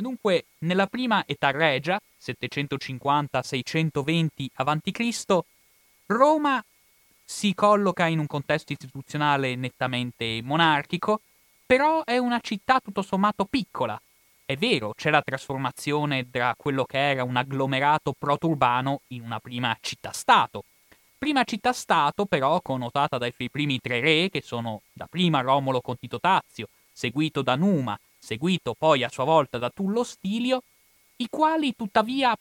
Dunque, 0.00 0.46
nella 0.58 0.86
prima 0.86 1.24
età 1.26 1.50
regia, 1.50 2.00
750-620 2.20 4.46
a.C., 4.54 5.38
Roma 6.06 6.64
si 7.24 7.52
colloca 7.54 8.06
in 8.06 8.20
un 8.20 8.26
contesto 8.26 8.72
istituzionale 8.72 9.56
nettamente 9.56 10.40
monarchico, 10.42 11.20
però 11.66 12.04
è 12.04 12.16
una 12.16 12.38
città 12.40 12.80
tutto 12.80 13.02
sommato 13.02 13.44
piccola. 13.44 14.00
È 14.46 14.56
vero, 14.56 14.94
c'è 14.94 15.10
la 15.10 15.20
trasformazione 15.20 16.26
da 16.30 16.54
quello 16.56 16.84
che 16.84 17.10
era 17.10 17.24
un 17.24 17.36
agglomerato 17.36 18.14
proturbano 18.16 19.02
in 19.08 19.22
una 19.22 19.40
prima 19.40 19.76
città-stato. 19.78 20.64
Prima 21.18 21.44
città-stato, 21.44 22.24
però, 22.24 22.62
connotata 22.62 23.18
dai 23.18 23.32
suoi 23.34 23.50
primi 23.50 23.78
tre 23.80 24.00
re, 24.00 24.30
che 24.30 24.40
sono 24.40 24.80
da 24.92 25.06
prima 25.06 25.42
Romolo 25.42 25.82
con 25.82 25.98
Tito 25.98 26.18
Tazio, 26.18 26.68
seguito 26.90 27.42
da 27.42 27.56
Numa, 27.56 27.98
seguito 28.18 28.74
poi 28.76 29.04
a 29.04 29.08
sua 29.08 29.24
volta 29.24 29.58
da 29.58 29.70
Tullo 29.70 30.04
Stilio, 30.04 30.62
i 31.16 31.28
quali 31.30 31.74
tuttavia 31.76 32.36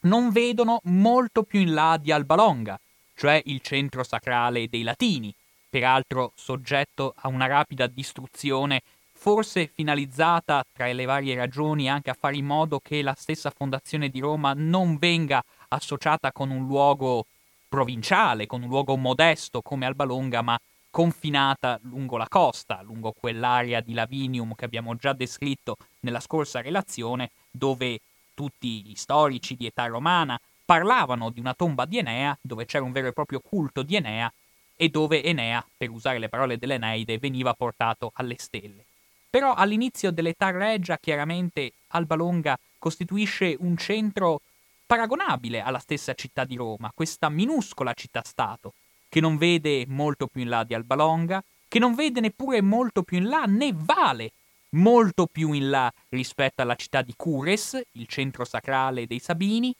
non 0.00 0.30
vedono 0.30 0.80
molto 0.84 1.42
più 1.42 1.60
in 1.60 1.74
là 1.74 1.98
di 2.00 2.12
Alba 2.12 2.36
Longa, 2.36 2.78
cioè 3.14 3.42
il 3.46 3.60
centro 3.60 4.04
sacrale 4.04 4.68
dei 4.68 4.82
Latini, 4.82 5.34
peraltro 5.68 6.32
soggetto 6.34 7.14
a 7.16 7.28
una 7.28 7.46
rapida 7.46 7.86
distruzione, 7.86 8.82
forse 9.12 9.70
finalizzata, 9.72 10.64
tra 10.72 10.90
le 10.92 11.04
varie 11.04 11.34
ragioni, 11.34 11.90
anche 11.90 12.10
a 12.10 12.16
fare 12.18 12.36
in 12.36 12.46
modo 12.46 12.78
che 12.78 13.02
la 13.02 13.14
stessa 13.18 13.50
fondazione 13.50 14.08
di 14.08 14.20
Roma 14.20 14.52
non 14.54 14.96
venga 14.96 15.42
associata 15.68 16.30
con 16.32 16.50
un 16.50 16.66
luogo 16.66 17.26
provinciale, 17.68 18.46
con 18.46 18.62
un 18.62 18.68
luogo 18.68 18.96
modesto 18.96 19.60
come 19.60 19.86
Albalonga, 19.86 20.40
ma 20.42 20.58
confinata 20.90 21.78
lungo 21.82 22.16
la 22.16 22.28
costa, 22.28 22.82
lungo 22.82 23.12
quell'area 23.12 23.80
di 23.80 23.92
Lavinium 23.92 24.54
che 24.54 24.64
abbiamo 24.64 24.94
già 24.96 25.12
descritto 25.12 25.76
nella 26.00 26.20
scorsa 26.20 26.60
relazione, 26.60 27.30
dove 27.50 28.00
tutti 28.34 28.82
gli 28.82 28.94
storici 28.94 29.56
di 29.56 29.66
età 29.66 29.86
romana 29.86 30.40
parlavano 30.64 31.30
di 31.30 31.40
una 31.40 31.54
tomba 31.54 31.84
di 31.86 31.98
Enea, 31.98 32.36
dove 32.40 32.66
c'era 32.66 32.84
un 32.84 32.92
vero 32.92 33.08
e 33.08 33.12
proprio 33.12 33.40
culto 33.40 33.82
di 33.82 33.96
Enea 33.96 34.32
e 34.76 34.88
dove 34.90 35.22
Enea, 35.22 35.64
per 35.76 35.90
usare 35.90 36.18
le 36.18 36.28
parole 36.28 36.58
dell'Eneide, 36.58 37.18
veniva 37.18 37.54
portato 37.54 38.12
alle 38.14 38.36
stelle. 38.38 38.84
Però 39.30 39.54
all'inizio 39.54 40.10
dell'età 40.10 40.50
regia, 40.50 40.98
chiaramente 40.98 41.72
Alba 41.88 42.14
Longa 42.14 42.58
costituisce 42.78 43.56
un 43.58 43.76
centro 43.76 44.40
paragonabile 44.86 45.60
alla 45.60 45.78
stessa 45.78 46.14
città 46.14 46.44
di 46.44 46.56
Roma, 46.56 46.92
questa 46.94 47.28
minuscola 47.28 47.92
città-stato, 47.92 48.72
che 49.08 49.20
non 49.20 49.36
vede 49.36 49.84
molto 49.88 50.26
più 50.26 50.42
in 50.42 50.48
là 50.48 50.64
di 50.64 50.74
Alba 50.74 50.94
Longa, 50.94 51.42
che 51.66 51.78
non 51.78 51.94
vede 51.94 52.20
neppure 52.20 52.60
molto 52.60 53.02
più 53.02 53.18
in 53.18 53.28
là, 53.28 53.44
né 53.44 53.72
vale 53.74 54.32
molto 54.70 55.26
più 55.26 55.52
in 55.52 55.70
là 55.70 55.92
rispetto 56.10 56.62
alla 56.62 56.74
città 56.74 57.02
di 57.02 57.14
Cures, 57.16 57.80
il 57.92 58.06
centro 58.06 58.44
sacrale 58.44 59.06
dei 59.06 59.18
Sabini, 59.18 59.74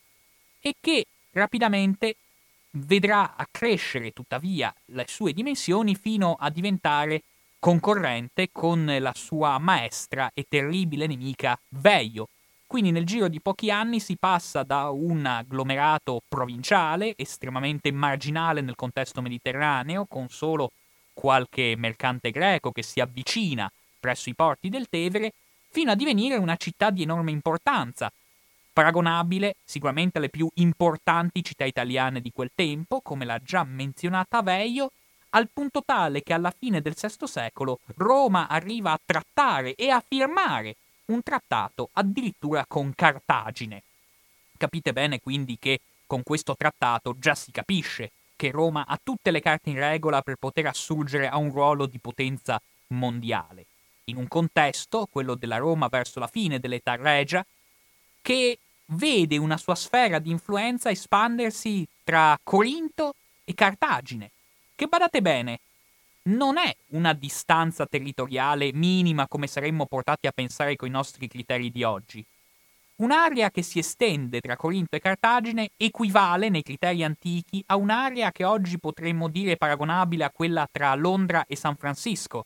e 0.61 0.75
che 0.81 1.06
rapidamente 1.33 2.17
vedrà 2.73 3.34
accrescere 3.37 4.12
tuttavia 4.12 4.75
le 4.87 5.05
sue 5.09 5.33
dimensioni 5.33 5.95
fino 5.95 6.37
a 6.39 6.51
diventare 6.51 7.23
concorrente 7.59 8.51
con 8.53 8.97
la 8.99 9.12
sua 9.15 9.59
maestra 9.59 10.31
e 10.34 10.47
terribile 10.49 11.06
nemica 11.06 11.59
Veio. 11.71 12.29
Quindi 12.69 12.91
nel 12.91 13.07
giro 13.07 13.29
di 13.29 13.41
pochi 13.41 13.71
anni 13.71 13.99
si 13.99 14.19
passa 14.19 14.63
da 14.63 14.91
un 14.91 15.25
agglomerato 15.25 16.21
provinciale, 16.29 17.15
estremamente 17.17 17.91
marginale 17.91 18.61
nel 18.61 18.75
contesto 18.75 19.23
mediterraneo, 19.23 20.05
con 20.05 20.29
solo 20.29 20.73
qualche 21.15 21.77
mercante 21.79 22.31
greco 22.31 22.71
che 22.71 22.83
si 22.83 23.01
avvicina 23.01 23.73
presso 23.99 24.29
i 24.29 24.35
porti 24.35 24.69
del 24.69 24.87
Tevere, 24.91 25.33
fino 25.71 25.93
a 25.93 25.95
divenire 25.95 26.37
una 26.37 26.57
città 26.57 26.91
di 26.91 27.01
enorme 27.01 27.31
importanza, 27.31 28.13
paragonabile 28.71 29.57
sicuramente 29.65 30.19
alle 30.19 30.29
più 30.29 30.47
importanti 30.57 31.43
città 31.43 31.65
italiane 31.65 32.21
di 32.21 32.31
quel 32.35 32.51
tempo, 32.55 33.01
come 33.01 33.25
la 33.25 33.41
già 33.43 33.65
menzionata 33.65 34.43
Veio, 34.43 34.93
al 35.31 35.49
punto 35.51 35.83
tale 35.87 36.23
che 36.23 36.34
alla 36.34 36.53
fine 36.55 36.83
del 36.83 36.95
VI 37.01 37.27
secolo 37.27 37.81
Roma 37.97 38.47
arriva 38.47 38.93
a 38.93 39.01
trattare 39.03 39.75
e 39.75 39.89
a 39.89 40.05
firmare 40.07 40.77
un 41.09 41.23
trattato 41.23 41.91
addirittura 41.93 42.65
con 42.67 42.93
Cartagine. 42.95 43.83
Capite 44.57 44.93
bene 44.93 45.21
quindi 45.21 45.59
che 45.59 45.81
con 46.07 46.23
questo 46.23 46.57
trattato 46.57 47.15
già 47.19 47.35
si 47.35 47.51
capisce 47.51 48.13
che 48.35 48.51
Roma 48.51 48.87
ha 48.87 48.99
tutte 49.03 49.31
le 49.31 49.41
carte 49.41 49.71
in 49.71 49.77
regola 49.77 50.23
per 50.23 50.37
poter 50.37 50.67
assurgere 50.67 51.29
a 51.29 51.37
un 51.37 51.51
ruolo 51.51 51.87
di 51.87 51.99
potenza 51.99 52.61
mondiale, 52.89 53.67
in 54.05 54.17
un 54.17 54.29
contesto, 54.29 55.09
quello 55.11 55.35
della 55.35 55.57
Roma 55.57 55.89
verso 55.89 56.21
la 56.21 56.29
fine 56.29 56.61
dell'età 56.61 56.95
regia, 56.95 57.45
che 58.23 58.59
vede 58.87 59.37
una 59.37 59.57
sua 59.57 59.75
sfera 59.75 60.19
di 60.19 60.31
influenza 60.31 60.89
espandersi 60.89 61.87
tra 62.05 62.39
Corinto 62.43 63.15
e 63.45 63.55
Cartagine, 63.55 64.31
che 64.75 64.87
badate 64.87 65.21
bene, 65.21 65.61
non 66.28 66.59
è 66.59 66.75
una 66.89 67.12
distanza 67.12 67.87
territoriale 67.87 68.71
minima 68.72 69.27
come 69.28 69.47
saremmo 69.47 69.87
portati 69.87 70.27
a 70.27 70.33
pensare 70.33 70.77
con 70.77 70.89
i 70.89 70.93
nostri 70.93 71.28
criteri 71.28 71.71
di 71.71 71.83
oggi. 71.84 72.25
Un'area 72.97 73.50
che 73.50 73.62
si 73.62 73.78
estende 73.78 74.41
tra 74.41 74.56
Corinto 74.56 74.97
e 74.97 75.00
Cartagine 75.00 75.71
equivale 75.77 76.49
nei 76.49 76.62
criteri 76.62 77.05
antichi 77.05 77.62
a 77.66 77.77
un'area 77.77 78.33
che 78.33 78.44
oggi 78.44 78.78
potremmo 78.78 79.28
dire 79.28 79.56
paragonabile 79.56 80.25
a 80.25 80.31
quella 80.31 80.69
tra 80.71 80.94
Londra 80.94 81.44
e 81.47 81.55
San 81.55 81.77
Francisco. 81.77 82.45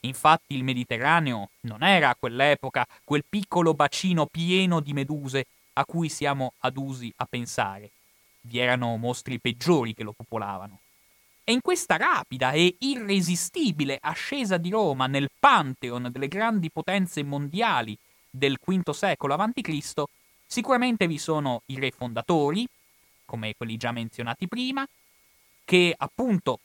Infatti 0.00 0.56
il 0.56 0.64
Mediterraneo 0.64 1.50
non 1.60 1.84
era 1.84 2.08
a 2.08 2.16
quell'epoca 2.18 2.84
quel 3.04 3.24
piccolo 3.26 3.74
bacino 3.74 4.26
pieno 4.26 4.80
di 4.80 4.92
meduse 4.92 5.46
a 5.74 5.84
cui 5.84 6.08
siamo 6.08 6.54
adusi 6.58 7.12
a 7.18 7.26
pensare. 7.30 7.90
Vi 8.40 8.58
erano 8.58 8.96
mostri 8.96 9.38
peggiori 9.38 9.94
che 9.94 10.02
lo 10.02 10.12
popolavano. 10.12 10.81
E 11.44 11.52
in 11.52 11.60
questa 11.60 11.96
rapida 11.96 12.52
e 12.52 12.76
irresistibile 12.78 13.98
ascesa 14.00 14.58
di 14.58 14.70
Roma 14.70 15.08
nel 15.08 15.30
pantheon 15.36 16.08
delle 16.12 16.28
grandi 16.28 16.70
potenze 16.70 17.22
mondiali 17.24 17.98
del 18.30 18.58
V 18.64 18.90
secolo 18.90 19.34
a.C., 19.34 20.02
sicuramente 20.46 21.08
vi 21.08 21.18
sono 21.18 21.62
i 21.66 21.80
re 21.80 21.90
fondatori, 21.90 22.66
come 23.24 23.54
quelli 23.56 23.76
già 23.76 23.90
menzionati 23.90 24.46
prima, 24.46 24.86
che 25.64 25.94
appunto 25.96 26.60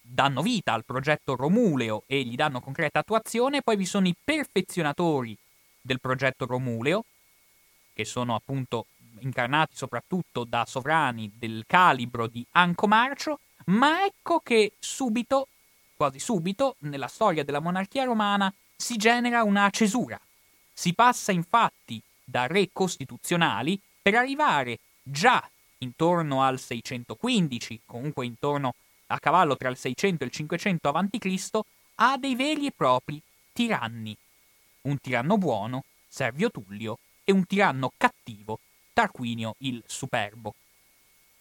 danno 0.00 0.42
vita 0.42 0.74
al 0.74 0.84
progetto 0.84 1.34
Romuleo 1.34 2.04
e 2.06 2.22
gli 2.22 2.36
danno 2.36 2.60
concreta 2.60 3.00
attuazione, 3.00 3.62
poi 3.62 3.76
vi 3.76 3.86
sono 3.86 4.06
i 4.06 4.14
perfezionatori 4.22 5.36
del 5.80 6.00
progetto 6.00 6.46
Romuleo, 6.46 7.04
che 7.94 8.04
sono 8.04 8.34
appunto 8.34 8.86
incarnati 9.20 9.74
soprattutto 9.74 10.44
da 10.44 10.64
sovrani 10.66 11.32
del 11.36 11.64
calibro 11.66 12.26
di 12.28 12.46
Anco 12.52 12.86
Marcio, 12.86 13.40
ma 13.66 14.04
ecco 14.04 14.40
che 14.40 14.72
subito, 14.78 15.48
quasi 15.96 16.18
subito, 16.18 16.76
nella 16.80 17.08
storia 17.08 17.44
della 17.44 17.60
monarchia 17.60 18.04
romana 18.04 18.52
si 18.76 18.96
genera 18.96 19.42
una 19.42 19.68
cesura. 19.70 20.20
Si 20.72 20.94
passa 20.94 21.32
infatti 21.32 22.02
da 22.24 22.46
re 22.46 22.70
costituzionali 22.72 23.80
per 24.00 24.14
arrivare 24.14 24.78
già 25.02 25.48
intorno 25.78 26.42
al 26.42 26.58
615, 26.58 27.80
comunque 27.84 28.26
intorno 28.26 28.74
a 29.06 29.18
cavallo 29.18 29.56
tra 29.56 29.68
il 29.68 29.76
600 29.76 30.22
e 30.22 30.26
il 30.26 30.32
500 30.32 30.88
a.C., 30.88 31.60
a 31.96 32.16
dei 32.16 32.34
veri 32.34 32.66
e 32.66 32.72
propri 32.72 33.20
tiranni. 33.52 34.16
Un 34.82 34.98
tiranno 34.98 35.38
buono, 35.38 35.84
Servio 36.08 36.50
Tullio, 36.50 36.98
e 37.24 37.32
un 37.32 37.46
tiranno 37.46 37.92
cattivo, 37.96 38.58
Tarquinio 38.92 39.54
il 39.58 39.82
Superbo. 39.86 40.54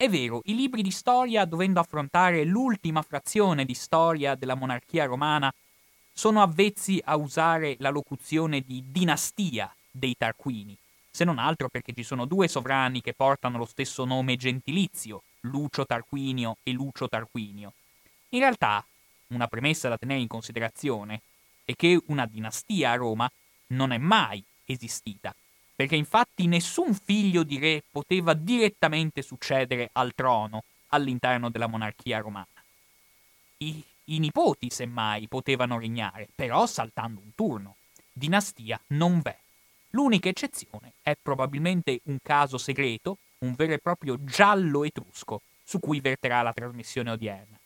È 0.01 0.09
vero, 0.09 0.41
i 0.45 0.55
libri 0.55 0.81
di 0.81 0.89
storia, 0.89 1.45
dovendo 1.45 1.79
affrontare 1.79 2.43
l'ultima 2.43 3.03
frazione 3.03 3.65
di 3.65 3.75
storia 3.75 4.33
della 4.33 4.55
monarchia 4.55 5.05
romana, 5.05 5.53
sono 6.11 6.41
avvezzi 6.41 6.99
a 7.05 7.15
usare 7.17 7.75
la 7.77 7.91
locuzione 7.91 8.61
di 8.61 8.83
dinastia 8.87 9.71
dei 9.91 10.15
Tarquini, 10.17 10.75
se 11.11 11.23
non 11.23 11.37
altro 11.37 11.69
perché 11.69 11.93
ci 11.93 12.01
sono 12.01 12.25
due 12.25 12.47
sovrani 12.47 12.99
che 12.99 13.13
portano 13.13 13.59
lo 13.59 13.65
stesso 13.65 14.03
nome 14.03 14.37
gentilizio, 14.37 15.21
Lucio 15.41 15.85
Tarquinio 15.85 16.57
e 16.63 16.71
Lucio 16.71 17.07
Tarquinio. 17.07 17.73
In 18.29 18.39
realtà, 18.39 18.83
una 19.27 19.45
premessa 19.45 19.87
da 19.87 19.99
tenere 19.99 20.19
in 20.19 20.27
considerazione 20.27 21.21
è 21.63 21.75
che 21.75 22.01
una 22.07 22.25
dinastia 22.25 22.89
a 22.89 22.95
Roma 22.95 23.31
non 23.67 23.91
è 23.91 23.99
mai 23.99 24.43
esistita 24.65 25.31
perché 25.81 25.95
infatti 25.95 26.45
nessun 26.45 26.93
figlio 26.93 27.41
di 27.41 27.57
re 27.57 27.83
poteva 27.89 28.35
direttamente 28.35 29.23
succedere 29.23 29.89
al 29.93 30.13
trono 30.13 30.63
all'interno 30.89 31.49
della 31.49 31.65
monarchia 31.65 32.19
romana. 32.19 32.45
I, 33.57 33.83
i 34.05 34.19
nipoti, 34.19 34.69
semmai, 34.69 35.27
potevano 35.27 35.79
regnare, 35.79 36.27
però 36.35 36.67
saltando 36.67 37.19
un 37.19 37.33
turno. 37.33 37.77
Dinastia 38.13 38.79
non 38.89 39.21
v'è. 39.21 39.35
L'unica 39.91 40.29
eccezione 40.29 40.93
è 41.01 41.17
probabilmente 41.19 42.01
un 42.03 42.19
caso 42.21 42.59
segreto, 42.59 43.17
un 43.39 43.55
vero 43.55 43.73
e 43.73 43.79
proprio 43.79 44.23
giallo 44.23 44.83
etrusco, 44.83 45.41
su 45.63 45.79
cui 45.79 45.99
verterà 45.99 46.43
la 46.43 46.53
trasmissione 46.53 47.09
odierna. 47.09 47.57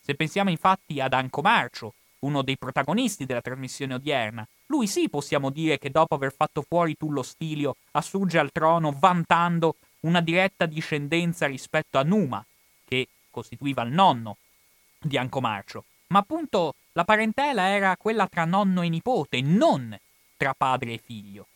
Se 0.00 0.16
pensiamo 0.16 0.50
infatti 0.50 1.00
ad 1.00 1.12
Anco 1.12 1.40
Marcio, 1.40 1.94
uno 2.20 2.42
dei 2.42 2.58
protagonisti 2.58 3.26
della 3.26 3.40
trasmissione 3.40 3.94
odierna, 3.94 4.44
Lui 4.70 4.86
sì 4.86 5.08
possiamo 5.08 5.50
dire 5.50 5.78
che 5.78 5.90
dopo 5.90 6.14
aver 6.14 6.32
fatto 6.32 6.62
fuori 6.62 6.96
Tullo 6.96 7.24
Stilio 7.24 7.74
assurge 7.90 8.38
al 8.38 8.52
trono 8.52 8.94
vantando 8.96 9.74
una 10.02 10.20
diretta 10.20 10.64
discendenza 10.64 11.46
rispetto 11.46 11.98
a 11.98 12.04
Numa, 12.04 12.44
che 12.84 13.08
costituiva 13.30 13.82
il 13.82 13.90
nonno 13.90 14.36
di 15.00 15.18
Ancomarcio. 15.18 15.84
Ma 16.08 16.20
appunto 16.20 16.76
la 16.92 17.02
parentela 17.02 17.66
era 17.66 17.96
quella 17.96 18.28
tra 18.28 18.44
nonno 18.44 18.82
e 18.82 18.88
nipote, 18.88 19.40
non 19.40 19.98
tra 20.36 20.54
padre 20.56 20.92
e 20.92 21.02
figlio. 21.04 21.48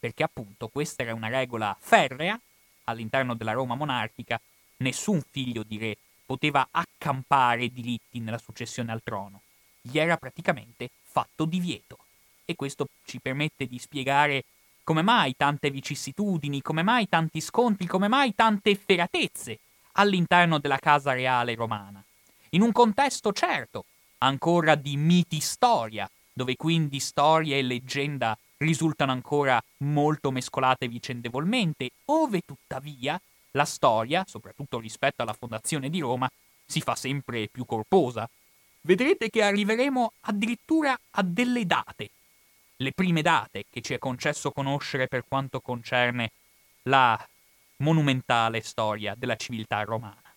Perché 0.00 0.24
appunto 0.24 0.66
questa 0.66 1.04
era 1.04 1.14
una 1.14 1.28
regola 1.28 1.76
ferrea 1.78 2.38
all'interno 2.84 3.34
della 3.34 3.52
Roma 3.52 3.76
monarchica, 3.76 4.40
nessun 4.78 5.22
figlio 5.30 5.62
di 5.62 5.78
re 5.78 5.96
poteva 6.26 6.66
accampare 6.72 7.68
diritti 7.68 8.18
nella 8.18 8.38
successione 8.38 8.90
al 8.90 9.04
trono. 9.04 9.42
Gli 9.80 10.00
era 10.00 10.16
praticamente 10.16 10.90
fatto 11.04 11.44
divieto 11.44 11.98
e 12.44 12.54
questo 12.56 12.86
ci 13.04 13.20
permette 13.20 13.66
di 13.66 13.78
spiegare 13.78 14.44
come 14.84 15.02
mai 15.02 15.34
tante 15.36 15.70
vicissitudini, 15.70 16.60
come 16.60 16.82
mai 16.82 17.08
tanti 17.08 17.40
scontri, 17.40 17.86
come 17.86 18.06
mai 18.08 18.34
tante 18.34 18.70
efferatezze 18.70 19.58
all'interno 19.92 20.58
della 20.58 20.78
casa 20.78 21.12
reale 21.12 21.54
romana. 21.54 22.02
In 22.50 22.60
un 22.60 22.70
contesto 22.70 23.32
certo, 23.32 23.86
ancora 24.18 24.74
di 24.74 24.96
miti 24.96 25.40
storia, 25.40 26.08
dove 26.32 26.56
quindi 26.56 27.00
storia 27.00 27.56
e 27.56 27.62
leggenda 27.62 28.36
risultano 28.58 29.12
ancora 29.12 29.62
molto 29.78 30.30
mescolate 30.30 30.86
vicendevolmente, 30.86 31.90
ove 32.06 32.42
tuttavia 32.44 33.20
la 33.52 33.64
storia, 33.64 34.24
soprattutto 34.28 34.78
rispetto 34.78 35.22
alla 35.22 35.32
fondazione 35.32 35.88
di 35.88 36.00
Roma, 36.00 36.30
si 36.66 36.80
fa 36.80 36.94
sempre 36.94 37.48
più 37.48 37.64
corposa. 37.64 38.28
Vedrete 38.82 39.30
che 39.30 39.42
arriveremo 39.42 40.12
addirittura 40.22 40.98
a 41.12 41.22
delle 41.22 41.64
date 41.64 42.10
le 42.76 42.92
prime 42.92 43.22
date 43.22 43.64
che 43.70 43.80
ci 43.80 43.94
è 43.94 43.98
concesso 43.98 44.50
conoscere 44.50 45.06
per 45.08 45.24
quanto 45.26 45.60
concerne 45.60 46.30
la 46.82 47.18
monumentale 47.76 48.60
storia 48.60 49.14
della 49.16 49.36
civiltà 49.36 49.82
romana. 49.82 50.34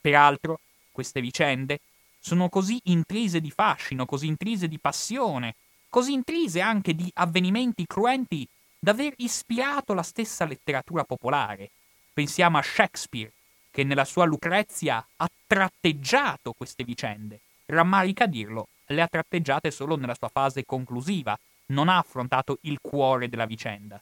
Peraltro, 0.00 0.60
queste 0.92 1.20
vicende 1.20 1.80
sono 2.20 2.48
così 2.48 2.80
intrise 2.84 3.40
di 3.40 3.50
fascino, 3.50 4.06
così 4.06 4.26
intrise 4.26 4.68
di 4.68 4.78
passione, 4.78 5.54
così 5.88 6.12
intrise 6.12 6.60
anche 6.60 6.94
di 6.94 7.10
avvenimenti 7.14 7.86
cruenti 7.86 8.46
da 8.78 8.90
aver 8.90 9.14
ispirato 9.16 9.94
la 9.94 10.02
stessa 10.02 10.44
letteratura 10.44 11.04
popolare. 11.04 11.70
Pensiamo 12.12 12.58
a 12.58 12.62
Shakespeare, 12.62 13.32
che 13.70 13.82
nella 13.82 14.04
sua 14.04 14.24
Lucrezia 14.24 15.04
ha 15.16 15.30
tratteggiato 15.46 16.52
queste 16.52 16.84
vicende. 16.84 17.40
Rammarica 17.66 18.26
dirlo, 18.26 18.68
le 18.86 19.00
ha 19.00 19.08
tratteggiate 19.08 19.70
solo 19.70 19.96
nella 19.96 20.14
sua 20.14 20.28
fase 20.28 20.64
conclusiva, 20.64 21.38
non 21.66 21.88
ha 21.88 21.98
affrontato 21.98 22.58
il 22.62 22.78
cuore 22.80 23.28
della 23.28 23.46
vicenda. 23.46 24.00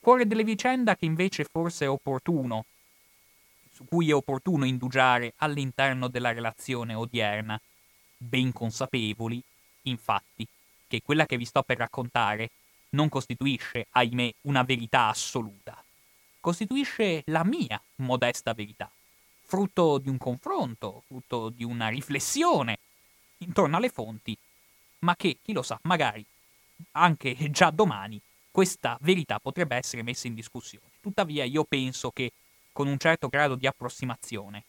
Cuore 0.00 0.26
della 0.26 0.42
vicenda 0.42 0.96
che 0.96 1.04
invece 1.04 1.44
forse 1.44 1.84
è 1.84 1.88
opportuno, 1.88 2.64
su 3.72 3.84
cui 3.84 4.08
è 4.08 4.14
opportuno 4.14 4.64
indugiare 4.64 5.34
all'interno 5.38 6.08
della 6.08 6.32
relazione 6.32 6.94
odierna, 6.94 7.60
ben 8.16 8.52
consapevoli, 8.52 9.42
infatti, 9.82 10.46
che 10.86 11.02
quella 11.02 11.26
che 11.26 11.36
vi 11.36 11.44
sto 11.44 11.62
per 11.62 11.78
raccontare 11.78 12.50
non 12.90 13.08
costituisce, 13.08 13.88
ahimè, 13.90 14.34
una 14.42 14.62
verità 14.62 15.08
assoluta. 15.08 15.82
Costituisce 16.40 17.22
la 17.26 17.44
mia 17.44 17.80
modesta 17.96 18.54
verità, 18.54 18.90
frutto 19.42 19.98
di 19.98 20.08
un 20.08 20.16
confronto, 20.16 21.02
frutto 21.06 21.50
di 21.50 21.64
una 21.64 21.88
riflessione 21.88 22.78
intorno 23.38 23.76
alle 23.76 23.88
fonti, 23.88 24.36
ma 25.00 25.14
che, 25.16 25.38
chi 25.42 25.52
lo 25.52 25.62
sa, 25.62 25.78
magari 25.82 26.24
anche 26.92 27.34
già 27.50 27.70
domani 27.70 28.20
questa 28.50 28.96
verità 29.02 29.38
potrebbe 29.38 29.76
essere 29.76 30.02
messa 30.02 30.26
in 30.26 30.34
discussione. 30.34 30.86
Tuttavia 31.00 31.44
io 31.44 31.64
penso 31.64 32.10
che 32.10 32.32
con 32.72 32.86
un 32.86 32.98
certo 32.98 33.28
grado 33.28 33.54
di 33.54 33.66
approssimazione, 33.66 34.64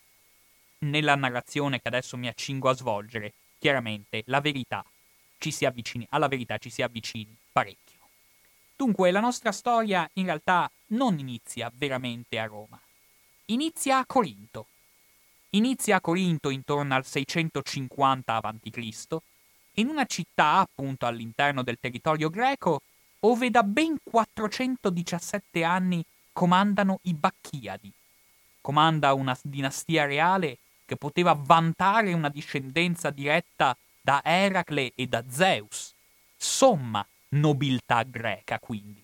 nella 0.79 1.15
narrazione 1.15 1.81
che 1.81 1.87
adesso 1.87 2.17
mi 2.17 2.27
accingo 2.27 2.69
a 2.69 2.73
svolgere, 2.73 3.33
chiaramente 3.57 4.23
la 4.27 4.41
verità 4.41 4.85
ci 5.37 5.51
si 5.51 5.65
avvicini, 5.65 6.05
alla 6.11 6.27
verità 6.27 6.57
ci 6.57 6.69
si 6.69 6.81
avvicini 6.81 7.35
parecchio. 7.51 7.97
Dunque 8.75 9.11
la 9.11 9.19
nostra 9.19 9.51
storia 9.51 10.09
in 10.13 10.25
realtà 10.25 10.69
non 10.87 11.17
inizia 11.17 11.71
veramente 11.73 12.37
a 12.39 12.45
Roma, 12.45 12.79
inizia 13.45 13.99
a 13.99 14.05
Corinto, 14.05 14.67
Inizia 15.51 15.97
a 15.97 16.01
Corinto 16.01 16.49
intorno 16.49 16.95
al 16.95 17.05
650 17.05 18.35
a.C., 18.35 19.17
in 19.77 19.87
una 19.87 20.05
città 20.05 20.59
appunto 20.59 21.05
all'interno 21.05 21.63
del 21.63 21.77
territorio 21.79 22.29
greco, 22.29 22.81
ove 23.21 23.49
da 23.49 23.63
ben 23.63 23.97
417 24.03 25.63
anni 25.63 26.03
comandano 26.33 26.99
i 27.03 27.13
Bacchiadi. 27.13 27.91
Comanda 28.61 29.13
una 29.13 29.37
dinastia 29.41 30.05
reale 30.05 30.57
che 30.85 30.95
poteva 30.95 31.37
vantare 31.39 32.13
una 32.13 32.29
discendenza 32.29 33.09
diretta 33.09 33.77
da 34.01 34.21
Eracle 34.23 34.91
e 34.95 35.07
da 35.07 35.23
Zeus. 35.29 35.93
Somma 36.35 37.05
nobiltà 37.29 38.03
greca, 38.03 38.59
quindi. 38.59 39.03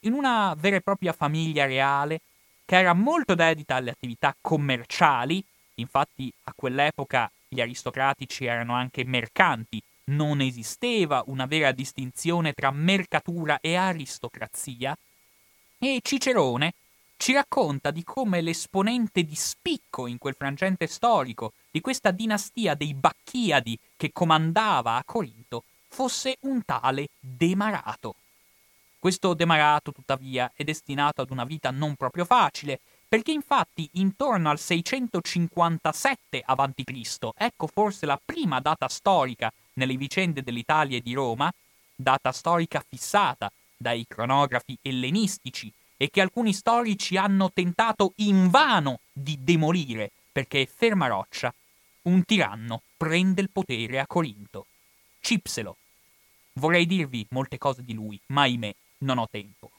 In 0.00 0.12
una 0.12 0.54
vera 0.56 0.76
e 0.76 0.80
propria 0.80 1.12
famiglia 1.12 1.66
reale 1.66 2.20
che 2.68 2.76
era 2.76 2.92
molto 2.92 3.34
dedita 3.34 3.76
alle 3.76 3.88
attività 3.88 4.36
commerciali, 4.38 5.42
infatti 5.76 6.30
a 6.44 6.52
quell'epoca 6.54 7.30
gli 7.48 7.62
aristocratici 7.62 8.44
erano 8.44 8.74
anche 8.74 9.04
mercanti, 9.04 9.82
non 10.10 10.42
esisteva 10.42 11.22
una 11.28 11.46
vera 11.46 11.72
distinzione 11.72 12.52
tra 12.52 12.70
mercatura 12.70 13.58
e 13.62 13.74
aristocrazia, 13.74 14.94
e 15.78 16.00
Cicerone 16.02 16.74
ci 17.16 17.32
racconta 17.32 17.90
di 17.90 18.04
come 18.04 18.42
l'esponente 18.42 19.22
di 19.22 19.34
spicco 19.34 20.06
in 20.06 20.18
quel 20.18 20.34
frangente 20.34 20.88
storico 20.88 21.54
di 21.70 21.80
questa 21.80 22.10
dinastia 22.10 22.74
dei 22.74 22.92
Bacchiadi 22.92 23.78
che 23.96 24.12
comandava 24.12 24.96
a 24.96 25.04
Corinto 25.06 25.64
fosse 25.88 26.36
un 26.40 26.62
tale 26.66 27.08
Demarato. 27.18 28.14
Questo 29.00 29.32
Demarato, 29.34 29.92
tuttavia, 29.92 30.50
è 30.54 30.64
destinato 30.64 31.22
ad 31.22 31.30
una 31.30 31.44
vita 31.44 31.70
non 31.70 31.94
proprio 31.94 32.24
facile, 32.24 32.80
perché 33.08 33.30
infatti 33.30 33.88
intorno 33.92 34.50
al 34.50 34.58
657 34.58 36.42
a.C., 36.44 37.28
ecco 37.36 37.66
forse 37.68 38.06
la 38.06 38.20
prima 38.22 38.58
data 38.60 38.88
storica 38.88 39.52
nelle 39.74 39.96
vicende 39.96 40.42
dell'Italia 40.42 40.98
e 40.98 41.00
di 41.00 41.14
Roma, 41.14 41.52
data 41.94 42.32
storica 42.32 42.84
fissata 42.86 43.50
dai 43.76 44.04
cronografi 44.06 44.76
ellenistici 44.82 45.72
e 45.96 46.10
che 46.10 46.20
alcuni 46.20 46.52
storici 46.52 47.16
hanno 47.16 47.52
tentato 47.52 48.14
invano 48.16 48.98
di 49.12 49.38
demolire, 49.40 50.10
perché 50.32 50.66
ferma 50.66 51.06
roccia, 51.06 51.54
un 52.02 52.24
tiranno 52.24 52.82
prende 52.96 53.40
il 53.40 53.50
potere 53.50 54.00
a 54.00 54.06
Corinto. 54.08 54.66
Cipselo. 55.20 55.76
Vorrei 56.54 56.86
dirvi 56.86 57.24
molte 57.30 57.58
cose 57.58 57.84
di 57.84 57.94
lui, 57.94 58.20
ma 58.26 58.42
ahimè, 58.42 58.74
non 58.98 59.18
ho 59.18 59.28
tempo. 59.30 59.70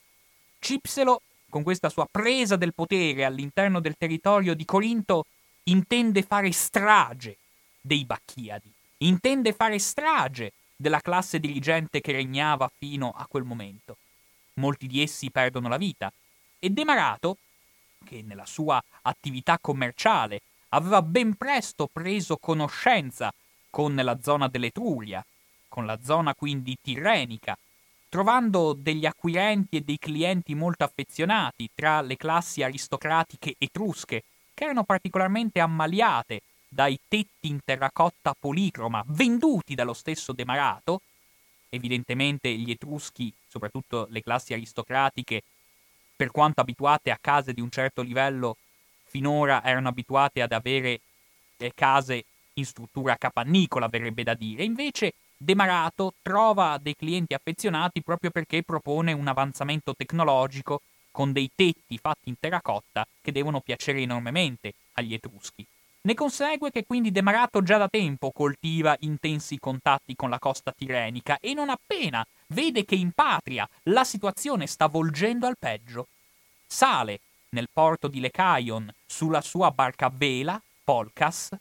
Cipselo, 0.59 1.21
con 1.49 1.63
questa 1.63 1.89
sua 1.89 2.07
presa 2.09 2.55
del 2.55 2.73
potere 2.73 3.25
all'interno 3.25 3.79
del 3.79 3.97
territorio 3.97 4.53
di 4.53 4.65
Corinto, 4.65 5.25
intende 5.63 6.21
fare 6.23 6.51
strage 6.51 7.37
dei 7.81 8.05
Bacchiadi, 8.05 8.71
intende 8.97 9.53
fare 9.53 9.79
strage 9.79 10.53
della 10.75 11.01
classe 11.01 11.39
dirigente 11.39 12.01
che 12.01 12.11
regnava 12.11 12.71
fino 12.77 13.11
a 13.15 13.25
quel 13.27 13.43
momento. 13.43 13.97
Molti 14.55 14.87
di 14.87 15.01
essi 15.01 15.31
perdono 15.31 15.67
la 15.67 15.77
vita 15.77 16.11
e 16.59 16.69
Demarato, 16.69 17.37
che 18.05 18.21
nella 18.21 18.45
sua 18.45 18.81
attività 19.01 19.57
commerciale 19.59 20.41
aveva 20.69 21.01
ben 21.01 21.35
presto 21.35 21.87
preso 21.91 22.37
conoscenza 22.37 23.33
con 23.69 23.95
la 23.95 24.19
zona 24.21 24.47
dell'Etruria, 24.47 25.25
con 25.67 25.85
la 25.85 25.99
zona 26.01 26.33
quindi 26.35 26.77
tirrenica 26.81 27.57
trovando 28.09 28.73
degli 28.73 29.05
acquirenti 29.05 29.77
e 29.77 29.81
dei 29.81 29.99
clienti 29.99 30.55
molto 30.55 30.83
affezionati 30.83 31.69
tra 31.73 32.01
le 32.01 32.17
classi 32.17 32.63
aristocratiche 32.63 33.55
etrusche, 33.57 34.23
che 34.53 34.63
erano 34.63 34.83
particolarmente 34.83 35.59
ammaliate 35.59 36.41
dai 36.67 36.99
tetti 37.07 37.47
in 37.47 37.59
terracotta 37.63 38.35
policroma 38.37 39.03
venduti 39.07 39.75
dallo 39.75 39.93
stesso 39.93 40.33
Demarato. 40.33 41.01
Evidentemente 41.69 42.51
gli 42.51 42.71
etruschi, 42.71 43.31
soprattutto 43.47 44.07
le 44.09 44.23
classi 44.23 44.53
aristocratiche, 44.53 45.43
per 46.15 46.31
quanto 46.31 46.61
abituate 46.61 47.11
a 47.11 47.17
case 47.21 47.53
di 47.53 47.61
un 47.61 47.69
certo 47.69 48.01
livello, 48.01 48.57
finora 49.05 49.63
erano 49.63 49.87
abituate 49.87 50.41
ad 50.41 50.51
avere 50.51 50.99
eh, 51.57 51.71
case 51.75 52.25
in 52.53 52.65
struttura 52.65 53.15
capannicola, 53.17 53.87
verrebbe 53.87 54.23
da 54.23 54.33
dire. 54.33 54.63
Invece 54.63 55.13
Demarato 55.41 56.15
trova 56.21 56.77
dei 56.81 56.97
clienti 56.97 57.33
affezionati 57.33 58.03
proprio 58.03 58.29
perché 58.29 58.61
propone 58.61 59.13
un 59.13 59.25
avanzamento 59.25 59.95
tecnologico 59.95 60.81
con 61.11 61.31
dei 61.31 61.49
tetti 61.55 61.97
fatti 61.97 62.27
in 62.27 62.35
terracotta 62.37 63.07
che 63.21 63.31
devono 63.31 63.61
piacere 63.61 64.01
enormemente 64.01 64.73
agli 64.95 65.13
etruschi. 65.13 65.65
Ne 66.01 66.13
consegue 66.13 66.71
che 66.71 66.85
quindi 66.85 67.11
De 67.11 67.21
Marato 67.21 67.63
già 67.63 67.77
da 67.77 67.87
tempo 67.87 68.31
coltiva 68.31 68.97
intensi 68.99 69.59
contatti 69.59 70.13
con 70.13 70.29
la 70.29 70.39
costa 70.39 70.73
tirenica 70.77 71.37
e 71.39 71.53
non 71.53 71.69
appena 71.69 72.25
vede 72.47 72.83
che 72.83 72.95
in 72.95 73.11
patria 73.13 73.67
la 73.83 74.03
situazione 74.03 74.67
sta 74.67 74.87
volgendo 74.87 75.47
al 75.47 75.57
peggio, 75.57 76.07
sale 76.67 77.21
nel 77.51 77.69
porto 77.71 78.09
di 78.09 78.19
Lecaion 78.19 78.91
sulla 79.05 79.39
sua 79.39 79.71
barca 79.71 80.07
a 80.07 80.11
vela, 80.13 80.61
Polcas, 80.83 81.55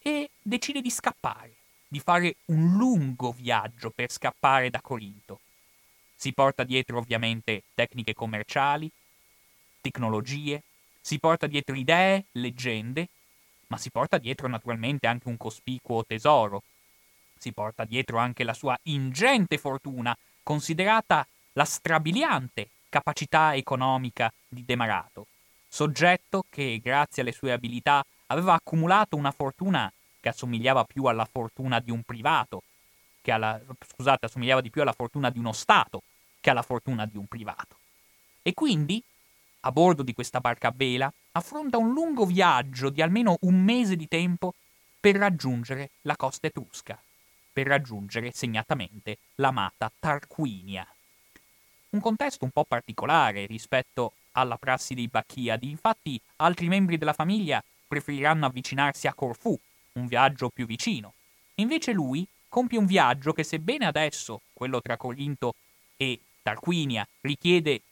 e 0.00 0.30
decide 0.40 0.80
di 0.80 0.90
scappare, 0.90 1.53
di 1.94 2.00
fare 2.00 2.34
un 2.46 2.76
lungo 2.76 3.30
viaggio 3.30 3.90
per 3.90 4.10
scappare 4.10 4.68
da 4.68 4.80
Corinto. 4.80 5.38
Si 6.16 6.32
porta 6.32 6.64
dietro 6.64 6.98
ovviamente 6.98 7.62
tecniche 7.72 8.14
commerciali, 8.14 8.90
tecnologie, 9.80 10.60
si 11.00 11.20
porta 11.20 11.46
dietro 11.46 11.76
idee, 11.76 12.24
leggende, 12.32 13.06
ma 13.68 13.76
si 13.76 13.90
porta 13.90 14.18
dietro 14.18 14.48
naturalmente 14.48 15.06
anche 15.06 15.28
un 15.28 15.36
cospicuo 15.36 16.04
tesoro. 16.04 16.64
Si 17.38 17.52
porta 17.52 17.84
dietro 17.84 18.18
anche 18.18 18.42
la 18.42 18.54
sua 18.54 18.76
ingente 18.84 19.56
fortuna, 19.56 20.16
considerata 20.42 21.24
la 21.52 21.64
strabiliante 21.64 22.70
capacità 22.88 23.54
economica 23.54 24.32
di 24.48 24.64
Demarato, 24.64 25.28
soggetto 25.68 26.44
che, 26.50 26.80
grazie 26.82 27.22
alle 27.22 27.30
sue 27.30 27.52
abilità, 27.52 28.04
aveva 28.26 28.54
accumulato 28.54 29.14
una 29.14 29.30
fortuna 29.30 29.92
che 30.24 30.30
assomigliava 30.30 30.84
più 30.84 31.04
alla 31.04 31.28
fortuna 31.30 31.80
di 31.80 31.90
un 31.90 32.02
privato, 32.02 32.62
che 33.20 33.30
alla, 33.30 33.60
scusate, 33.86 34.24
assomigliava 34.24 34.62
di 34.62 34.70
più 34.70 34.80
alla 34.80 34.94
fortuna 34.94 35.28
di 35.28 35.38
uno 35.38 35.52
Stato 35.52 36.02
che 36.40 36.48
alla 36.48 36.62
fortuna 36.62 37.04
di 37.04 37.18
un 37.18 37.26
privato. 37.26 37.76
E 38.40 38.54
quindi, 38.54 39.02
a 39.60 39.70
bordo 39.70 40.02
di 40.02 40.14
questa 40.14 40.40
barca 40.40 40.68
a 40.68 40.72
vela, 40.74 41.12
affronta 41.32 41.76
un 41.76 41.92
lungo 41.92 42.24
viaggio 42.24 42.88
di 42.88 43.02
almeno 43.02 43.36
un 43.42 43.62
mese 43.62 43.96
di 43.96 44.08
tempo 44.08 44.54
per 44.98 45.16
raggiungere 45.16 45.90
la 46.02 46.16
costa 46.16 46.46
etrusca, 46.46 46.98
per 47.52 47.66
raggiungere 47.66 48.32
segnatamente 48.32 49.18
l'amata 49.34 49.92
Tarquinia. 49.98 50.86
Un 51.90 52.00
contesto 52.00 52.46
un 52.46 52.50
po' 52.50 52.64
particolare 52.64 53.44
rispetto 53.44 54.14
alla 54.32 54.56
prassi 54.56 54.94
dei 54.94 55.08
Bacchiadi, 55.08 55.68
infatti 55.68 56.18
altri 56.36 56.68
membri 56.68 56.96
della 56.96 57.12
famiglia 57.12 57.62
preferiranno 57.86 58.46
avvicinarsi 58.46 59.06
a 59.06 59.12
Corfù, 59.12 59.60
un 59.94 60.06
viaggio 60.06 60.48
più 60.48 60.66
vicino. 60.66 61.14
Invece 61.56 61.92
lui 61.92 62.26
compie 62.48 62.78
un 62.78 62.86
viaggio 62.86 63.32
che 63.32 63.42
sebbene 63.42 63.86
adesso, 63.86 64.42
quello 64.52 64.80
tra 64.80 64.96
Corinto 64.96 65.54
e 65.96 66.20
Tarquinia, 66.42 67.06
richiede 67.20 67.82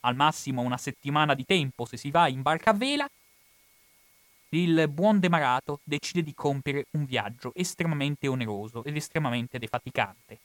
al 0.00 0.16
massimo 0.16 0.62
una 0.62 0.76
settimana 0.76 1.34
di 1.34 1.44
tempo 1.44 1.84
se 1.84 1.96
si 1.96 2.10
va 2.10 2.28
in 2.28 2.42
barca 2.42 2.70
a 2.70 2.74
vela, 2.74 3.08
il 4.50 4.86
buon 4.88 5.18
Demarato 5.18 5.80
decide 5.82 6.22
di 6.22 6.34
compiere 6.34 6.86
un 6.90 7.06
viaggio 7.06 7.52
estremamente 7.54 8.28
oneroso 8.28 8.84
ed 8.84 8.96
estremamente 8.96 9.58
defaticante. 9.58 10.38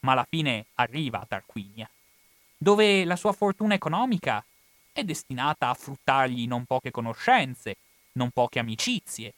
Ma 0.00 0.12
alla 0.12 0.26
fine 0.28 0.66
arriva 0.74 1.20
a 1.20 1.26
Tarquinia, 1.26 1.88
dove 2.56 3.04
la 3.04 3.16
sua 3.16 3.32
fortuna 3.32 3.74
economica 3.74 4.42
è 4.90 5.04
destinata 5.04 5.68
a 5.68 5.74
fruttargli 5.74 6.46
non 6.46 6.64
poche 6.64 6.90
conoscenze, 6.90 7.76
non 8.12 8.30
poche 8.30 8.58
amicizie, 8.58 9.34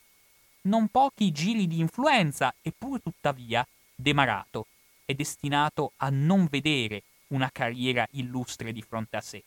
non 0.65 0.87
pochi 0.87 1.31
giri 1.31 1.67
di 1.67 1.79
influenza, 1.79 2.53
eppure 2.61 3.01
tuttavia 3.01 3.65
Demarato 3.95 4.67
è 5.05 5.13
destinato 5.13 5.91
a 5.97 6.09
non 6.09 6.47
vedere 6.49 7.03
una 7.27 7.49
carriera 7.51 8.07
illustre 8.11 8.71
di 8.71 8.81
fronte 8.81 9.17
a 9.17 9.21
sé. 9.21 9.43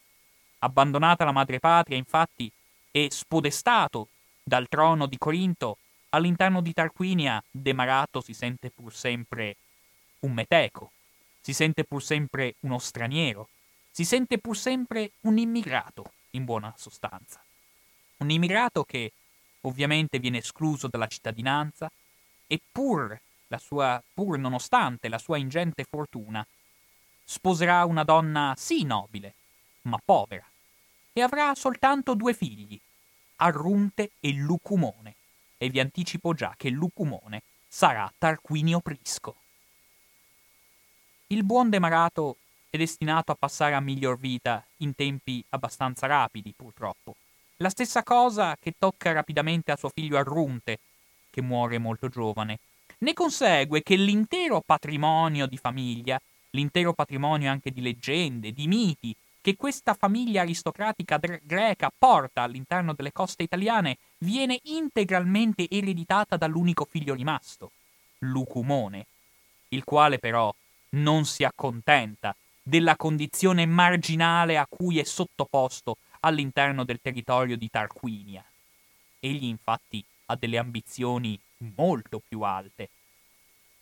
Abbandonata 0.61 1.25
la 1.25 1.33
madrepatria, 1.33 1.97
infatti, 1.97 2.51
e 2.91 3.09
spodestato 3.11 4.09
dal 4.43 4.69
trono 4.69 5.07
di 5.07 5.19
Corinto, 5.19 5.79
all'interno 6.11 6.63
di 6.63 6.73
Tarquinia 6.73 7.43
Demarato 7.51 8.21
si 8.21 8.33
sente 8.33 8.71
pur 8.71 8.95
sempre 8.95 9.57
un 10.21 10.33
meteco, 10.33 10.93
si 11.41 11.53
sente 11.53 11.85
pur 11.85 12.03
sempre 12.03 12.55
uno 12.61 12.79
straniero, 12.79 13.49
si 13.91 14.05
sente 14.05 14.39
pur 14.39 14.57
sempre 14.57 15.13
un 15.23 15.39
immigrato, 15.39 16.13
in 16.31 16.45
buona 16.45 16.73
sostanza. 16.77 17.43
Un 18.19 18.31
immigrato 18.31 18.85
che 18.85 19.13
ovviamente 19.69 20.19
viene 20.19 20.39
escluso 20.39 20.89
dalla 20.89 21.07
cittadinanza 21.07 21.91
e 22.47 22.61
pur, 22.71 23.19
sua, 23.59 24.03
pur 24.13 24.39
nonostante 24.39 25.09
la 25.09 25.19
sua 25.19 25.39
ingente 25.39 25.85
fortuna, 25.85 26.45
sposerà 27.25 27.85
una 27.85 28.05
donna 28.05 28.55
sì 28.57 28.85
nobile, 28.85 29.35
ma 29.83 30.01
povera, 30.05 30.45
e 31.13 31.21
avrà 31.21 31.55
soltanto 31.55 32.15
due 32.15 32.35
figli, 32.35 32.81
Arrunte 33.37 34.13
e 34.19 34.33
Lucumone, 34.33 35.15
e 35.59 35.69
vi 35.69 35.79
anticipo 35.79 36.35
già 36.35 36.55
che 36.57 36.71
Lucumone 36.71 37.43
sarà 37.69 38.13
Tarquinio 38.17 38.81
Prisco. 38.81 39.37
Il 41.29 41.45
buon 41.45 41.69
Demarato 41.69 42.39
è 42.71 42.77
destinato 42.77 43.33
a 43.33 43.37
passare 43.37 43.75
a 43.75 43.81
miglior 43.81 44.19
vita 44.19 44.65
in 44.79 44.95
tempi 44.95 45.45
abbastanza 45.51 46.07
rapidi, 46.07 46.55
purtroppo. 46.57 47.17
La 47.61 47.71
stessa 47.71 48.05
cosa 48.05 48.57
che 48.61 48.75
tocca 48.79 49.11
rapidamente 49.11 49.73
a 49.73 49.77
suo 49.77 49.89
figlio 49.89 50.17
Arrunte, 50.17 50.79
che 51.29 51.43
muore 51.43 51.79
molto 51.79 52.09
giovane. 52.09 52.61
Ne 52.99 53.13
consegue 53.15 53.83
che 53.83 53.97
l'intero 53.97 54.63
patrimonio 54.65 55.47
di 55.47 55.57
famiglia, 55.57 56.21
l'intero 56.51 56.93
patrimonio 56.93 57.51
anche 57.51 57.73
di 57.73 57.81
leggende, 57.81 58.53
di 58.53 58.69
miti, 58.69 59.15
che 59.41 59.57
questa 59.57 59.95
famiglia 59.95 60.43
aristocratica 60.43 61.19
greca 61.43 61.91
porta 61.97 62.43
all'interno 62.43 62.93
delle 62.93 63.11
coste 63.11 63.43
italiane 63.43 63.99
viene 64.19 64.61
integralmente 64.65 65.69
ereditata 65.69 66.37
dall'unico 66.37 66.87
figlio 66.89 67.15
rimasto, 67.15 67.73
Lucumone, 68.19 69.07
il 69.71 69.83
quale 69.83 70.21
però 70.21 70.55
non 70.91 71.25
si 71.25 71.43
accontenta 71.43 72.37
della 72.63 72.95
condizione 72.95 73.67
marginale 73.67 74.59
a 74.59 74.67
cui 74.69 75.01
è 75.01 75.05
sottoposto 75.05 75.97
all'interno 76.21 76.85
del 76.85 77.01
territorio 77.01 77.57
di 77.57 77.69
Tarquinia. 77.71 78.45
Egli 79.21 79.45
infatti 79.45 80.05
ha 80.27 80.37
delle 80.37 80.59
ambizioni 80.59 81.39
molto 81.77 82.21
più 82.27 82.43
alte. 82.43 82.91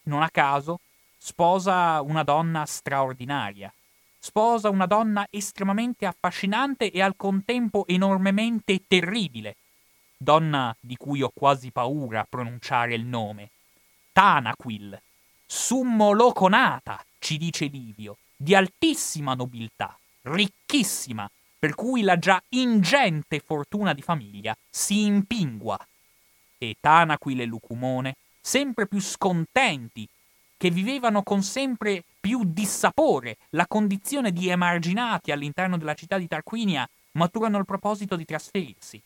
Non 0.04 0.22
a 0.22 0.30
caso 0.30 0.80
sposa 1.16 2.00
una 2.02 2.22
donna 2.22 2.64
straordinaria, 2.64 3.72
sposa 4.18 4.70
una 4.70 4.86
donna 4.86 5.26
estremamente 5.30 6.06
affascinante 6.06 6.90
e 6.90 7.02
al 7.02 7.16
contempo 7.16 7.86
enormemente 7.86 8.82
terribile, 8.86 9.56
donna 10.16 10.74
di 10.80 10.96
cui 10.96 11.22
ho 11.22 11.30
quasi 11.34 11.70
paura 11.70 12.20
a 12.20 12.26
pronunciare 12.28 12.94
il 12.94 13.04
nome, 13.04 13.50
Tanaquil, 14.12 15.00
summoloconata, 15.44 17.04
ci 17.18 17.36
dice 17.36 17.66
Livio, 17.66 18.18
di 18.36 18.54
altissima 18.54 19.34
nobiltà, 19.34 19.98
ricchissima, 20.22 21.30
per 21.58 21.74
cui 21.74 22.02
la 22.02 22.18
già 22.18 22.42
ingente 22.50 23.40
fortuna 23.40 23.92
di 23.92 24.02
famiglia 24.02 24.56
si 24.68 25.04
impingua. 25.04 25.78
E 26.58 26.76
Tanaquil 26.80 27.40
e 27.40 27.44
Lucumone, 27.44 28.16
sempre 28.40 28.86
più 28.86 29.00
scontenti, 29.00 30.08
che 30.56 30.70
vivevano 30.70 31.22
con 31.22 31.42
sempre 31.42 32.02
più 32.20 32.42
dissapore 32.44 33.36
la 33.50 33.66
condizione 33.66 34.32
di 34.32 34.48
emarginati 34.48 35.30
all'interno 35.30 35.76
della 35.76 35.94
città 35.94 36.18
di 36.18 36.28
Tarquinia, 36.28 36.88
maturano 37.12 37.58
il 37.58 37.64
proposito 37.64 38.16
di 38.16 38.24
trasferirsi, 38.24 39.00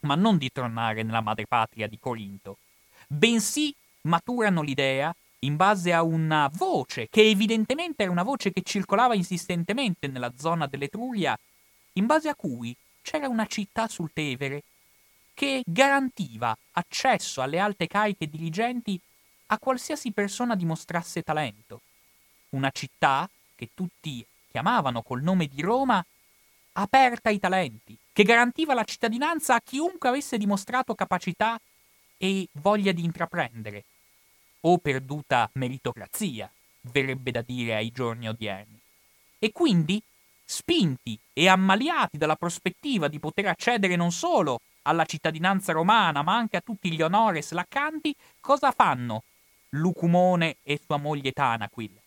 ma 0.00 0.14
non 0.14 0.36
di 0.36 0.50
tornare 0.52 1.02
nella 1.02 1.20
madrepatria 1.20 1.86
di 1.88 1.98
Corinto, 1.98 2.58
bensì 3.06 3.74
maturano 4.02 4.62
l'idea 4.62 5.14
in 5.40 5.56
base 5.56 5.92
a 5.92 6.02
una 6.02 6.50
voce, 6.52 7.08
che 7.10 7.22
evidentemente 7.28 8.02
era 8.02 8.12
una 8.12 8.22
voce 8.22 8.50
che 8.52 8.62
circolava 8.62 9.14
insistentemente 9.14 10.06
nella 10.06 10.32
zona 10.36 10.66
dell'Etruria, 10.66 11.38
in 11.94 12.06
base 12.06 12.28
a 12.28 12.34
cui 12.34 12.76
c'era 13.02 13.28
una 13.28 13.46
città 13.46 13.88
sul 13.88 14.12
Tevere 14.12 14.62
che 15.34 15.62
garantiva 15.66 16.56
accesso 16.72 17.42
alle 17.42 17.58
alte 17.58 17.86
cariche 17.86 18.28
dirigenti 18.28 18.98
a 19.46 19.58
qualsiasi 19.58 20.12
persona 20.12 20.54
dimostrasse 20.54 21.22
talento. 21.22 21.80
Una 22.50 22.70
città 22.70 23.28
che 23.54 23.70
tutti 23.74 24.24
chiamavano 24.50 25.02
col 25.02 25.22
nome 25.22 25.46
di 25.46 25.60
Roma 25.60 26.04
aperta 26.76 27.28
ai 27.28 27.38
talenti, 27.38 27.96
che 28.12 28.22
garantiva 28.22 28.74
la 28.74 28.84
cittadinanza 28.84 29.54
a 29.54 29.60
chiunque 29.60 30.08
avesse 30.08 30.38
dimostrato 30.38 30.94
capacità 30.94 31.60
e 32.16 32.48
voglia 32.52 32.92
di 32.92 33.04
intraprendere, 33.04 33.84
o 34.60 34.78
perduta 34.78 35.50
meritocrazia, 35.54 36.50
verrebbe 36.82 37.30
da 37.30 37.42
dire 37.42 37.74
ai 37.74 37.90
giorni 37.90 38.28
odierni. 38.28 38.78
E 39.38 39.52
quindi, 39.52 40.02
spinti 40.44 41.18
e 41.32 41.48
ammaliati 41.48 42.18
dalla 42.18 42.36
prospettiva 42.36 43.08
di 43.08 43.18
poter 43.18 43.46
accedere 43.46 43.96
non 43.96 44.12
solo 44.12 44.60
alla 44.82 45.04
cittadinanza 45.04 45.72
romana, 45.72 46.22
ma 46.22 46.34
anche 46.34 46.56
a 46.56 46.60
tutti 46.60 46.92
gli 46.92 47.02
onores 47.02 47.52
laccanti, 47.52 48.14
cosa 48.40 48.70
fanno 48.70 49.22
Lucumone 49.70 50.58
e 50.62 50.80
sua 50.84 50.98
moglie 50.98 51.32
Tanaquil? 51.32 51.98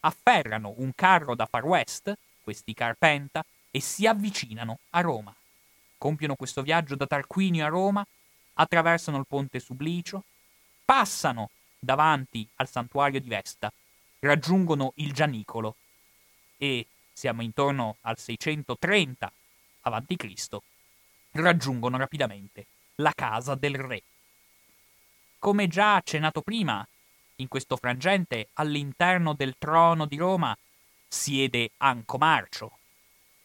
Afferrano 0.00 0.74
un 0.78 0.92
carro 0.94 1.34
da 1.34 1.46
Far 1.46 1.64
West, 1.64 2.12
questi 2.42 2.74
Carpenta, 2.74 3.44
e 3.70 3.80
si 3.80 4.06
avvicinano 4.06 4.78
a 4.90 5.00
Roma. 5.00 5.34
Compiono 5.98 6.36
questo 6.36 6.62
viaggio 6.62 6.94
da 6.96 7.06
Tarquinio 7.06 7.64
a 7.64 7.68
Roma 7.68 8.06
attraversano 8.54 9.18
il 9.18 9.26
ponte 9.26 9.58
Sublicio, 9.60 10.24
passano 10.84 11.50
davanti 11.78 12.48
al 12.56 12.68
santuario 12.68 13.20
di 13.20 13.28
Vesta, 13.28 13.72
raggiungono 14.20 14.92
il 14.96 15.12
Gianicolo 15.12 15.76
e 16.56 16.86
siamo 17.14 17.42
intorno 17.42 17.96
al 18.02 18.18
630 18.18 19.32
a.C., 19.82 20.56
raggiungono 21.30 21.96
rapidamente 21.96 22.66
la 22.96 23.12
casa 23.14 23.54
del 23.54 23.76
re. 23.76 24.02
Come 25.38 25.68
già 25.68 25.94
accennato 25.94 26.42
prima, 26.42 26.86
in 27.36 27.48
questo 27.48 27.76
frangente, 27.76 28.48
all'interno 28.54 29.32
del 29.32 29.54
trono 29.58 30.06
di 30.06 30.16
Roma, 30.16 30.56
siede 31.08 31.70
Anco 31.78 32.18
Marcio, 32.18 32.78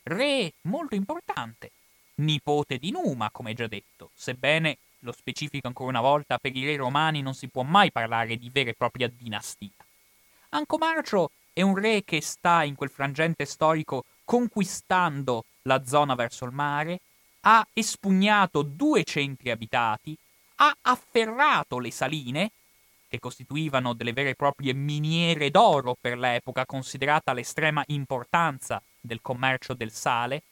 re 0.03 0.53
molto 0.61 0.95
importante, 0.95 1.71
nipote 2.15 2.77
di 2.77 2.91
Numa, 2.91 3.29
come 3.31 3.53
già 3.53 3.67
detto, 3.67 4.11
sebbene, 4.13 4.77
lo 4.99 5.11
specifico 5.11 5.67
ancora 5.67 5.89
una 5.89 6.01
volta, 6.01 6.37
per 6.37 6.55
i 6.55 6.65
re 6.65 6.75
romani 6.75 7.21
non 7.21 7.33
si 7.33 7.47
può 7.47 7.63
mai 7.63 7.91
parlare 7.91 8.37
di 8.37 8.49
vera 8.49 8.71
e 8.71 8.73
propria 8.73 9.07
dinastia. 9.07 9.69
Anco 10.49 10.77
Marcio 10.77 11.31
è 11.59 11.61
un 11.61 11.75
re 11.75 12.05
che 12.05 12.21
sta 12.21 12.63
in 12.63 12.75
quel 12.75 12.89
frangente 12.89 13.43
storico 13.43 14.05
conquistando 14.23 15.43
la 15.63 15.83
zona 15.85 16.15
verso 16.15 16.45
il 16.45 16.53
mare, 16.53 17.01
ha 17.41 17.67
espugnato 17.73 18.61
due 18.61 19.03
centri 19.03 19.51
abitati, 19.51 20.17
ha 20.55 20.73
afferrato 20.83 21.79
le 21.79 21.91
saline, 21.91 22.51
che 23.09 23.19
costituivano 23.19 23.93
delle 23.93 24.13
vere 24.13 24.29
e 24.29 24.35
proprie 24.35 24.73
miniere 24.73 25.51
d'oro 25.51 25.97
per 25.99 26.17
l'epoca, 26.17 26.65
considerata 26.65 27.33
l'estrema 27.33 27.83
importanza 27.87 28.81
del 29.01 29.19
commercio 29.21 29.73
del 29.73 29.91
sale, 29.91 30.43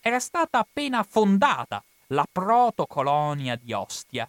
era 0.00 0.20
stata 0.20 0.58
appena 0.58 1.02
fondata 1.02 1.84
la 2.08 2.26
protocolonia 2.30 3.56
di 3.56 3.74
Ostia 3.74 4.26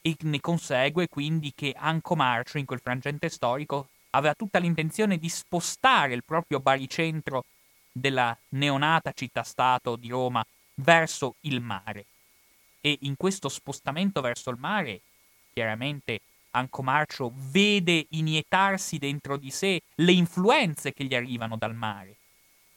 e 0.00 0.16
ne 0.22 0.40
consegue 0.40 1.06
quindi 1.06 1.52
che 1.54 1.72
Anco 1.76 2.16
Marcio 2.16 2.58
in 2.58 2.64
quel 2.64 2.80
frangente 2.80 3.28
storico 3.28 3.90
aveva 4.10 4.34
tutta 4.34 4.58
l'intenzione 4.58 5.18
di 5.18 5.28
spostare 5.28 6.14
il 6.14 6.24
proprio 6.24 6.60
baricentro 6.60 7.44
della 7.90 8.36
neonata 8.50 9.12
città-stato 9.12 9.96
di 9.96 10.08
Roma 10.08 10.44
verso 10.74 11.34
il 11.40 11.60
mare. 11.60 12.06
E 12.80 12.98
in 13.02 13.16
questo 13.16 13.48
spostamento 13.48 14.20
verso 14.20 14.50
il 14.50 14.58
mare, 14.58 15.00
chiaramente 15.52 16.20
Anco 16.52 16.82
Marcio 16.82 17.32
vede 17.34 18.06
iniettarsi 18.10 18.98
dentro 18.98 19.36
di 19.36 19.50
sé 19.50 19.82
le 19.96 20.12
influenze 20.12 20.92
che 20.92 21.04
gli 21.04 21.14
arrivano 21.14 21.56
dal 21.56 21.74
mare. 21.74 22.16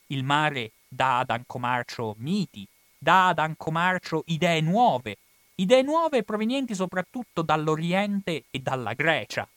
Il 0.08 0.24
mare 0.24 0.72
dà 0.88 1.20
ad 1.20 1.30
Anco 1.30 1.58
Marcio 1.58 2.16
miti, 2.18 2.68
dà 2.98 3.30
ad 3.30 3.40
Anco 3.40 3.72
Marcio 3.72 4.24
idee 4.26 4.60
nuove, 4.62 5.18
idee 5.56 5.82
nuove 5.84 6.24
provenienti 6.24 6.76
soprattutto 6.76 7.42
dall'Oriente 7.42 8.44
e 8.52 8.60
dalla 8.60 8.94
Grecia, 8.94 9.48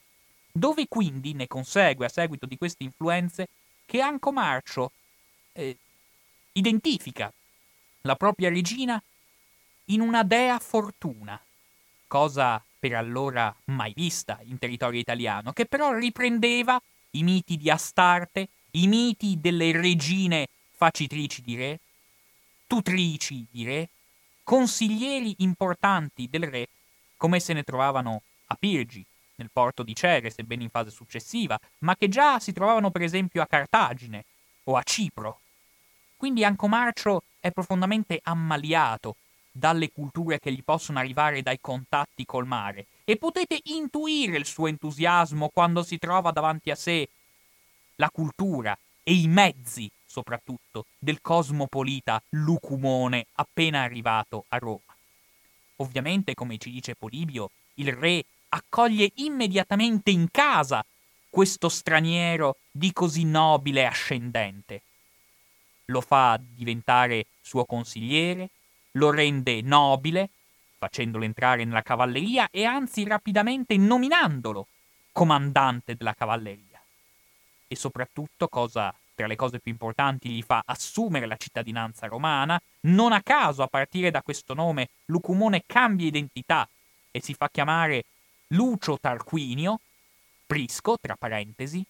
dove 0.56 0.86
quindi 0.86 1.32
ne 1.32 1.48
consegue 1.48 2.06
a 2.06 2.08
seguito 2.08 2.46
di 2.46 2.56
queste 2.56 2.84
influenze 2.84 3.48
che 3.84 4.00
Anco 4.00 4.30
Marcio 4.30 4.92
eh, 5.52 5.76
identifica 6.52 7.32
la 8.02 8.14
propria 8.14 8.50
regina 8.50 9.02
in 9.86 10.00
una 10.00 10.22
dea 10.22 10.60
fortuna, 10.60 11.38
cosa 12.06 12.62
per 12.78 12.94
allora 12.94 13.54
mai 13.64 13.92
vista 13.96 14.38
in 14.44 14.58
territorio 14.58 15.00
italiano, 15.00 15.52
che 15.52 15.66
però 15.66 15.92
riprendeva 15.92 16.80
i 17.10 17.24
miti 17.24 17.56
di 17.56 17.68
Astarte, 17.68 18.48
i 18.72 18.86
miti 18.86 19.40
delle 19.40 19.72
regine 19.72 20.46
facitrici 20.76 21.42
di 21.42 21.56
re, 21.56 21.80
tutrici 22.68 23.44
di 23.50 23.64
re, 23.64 23.88
consiglieri 24.44 25.34
importanti 25.38 26.28
del 26.30 26.44
re, 26.44 26.68
come 27.16 27.40
se 27.40 27.52
ne 27.54 27.64
trovavano 27.64 28.22
a 28.46 28.54
Pirgi, 28.54 29.04
nel 29.36 29.50
porto 29.52 29.82
di 29.82 29.94
Cere, 29.94 30.30
sebbene 30.30 30.62
in 30.62 30.70
fase 30.70 30.90
successiva, 30.90 31.58
ma 31.78 31.96
che 31.96 32.08
già 32.08 32.38
si 32.38 32.52
trovavano 32.52 32.90
per 32.90 33.02
esempio 33.02 33.42
a 33.42 33.46
Cartagine 33.46 34.24
o 34.64 34.76
a 34.76 34.82
Cipro. 34.82 35.40
Quindi 36.16 36.44
Anco 36.44 36.68
Marcio 36.68 37.22
è 37.40 37.50
profondamente 37.50 38.20
ammaliato 38.22 39.16
dalle 39.50 39.92
culture 39.92 40.40
che 40.40 40.52
gli 40.52 40.64
possono 40.64 40.98
arrivare 40.98 41.42
dai 41.42 41.58
contatti 41.60 42.24
col 42.24 42.46
mare 42.46 42.86
e 43.04 43.16
potete 43.16 43.60
intuire 43.64 44.36
il 44.36 44.46
suo 44.46 44.66
entusiasmo 44.66 45.48
quando 45.48 45.82
si 45.82 45.98
trova 45.98 46.32
davanti 46.32 46.70
a 46.70 46.74
sé 46.74 47.08
la 47.96 48.10
cultura 48.10 48.76
e 49.02 49.14
i 49.14 49.28
mezzi, 49.28 49.88
soprattutto, 50.04 50.86
del 50.98 51.20
cosmopolita 51.20 52.20
Lucumone 52.30 53.26
appena 53.34 53.82
arrivato 53.82 54.46
a 54.48 54.58
Roma. 54.58 54.80
Ovviamente, 55.76 56.34
come 56.34 56.56
ci 56.58 56.70
dice 56.70 56.94
Polibio, 56.94 57.50
il 57.74 57.92
re 57.92 58.24
accoglie 58.54 59.10
immediatamente 59.16 60.10
in 60.10 60.28
casa 60.30 60.84
questo 61.28 61.68
straniero 61.68 62.58
di 62.70 62.92
così 62.92 63.24
nobile 63.24 63.86
ascendente. 63.86 64.82
Lo 65.86 66.00
fa 66.00 66.40
diventare 66.40 67.26
suo 67.40 67.64
consigliere, 67.64 68.50
lo 68.92 69.10
rende 69.10 69.60
nobile, 69.60 70.30
facendolo 70.78 71.24
entrare 71.24 71.64
nella 71.64 71.82
cavalleria 71.82 72.48
e 72.50 72.64
anzi 72.64 73.04
rapidamente 73.04 73.76
nominandolo 73.76 74.68
comandante 75.10 75.96
della 75.96 76.14
cavalleria. 76.14 76.80
E 77.66 77.74
soprattutto, 77.76 78.48
cosa 78.48 78.94
tra 79.14 79.26
le 79.26 79.36
cose 79.36 79.58
più 79.58 79.72
importanti, 79.72 80.28
gli 80.28 80.42
fa 80.42 80.62
assumere 80.64 81.26
la 81.26 81.36
cittadinanza 81.36 82.06
romana. 82.06 82.60
Non 82.82 83.12
a 83.12 83.22
caso, 83.22 83.62
a 83.62 83.68
partire 83.68 84.10
da 84.10 84.22
questo 84.22 84.54
nome, 84.54 84.90
Lucumone 85.06 85.64
cambia 85.66 86.06
identità 86.06 86.68
e 87.10 87.20
si 87.20 87.34
fa 87.34 87.48
chiamare 87.48 88.04
Lucio 88.48 88.98
Tarquinio, 88.98 89.80
Prisco, 90.46 90.96
tra 91.00 91.16
parentesi. 91.16 91.84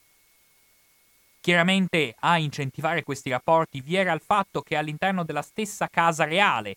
Chiaramente 1.41 2.15
a 2.21 2.39
incentivare 2.39 3.03
questi 3.03 3.31
rapporti 3.31 3.81
vi 3.81 3.97
era 3.97 4.13
il 4.13 4.23
fatto 4.25 4.63
che 4.63 4.77
all'interno 4.77 5.25
della 5.25 5.43
stessa 5.43 5.89
casa 5.89 6.25
reale 6.25 6.77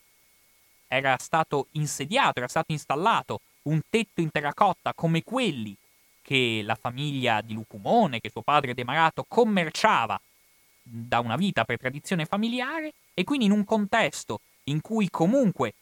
era 0.88 1.18
stato 1.20 1.68
insediato, 1.72 2.40
era 2.40 2.48
stato 2.48 2.72
installato 2.72 3.42
un 3.64 3.82
tetto 3.90 4.22
in 4.22 4.32
terracotta 4.32 4.94
come 4.94 5.24
quelli 5.24 5.76
che 6.22 6.62
la 6.64 6.76
famiglia 6.76 7.40
di 7.42 7.54
Lucumone, 7.54 8.20
che 8.20 8.30
suo 8.30 8.42
padre 8.42 8.74
Demarato 8.74 9.26
commerciava 9.28 10.20
da 10.82 11.20
una 11.20 11.36
vita 11.36 11.64
per 11.64 11.78
tradizione 11.78 12.26
familiare 12.26 12.94
e 13.14 13.24
quindi 13.24 13.46
in 13.46 13.52
un 13.52 13.64
contesto 13.64 14.42
in 14.66 14.82
cui 14.82 15.10
comunque 15.10 15.74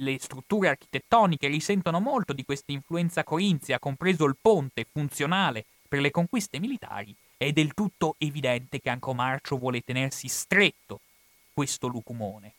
le 0.00 0.18
strutture 0.18 0.68
architettoniche 0.68 1.48
risentono 1.48 2.00
molto 2.00 2.32
di 2.32 2.44
questa 2.44 2.72
influenza 2.72 3.24
corinzia, 3.24 3.78
compreso 3.78 4.24
il 4.24 4.36
ponte 4.40 4.86
funzionale 4.90 5.64
per 5.88 6.00
le 6.00 6.10
conquiste 6.10 6.58
militari, 6.58 7.14
è 7.36 7.52
del 7.52 7.74
tutto 7.74 8.14
evidente 8.18 8.80
che 8.80 8.90
anche 8.90 9.12
Marcio 9.12 9.56
vuole 9.56 9.82
tenersi 9.82 10.28
stretto 10.28 11.00
questo 11.52 11.88
Lucumone, 11.88 12.52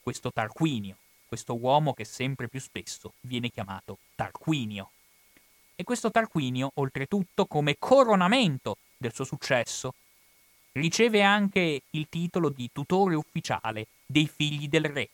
questo 0.00 0.32
Tarquinio, 0.32 0.96
questo 1.26 1.56
uomo 1.56 1.92
che 1.92 2.04
sempre 2.04 2.48
più 2.48 2.60
spesso 2.60 3.12
viene 3.20 3.50
chiamato 3.50 3.98
Tarquinio. 4.14 4.90
E 5.74 5.84
questo 5.84 6.10
Tarquinio, 6.10 6.72
oltretutto, 6.74 7.46
come 7.46 7.76
coronamento 7.78 8.76
del 8.96 9.12
suo 9.12 9.24
successo, 9.24 9.94
riceve 10.72 11.22
anche 11.22 11.82
il 11.90 12.06
titolo 12.08 12.48
di 12.48 12.70
tutore 12.72 13.14
ufficiale 13.14 13.86
dei 14.06 14.28
figli 14.28 14.68
del 14.68 14.84
re. 14.84 15.08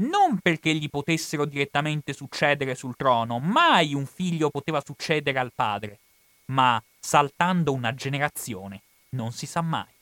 Non 0.00 0.38
perché 0.40 0.74
gli 0.74 0.88
potessero 0.88 1.44
direttamente 1.44 2.14
succedere 2.14 2.74
sul 2.74 2.96
trono, 2.96 3.38
mai 3.38 3.92
un 3.92 4.06
figlio 4.06 4.48
poteva 4.48 4.82
succedere 4.82 5.38
al 5.38 5.52
padre, 5.54 5.98
ma 6.46 6.82
saltando 6.98 7.72
una 7.72 7.94
generazione 7.94 8.80
non 9.10 9.32
si 9.32 9.44
sa 9.46 9.60
mai. 9.60 9.92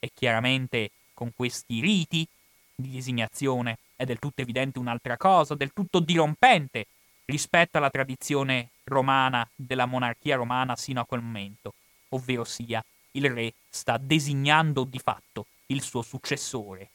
E 0.00 0.10
chiaramente 0.12 0.90
con 1.14 1.32
questi 1.34 1.80
riti 1.80 2.26
di 2.74 2.90
designazione 2.90 3.78
è 3.94 4.04
del 4.04 4.18
tutto 4.18 4.42
evidente 4.42 4.80
un'altra 4.80 5.16
cosa, 5.16 5.54
del 5.54 5.72
tutto 5.72 6.00
dirompente 6.00 6.86
rispetto 7.26 7.78
alla 7.78 7.90
tradizione 7.90 8.70
romana 8.84 9.48
della 9.54 9.86
monarchia 9.86 10.36
romana 10.36 10.74
sino 10.74 11.00
a 11.00 11.06
quel 11.06 11.20
momento, 11.20 11.74
ovvero 12.10 12.42
sia 12.42 12.84
il 13.12 13.30
re 13.30 13.52
sta 13.70 13.96
designando 13.96 14.82
di 14.82 14.98
fatto 14.98 15.46
il 15.66 15.82
suo 15.82 16.02
successore. 16.02 16.88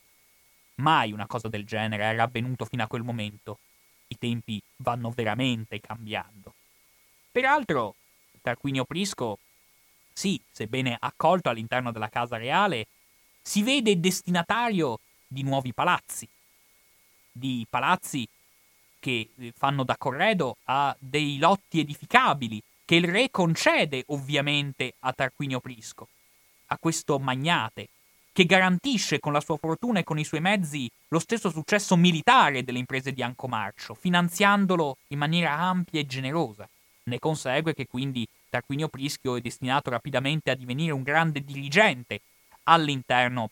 Mai 0.80 1.12
una 1.12 1.28
cosa 1.28 1.50
del 1.50 1.66
genere 1.66 2.04
era 2.04 2.24
avvenuto 2.24 2.66
fino 2.66 2.84
a 2.84 2.88
quel 2.88 3.04
momento. 3.04 3.60
I 4.08 4.18
tempi 4.18 4.62
vanno 4.78 5.12
veramente 5.12 5.80
cambiando. 5.82 6.54
Peraltro, 7.32 7.96
Tarquinio 8.42 8.86
Prisco, 8.86 9.40
sì, 10.14 10.42
sebbene 10.52 10.98
accolto 11.00 11.50
all'interno 11.50 11.92
della 11.92 12.10
casa 12.10 12.38
reale, 12.38 12.88
si 13.42 13.62
vede 13.62 14.00
destinatario 14.00 15.00
di 15.28 15.44
nuovi 15.44 15.74
palazzi, 15.74 16.28
di 17.32 17.66
palazzi 17.70 18.28
che 19.00 19.30
fanno 19.56 19.84
da 19.84 19.98
corredo 19.98 20.58
a 20.66 20.96
dei 20.98 21.38
lotti 21.38 21.80
edificabili 21.80 22.62
che 22.86 22.96
il 22.96 23.06
re 23.06 23.30
concede 23.30 24.04
ovviamente 24.08 24.94
a 25.00 25.14
Tarquinio 25.14 25.60
Prisco, 25.60 26.08
a 26.68 26.78
questo 26.78 27.20
magnate 27.20 27.90
che 28.32 28.46
garantisce 28.46 29.20
con 29.20 29.34
la 29.34 29.42
sua 29.42 29.58
fortuna 29.58 30.00
e 30.00 30.04
con 30.04 30.18
i 30.18 30.24
suoi 30.24 30.42
mezzi 30.42 30.90
lo 31.10 31.20
stesso 31.20 31.50
successo 31.50 31.96
militare 31.96 32.64
delle 32.64 32.80
imprese 32.80 33.12
di 33.12 33.24
Ancomarcio, 33.24 33.94
finanziandolo 33.94 34.98
in 35.08 35.18
maniera 35.18 35.58
ampia 35.58 36.00
e 36.00 36.06
generosa. 36.06 36.68
Ne 37.04 37.20
consegue 37.20 37.74
che 37.74 37.88
quindi 37.88 38.28
Tarquinio 38.50 38.88
Prischio 38.88 39.36
è 39.36 39.42
destinato 39.42 39.90
rapidamente 39.90 40.52
a 40.52 40.56
divenire 40.56 40.92
un 40.92 41.04
grande 41.04 41.44
dirigente 41.44 42.22
all'interno 42.64 43.50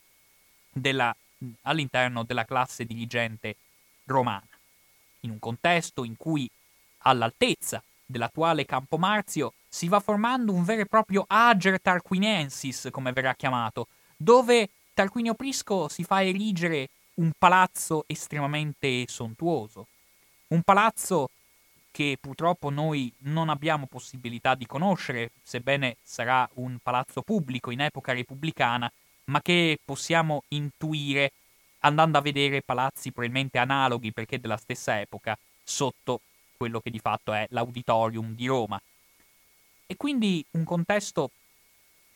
della, 0.69 1.15
all'interno 1.63 2.23
della 2.23 2.45
classe 2.45 2.85
dirigente 2.85 3.55
romana, 4.05 4.47
in 5.21 5.31
un 5.31 5.39
contesto 5.39 6.03
in 6.03 6.15
cui 6.17 6.49
all'altezza 6.99 7.83
dell'attuale 8.05 8.65
Campo 8.65 8.97
Marzio 8.97 9.53
si 9.67 9.87
va 9.87 9.99
formando 9.99 10.53
un 10.53 10.63
vero 10.63 10.81
e 10.81 10.85
proprio 10.85 11.25
Ager 11.27 11.79
Tarquinensis, 11.81 12.89
come 12.91 13.11
verrà 13.11 13.35
chiamato, 13.35 13.87
dove 14.17 14.69
Tarquinio 14.93 15.35
Prisco 15.35 15.87
si 15.87 16.03
fa 16.03 16.23
erigere 16.23 16.89
un 17.15 17.31
palazzo 17.37 18.03
estremamente 18.07 19.05
sontuoso, 19.07 19.87
un 20.47 20.61
palazzo 20.63 21.29
che 21.91 22.17
purtroppo 22.19 22.69
noi 22.69 23.11
non 23.19 23.49
abbiamo 23.49 23.85
possibilità 23.87 24.55
di 24.55 24.65
conoscere, 24.65 25.31
sebbene 25.41 25.97
sarà 26.03 26.47
un 26.55 26.77
palazzo 26.81 27.21
pubblico 27.21 27.71
in 27.71 27.81
epoca 27.81 28.13
repubblicana, 28.13 28.91
ma 29.25 29.41
che 29.41 29.79
possiamo 29.83 30.43
intuire 30.49 31.31
andando 31.79 32.17
a 32.17 32.21
vedere 32.21 32.61
palazzi 32.61 33.11
probabilmente 33.11 33.57
analoghi 33.57 34.11
perché 34.11 34.39
della 34.39 34.57
stessa 34.57 34.99
epoca 34.99 35.37
sotto 35.63 36.21
quello 36.55 36.79
che 36.79 36.89
di 36.89 36.99
fatto 36.99 37.33
è 37.33 37.47
l'auditorium 37.49 38.33
di 38.33 38.47
Roma. 38.47 38.81
E 39.85 39.95
quindi 39.95 40.43
un 40.51 40.63
contesto 40.63 41.31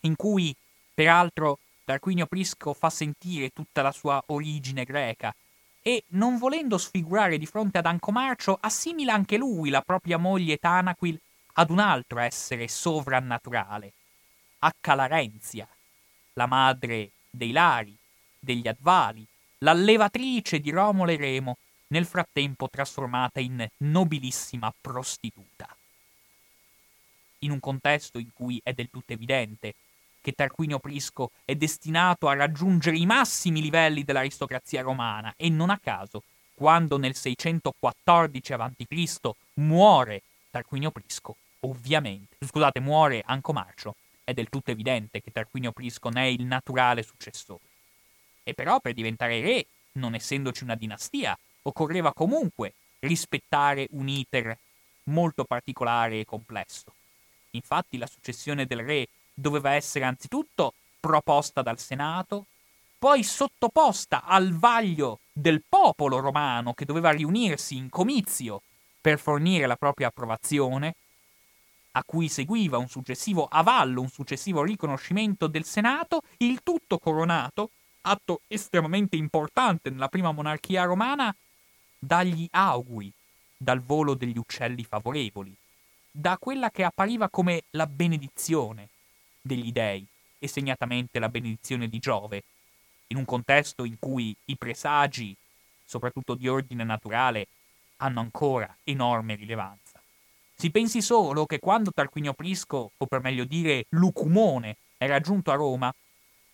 in 0.02 0.16
cui, 0.16 0.54
peraltro, 0.94 1.60
Tarquinio 1.84 2.26
Prisco 2.26 2.74
fa 2.74 2.90
sentire 2.90 3.50
tutta 3.50 3.82
la 3.82 3.92
sua 3.92 4.24
origine 4.28 4.84
greca 4.84 5.34
e, 5.82 6.04
non 6.10 6.38
volendo 6.38 6.78
sfigurare 6.78 7.38
di 7.38 7.46
fronte 7.46 7.80
ad 7.80 7.86
Ancomarcio, 7.86 8.58
assimila 8.62 9.14
anche 9.14 9.38
lui 9.38 9.70
la 9.70 9.82
propria 9.82 10.18
moglie 10.18 10.58
Tanaquil 10.58 11.20
ad 11.54 11.70
un 11.70 11.80
altro 11.80 12.20
essere 12.20 12.68
sovrannaturale, 12.68 13.94
a 14.60 14.74
Calarenzia, 14.80 15.68
la 16.34 16.46
madre 16.46 17.12
dei 17.30 17.52
Lari, 17.52 17.98
degli 18.40 18.68
Advali, 18.68 19.26
l'allevatrice 19.60 20.60
di 20.60 20.70
Romolo 20.70 21.12
e 21.12 21.18
Remo, 21.18 21.58
nel 21.88 22.06
frattempo 22.06 22.70
trasformata 22.70 23.40
in 23.40 23.68
nobilissima 23.78 24.74
prostituta. 24.80 25.68
In 27.40 27.52
un 27.52 27.60
contesto 27.60 28.18
in 28.18 28.30
cui 28.34 28.62
è 28.64 28.72
del 28.72 28.90
tutto 28.90 29.14
evidente 29.14 29.74
che 30.22 30.34
Tarquinio 30.34 30.80
Prisco 30.80 31.32
è 31.44 31.56
destinato 31.56 32.28
a 32.28 32.36
raggiungere 32.36 32.98
i 32.98 33.06
massimi 33.06 33.62
livelli 33.62 34.04
dell'aristocrazia 34.04 34.82
romana 34.82 35.34
e 35.36 35.50
non 35.50 35.70
a 35.70 35.80
caso, 35.80 36.24
quando 36.54 36.98
nel 36.98 37.16
614 37.16 38.54
a.C. 38.54 39.30
muore 39.56 40.22
Tarquinio 40.52 40.92
Prisco, 40.92 41.36
ovviamente, 41.62 42.36
scusate, 42.46 42.80
muore 42.80 43.24
Ancomarcio, 43.26 43.96
è 44.24 44.34
del 44.34 44.50
tutto 44.50 44.72
evidente 44.72 45.22
che 45.22 45.32
Tarquinio 45.32 45.72
Prisco 45.72 46.10
ne 46.10 46.24
è 46.24 46.28
il 46.28 46.44
naturale 46.44 47.04
successore. 47.04 47.62
E 48.44 48.54
però 48.54 48.80
per 48.80 48.94
diventare 48.94 49.42
re, 49.42 49.66
non 49.94 50.14
essendoci 50.14 50.64
una 50.64 50.76
dinastia, 50.76 51.38
occorreva 51.64 52.14
comunque 52.14 52.74
rispettare 53.00 53.88
un 53.92 54.08
iter 54.08 54.58
molto 55.06 55.44
particolare 55.46 56.20
e 56.20 56.26
complesso. 56.26 56.94
Infatti 57.52 57.98
la 57.98 58.08
successione 58.08 58.66
del 58.66 58.84
re 58.84 59.08
doveva 59.34 59.72
essere 59.72 60.06
anzitutto 60.06 60.74
proposta 61.00 61.62
dal 61.62 61.80
Senato, 61.80 62.46
poi 62.98 63.24
sottoposta 63.24 64.24
al 64.24 64.54
vaglio 64.54 65.22
del 65.34 65.64
popolo 65.68 66.20
romano 66.20 66.74
che 66.74 66.86
doveva 66.86 67.10
riunirsi 67.10 67.76
in 67.76 67.90
comizio 67.90 68.62
per 69.02 69.18
fornire 69.18 69.66
la 69.66 69.76
propria 69.76 70.08
approvazione, 70.08 70.96
a 71.94 72.04
cui 72.06 72.30
seguiva 72.30 72.78
un 72.78 72.88
successivo 72.88 73.48
avallo, 73.50 74.02
un 74.02 74.10
successivo 74.10 74.64
riconoscimento 74.64 75.48
del 75.48 75.66
Senato, 75.66 76.22
il 76.38 76.62
tutto 76.62 77.00
coronato, 77.00 77.72
atto 78.02 78.42
estremamente 78.48 79.16
importante 79.16 79.90
nella 79.90 80.08
prima 80.08 80.32
monarchia 80.32 80.84
romana, 80.84 81.36
dagli 81.98 82.48
auguri, 82.52 83.12
dal 83.58 83.82
volo 83.82 84.14
degli 84.14 84.38
uccelli 84.38 84.84
favorevoli, 84.84 85.56
da 86.12 86.38
quella 86.38 86.70
che 86.70 86.84
appariva 86.84 87.30
come 87.30 87.64
la 87.72 87.88
benedizione 87.88 88.90
degli 89.42 89.72
dei, 89.72 90.06
e 90.40 90.48
segnatamente 90.48 91.20
la 91.20 91.30
benedizione 91.30 91.88
di 91.88 92.00
Giove, 92.00 92.44
in 93.08 93.18
un 93.18 93.26
contesto 93.26 93.84
in 93.84 93.98
cui 94.00 94.36
i 94.46 94.58
presagi, 94.58 95.36
soprattutto 95.86 96.36
di 96.36 96.48
ordine 96.48 96.84
naturale, 96.84 97.48
hanno 97.98 98.22
ancora 98.22 98.76
enorme 98.84 99.36
rilevanza. 99.36 100.02
Si 100.56 100.70
pensi 100.72 101.02
solo 101.02 101.46
che 101.46 101.60
quando 101.60 101.92
Tarquinio 101.92 102.34
Prisco, 102.34 102.92
o 102.96 103.06
per 103.06 103.22
meglio 103.22 103.46
dire 103.46 103.86
Lucumone, 103.90 104.78
era 104.98 105.20
giunto 105.20 105.52
a 105.52 105.56
Roma, 105.56 105.94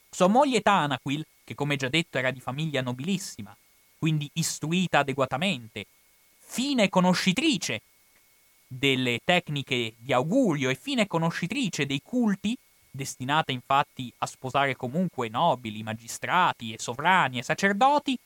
sua 0.10 0.28
moglie 0.28 0.62
Tanaquil, 0.62 1.26
che 1.44 1.56
come 1.56 1.76
già 1.76 1.90
detto 1.90 2.18
era 2.18 2.32
di 2.32 2.40
famiglia 2.40 2.82
nobilissima, 2.82 3.56
quindi 3.98 4.30
istruita 4.34 5.00
adeguatamente, 5.00 5.86
fine 6.40 6.90
conoscitrice 6.90 7.82
delle 8.68 9.20
tecniche 9.24 9.94
di 9.98 10.12
augurio 10.12 10.70
e 10.70 10.76
fine 10.76 11.08
conoscitrice 11.08 11.86
dei 11.86 12.02
culti, 12.04 12.58
destinata 12.92 13.52
infatti 13.52 14.12
a 14.20 14.26
sposare 14.26 14.76
comunque 14.76 15.30
nobili, 15.30 15.84
magistrati 15.84 16.74
e 16.74 16.80
sovrani 16.80 17.40
e 17.40 17.44
sacerdoti, 17.44 18.18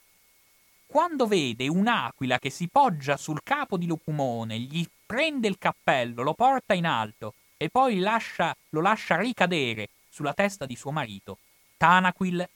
quando 0.86 1.26
vede 1.26 1.68
un'aquila 1.68 2.38
che 2.38 2.50
si 2.50 2.68
poggia 2.68 3.16
sul 3.16 3.42
capo 3.44 3.78
di 3.78 3.88
Lucumone, 3.88 4.60
gli 4.60 4.86
prende 5.06 5.48
il 5.48 5.58
cappello, 5.58 6.22
lo 6.22 6.34
porta 6.34 6.74
in 6.74 6.86
alto 6.86 7.34
e 7.56 7.70
poi 7.70 8.00
lascia, 8.00 8.56
lo 8.70 8.82
lascia 8.82 9.18
ricadere 9.18 9.90
sulla 10.10 10.34
testa 10.34 10.66
di 10.66 10.76
suo 10.76 10.92
marito, 10.92 11.38
Tanaquil 11.78 12.50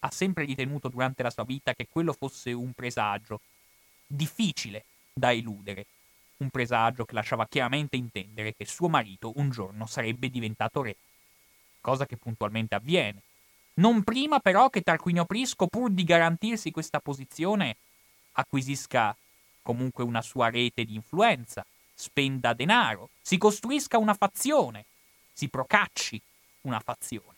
ha 0.00 0.10
sempre 0.10 0.44
ritenuto 0.44 0.88
durante 0.88 1.22
la 1.22 1.30
sua 1.30 1.44
vita 1.44 1.74
che 1.74 1.88
quello 1.90 2.12
fosse 2.12 2.52
un 2.52 2.72
presagio 2.72 3.40
difficile 4.06 4.84
da 5.12 5.32
eludere, 5.32 5.86
un 6.38 6.50
presagio 6.50 7.04
che 7.04 7.14
lasciava 7.14 7.46
chiaramente 7.46 7.96
intendere 7.96 8.54
che 8.54 8.66
suo 8.66 8.88
marito 8.88 9.32
un 9.36 9.50
giorno 9.50 9.86
sarebbe 9.86 10.28
diventato 10.28 10.82
re, 10.82 10.96
cosa 11.84 12.06
che 12.06 12.16
puntualmente 12.16 12.74
avviene. 12.74 13.20
Non 13.74 14.02
prima 14.04 14.40
però 14.40 14.70
che 14.70 14.80
Tarquinio 14.80 15.26
Prisco, 15.26 15.66
pur 15.66 15.90
di 15.90 16.02
garantirsi 16.02 16.70
questa 16.70 16.98
posizione, 16.98 17.76
acquisisca 18.32 19.14
comunque 19.60 20.02
una 20.02 20.22
sua 20.22 20.48
rete 20.48 20.86
di 20.86 20.94
influenza, 20.94 21.66
spenda 21.92 22.54
denaro, 22.54 23.10
si 23.20 23.36
costruisca 23.36 23.98
una 23.98 24.14
fazione, 24.14 24.86
si 25.30 25.48
procacci 25.48 26.18
una 26.62 26.80
fazione. 26.80 27.36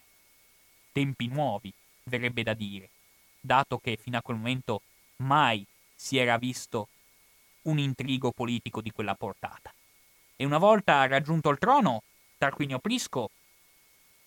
Tempi 0.93 1.27
nuovi, 1.27 1.73
verrebbe 2.05 2.45
da 2.45 2.55
dire, 2.55 2.89
dato 3.41 3.79
che 3.79 3.99
fino 4.01 4.17
a 4.17 4.23
quel 4.23 4.37
momento 4.37 4.83
mai 5.17 5.67
si 5.93 6.19
era 6.19 6.39
visto 6.39 6.89
un 7.63 7.79
intrigo 7.79 8.31
politico 8.31 8.81
di 8.81 8.93
quella 8.93 9.17
portata. 9.17 9.75
E 10.37 10.45
una 10.45 10.59
volta 10.59 11.05
raggiunto 11.09 11.51
il 11.51 11.59
trono, 11.59 12.03
Tarquinio 12.39 12.79
Prisco, 12.79 13.31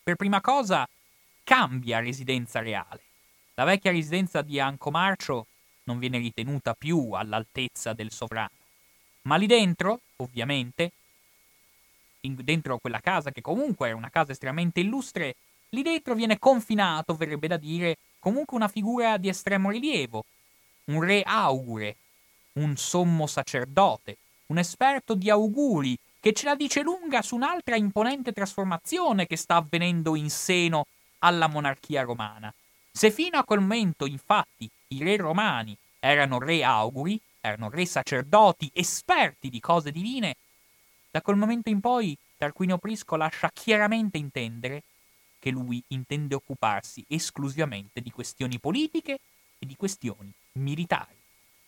per 0.09 0.15
prima 0.15 0.41
cosa, 0.41 0.89
cambia 1.43 1.99
residenza 1.99 2.61
reale. 2.61 3.01
La 3.53 3.63
vecchia 3.63 3.91
residenza 3.91 4.41
di 4.41 4.59
Ancomarcio 4.59 5.45
non 5.83 5.99
viene 5.99 6.17
ritenuta 6.17 6.73
più 6.73 7.11
all'altezza 7.11 7.93
del 7.93 8.11
sovrano. 8.11 8.49
Ma 9.23 9.35
lì 9.35 9.45
dentro, 9.45 9.99
ovviamente, 10.15 10.91
in, 12.21 12.35
dentro 12.43 12.79
quella 12.79 12.99
casa, 13.01 13.31
che 13.31 13.41
comunque 13.41 13.89
era 13.89 13.95
una 13.95 14.09
casa 14.09 14.31
estremamente 14.31 14.79
illustre, 14.79 15.35
lì 15.69 15.83
dentro 15.83 16.15
viene 16.15 16.39
confinato, 16.39 17.13
verrebbe 17.13 17.47
da 17.47 17.57
dire, 17.57 17.97
comunque 18.17 18.57
una 18.57 18.67
figura 18.67 19.17
di 19.17 19.29
estremo 19.29 19.69
rilievo, 19.69 20.25
un 20.85 21.03
re 21.03 21.21
augure, 21.21 21.97
un 22.53 22.75
sommo 22.77 23.27
sacerdote, 23.27 24.17
un 24.47 24.57
esperto 24.57 25.13
di 25.13 25.29
auguri 25.29 25.95
che 26.19 26.33
ce 26.33 26.45
la 26.45 26.55
dice 26.55 26.81
lunga 26.81 27.21
su 27.21 27.35
un'altra 27.35 27.75
imponente 27.75 28.33
trasformazione 28.33 29.25
che 29.25 29.37
sta 29.37 29.55
avvenendo 29.55 30.15
in 30.15 30.29
seno 30.29 30.85
alla 31.19 31.47
monarchia 31.47 32.03
romana. 32.03 32.53
Se 32.91 33.11
fino 33.11 33.37
a 33.37 33.43
quel 33.43 33.59
momento, 33.59 34.05
infatti, 34.05 34.69
i 34.89 35.03
re 35.03 35.15
romani 35.15 35.77
erano 35.99 36.39
re 36.39 36.63
auguri, 36.63 37.19
erano 37.39 37.69
re 37.69 37.85
sacerdoti, 37.85 38.69
esperti 38.73 39.49
di 39.49 39.59
cose 39.59 39.91
divine, 39.91 40.35
da 41.11 41.21
quel 41.21 41.37
momento 41.37 41.69
in 41.69 41.79
poi 41.79 42.17
Tarquinio 42.37 42.77
Prisco 42.77 43.15
lascia 43.15 43.49
chiaramente 43.51 44.17
intendere 44.17 44.83
che 45.39 45.49
lui 45.49 45.81
intende 45.87 46.35
occuparsi 46.35 47.03
esclusivamente 47.07 48.01
di 48.01 48.11
questioni 48.11 48.59
politiche 48.59 49.19
e 49.57 49.65
di 49.65 49.75
questioni 49.75 50.31
militari. 50.53 51.15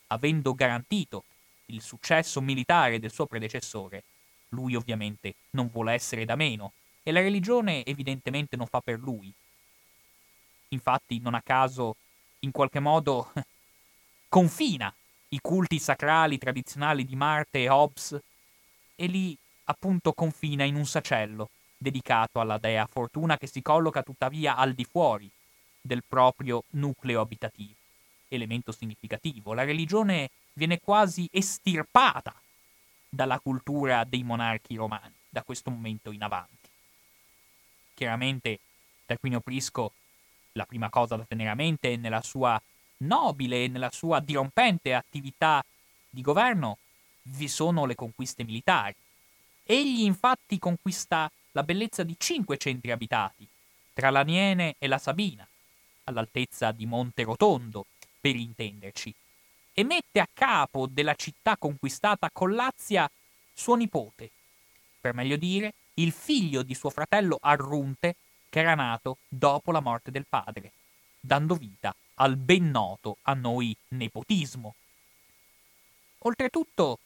Avendo 0.08 0.54
garantito 0.54 1.24
il 1.68 1.82
successo 1.82 2.42
militare 2.42 3.00
del 3.00 3.12
suo 3.12 3.26
predecessore, 3.26 4.04
lui 4.52 4.76
ovviamente 4.76 5.36
non 5.52 5.68
vuole 5.68 5.94
essere 5.94 6.26
da 6.26 6.36
meno 6.36 6.74
e 7.04 7.12
la 7.12 7.22
religione 7.22 7.84
evidentemente 7.86 8.56
non 8.56 8.68
fa 8.68 8.80
per 8.80 9.00
lui. 9.00 9.34
infatti 10.70 11.20
non 11.20 11.34
a 11.34 11.42
caso 11.42 11.96
in 12.40 12.52
qualche 12.52 12.80
modo 12.80 13.32
confina 14.30 14.94
i 15.30 15.40
culti 15.42 15.80
sacrali 15.80 16.38
tradizionali 16.38 17.06
di 17.06 17.16
Marte 17.16 17.64
e 17.64 17.70
Hobbes 17.70 18.20
e 18.96 19.06
li 19.08 19.38
appunto 19.66 20.14
confina 20.14 20.64
in 20.64 20.76
un 20.76 20.86
sacello 20.86 21.50
dedicato 21.78 22.40
alla 22.40 22.58
dea 22.58 22.86
Fortuna 22.86 23.38
che 23.38 23.48
si 23.48 23.62
colloca 23.62 24.04
tuttavia 24.04 24.56
al 24.56 24.74
di 24.74 24.86
fuori 24.86 25.30
del 25.82 26.04
proprio 26.08 26.64
nucleo 26.72 27.22
abitativo. 27.22 27.74
Elemento 28.28 28.72
significativo, 28.72 29.54
la 29.54 29.64
religione 29.64 30.30
viene 30.54 30.80
quasi 30.80 31.28
estirpata 31.32 32.34
dalla 33.14 33.40
cultura 33.40 34.06
dei 34.06 34.24
monarchi 34.24 34.76
romani 34.76 35.14
da 35.28 35.44
questo 35.44 35.70
momento 35.70 36.12
in 36.12 36.24
avanti. 36.24 36.70
Chiaramente 37.94 38.60
Tarquinio 39.06 39.42
Prisco 39.42 39.92
la 40.54 40.66
prima 40.66 40.90
cosa 40.90 41.18
da 41.18 41.26
tenere 41.26 41.50
a 41.50 41.56
mente 41.56 41.98
nella 41.98 42.22
sua 42.22 42.62
nobile 42.98 43.66
e 43.66 43.68
nella 43.68 43.92
sua 43.92 44.20
dirompente 44.20 44.94
attività 44.94 45.64
di 46.10 46.22
governo 46.22 46.78
vi 47.24 47.48
sono 47.48 47.86
le 47.86 47.96
conquiste 47.96 48.44
militari. 48.44 48.96
Egli 49.64 50.02
infatti 50.02 50.58
conquista 50.58 51.30
la 51.52 51.64
bellezza 51.64 52.04
di 52.04 52.16
cinque 52.18 52.58
centri 52.58 52.92
abitati, 52.92 53.48
tra 53.94 54.10
l'Aniene 54.10 54.76
e 54.78 54.88
la 54.88 54.98
Sabina, 54.98 55.48
all'altezza 56.06 56.72
di 56.72 56.86
Monte 56.86 57.24
Rotondo, 57.24 57.86
per 58.20 58.36
intenderci, 58.36 59.14
e 59.74 59.84
mette 59.84 60.20
a 60.20 60.28
capo 60.32 60.88
della 60.88 61.16
città 61.16 61.58
conquistata 61.58 62.30
Collazia 62.32 63.10
suo 63.54 63.76
nipote, 63.76 64.30
per 65.00 65.14
meglio 65.14 65.38
dire, 65.38 65.74
il 65.96 66.12
figlio 66.12 66.64
di 66.64 66.74
suo 66.74 66.90
fratello 66.90 67.38
Arrunte, 67.42 68.16
che 68.50 68.60
era 68.60 68.76
nato 68.76 69.18
dopo 69.28 69.72
la 69.72 69.80
morte 69.80 70.12
del 70.12 70.26
padre, 70.28 70.72
dando 71.20 71.56
vita 71.56 71.96
al 72.16 72.36
ben 72.36 72.70
noto 72.70 73.18
a 73.24 73.34
noi 73.34 73.76
nepotismo. 73.90 74.76
Oltretutto, 76.20 77.00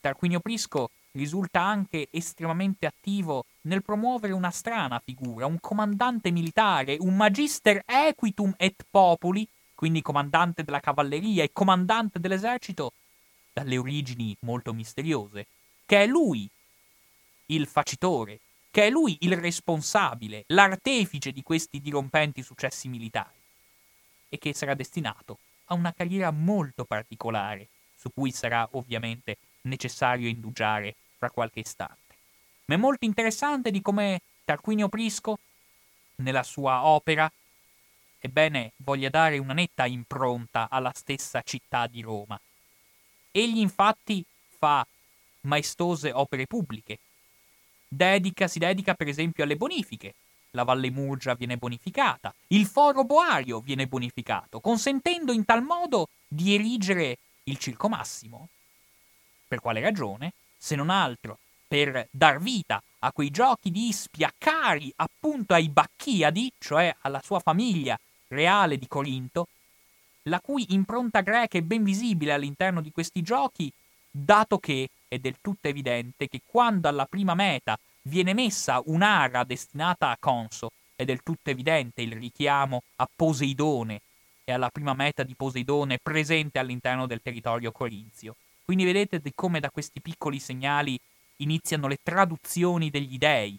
Tarquinio 0.00 0.40
Prisco 0.40 0.90
risulta 1.12 1.60
anche 1.60 2.08
estremamente 2.10 2.86
attivo 2.86 3.44
nel 3.62 3.82
promuovere 3.82 4.32
una 4.32 4.50
strana 4.50 5.00
figura, 5.04 5.46
un 5.46 5.60
comandante 5.60 6.30
militare, 6.30 6.96
un 7.00 7.16
magister 7.16 7.82
equitum 7.84 8.54
et 8.56 8.84
populi, 8.88 9.46
quindi 9.80 10.02
comandante 10.02 10.62
della 10.62 10.78
cavalleria 10.78 11.42
e 11.42 11.54
comandante 11.54 12.20
dell'esercito, 12.20 12.92
dalle 13.50 13.78
origini 13.78 14.36
molto 14.40 14.74
misteriose, 14.74 15.46
che 15.86 16.02
è 16.02 16.06
lui 16.06 16.46
il 17.46 17.66
facitore, 17.66 18.40
che 18.70 18.88
è 18.88 18.90
lui 18.90 19.16
il 19.20 19.38
responsabile, 19.38 20.44
l'artefice 20.48 21.32
di 21.32 21.42
questi 21.42 21.80
dirompenti 21.80 22.42
successi 22.42 22.88
militari 22.88 23.38
e 24.28 24.36
che 24.36 24.52
sarà 24.52 24.74
destinato 24.74 25.38
a 25.68 25.74
una 25.74 25.94
carriera 25.94 26.30
molto 26.30 26.84
particolare, 26.84 27.68
su 27.96 28.10
cui 28.12 28.32
sarà 28.32 28.68
ovviamente 28.72 29.38
necessario 29.62 30.28
indugiare 30.28 30.94
fra 31.16 31.30
qualche 31.30 31.60
istante. 31.60 32.14
Ma 32.66 32.74
è 32.74 32.78
molto 32.78 33.06
interessante 33.06 33.70
di 33.70 33.80
come 33.80 34.20
Tarquinio 34.44 34.90
Prisco, 34.90 35.38
nella 36.16 36.42
sua 36.42 36.84
opera, 36.84 37.32
ebbene, 38.20 38.72
voglia 38.76 39.08
dare 39.08 39.38
una 39.38 39.54
netta 39.54 39.86
impronta 39.86 40.68
alla 40.70 40.92
stessa 40.94 41.42
città 41.42 41.86
di 41.86 42.02
Roma. 42.02 42.38
Egli 43.32 43.58
infatti 43.58 44.24
fa 44.58 44.86
maestose 45.42 46.12
opere 46.12 46.46
pubbliche, 46.46 46.98
dedica, 47.88 48.46
si 48.46 48.58
dedica 48.58 48.94
per 48.94 49.08
esempio 49.08 49.44
alle 49.44 49.56
bonifiche, 49.56 50.14
la 50.50 50.64
Valle 50.64 50.90
Murgia 50.90 51.34
viene 51.34 51.56
bonificata, 51.56 52.34
il 52.48 52.66
Foro 52.66 53.04
Boario 53.04 53.60
viene 53.60 53.86
bonificato, 53.86 54.60
consentendo 54.60 55.32
in 55.32 55.44
tal 55.44 55.62
modo 55.62 56.08
di 56.26 56.54
erigere 56.54 57.18
il 57.44 57.58
Circo 57.58 57.88
Massimo. 57.88 58.48
Per 59.46 59.60
quale 59.60 59.80
ragione? 59.80 60.34
Se 60.56 60.76
non 60.76 60.90
altro 60.90 61.38
per 61.66 62.08
dar 62.10 62.40
vita 62.40 62.82
a 62.98 63.12
quei 63.12 63.30
giochi 63.30 63.70
di 63.70 63.88
Ispia 63.88 64.32
cari 64.36 64.92
appunto 64.96 65.54
ai 65.54 65.68
Bacchiadi, 65.68 66.52
cioè 66.58 66.94
alla 67.02 67.22
sua 67.22 67.38
famiglia 67.38 67.98
reale 68.30 68.78
di 68.78 68.86
Corinto, 68.86 69.48
la 70.24 70.40
cui 70.40 70.66
impronta 70.70 71.20
greca 71.20 71.58
è 71.58 71.62
ben 71.62 71.82
visibile 71.82 72.32
all'interno 72.32 72.80
di 72.80 72.92
questi 72.92 73.22
giochi, 73.22 73.70
dato 74.10 74.58
che 74.58 74.88
è 75.08 75.18
del 75.18 75.36
tutto 75.40 75.68
evidente 75.68 76.28
che 76.28 76.40
quando 76.44 76.88
alla 76.88 77.06
prima 77.06 77.34
meta 77.34 77.78
viene 78.02 78.32
messa 78.32 78.80
un'ara 78.84 79.44
destinata 79.44 80.10
a 80.10 80.16
Conso, 80.18 80.72
è 80.94 81.04
del 81.04 81.22
tutto 81.22 81.50
evidente 81.50 82.02
il 82.02 82.12
richiamo 82.12 82.82
a 82.96 83.08
Poseidone 83.14 84.00
e 84.44 84.52
alla 84.52 84.70
prima 84.70 84.94
meta 84.94 85.22
di 85.22 85.34
Poseidone 85.34 85.98
presente 86.02 86.58
all'interno 86.58 87.06
del 87.06 87.22
territorio 87.22 87.72
corinzio. 87.72 88.36
Quindi 88.64 88.84
vedete 88.84 89.20
come 89.34 89.60
da 89.60 89.70
questi 89.70 90.00
piccoli 90.00 90.38
segnali 90.38 90.98
iniziano 91.36 91.88
le 91.88 91.98
traduzioni 92.02 92.90
degli 92.90 93.18
dei, 93.18 93.58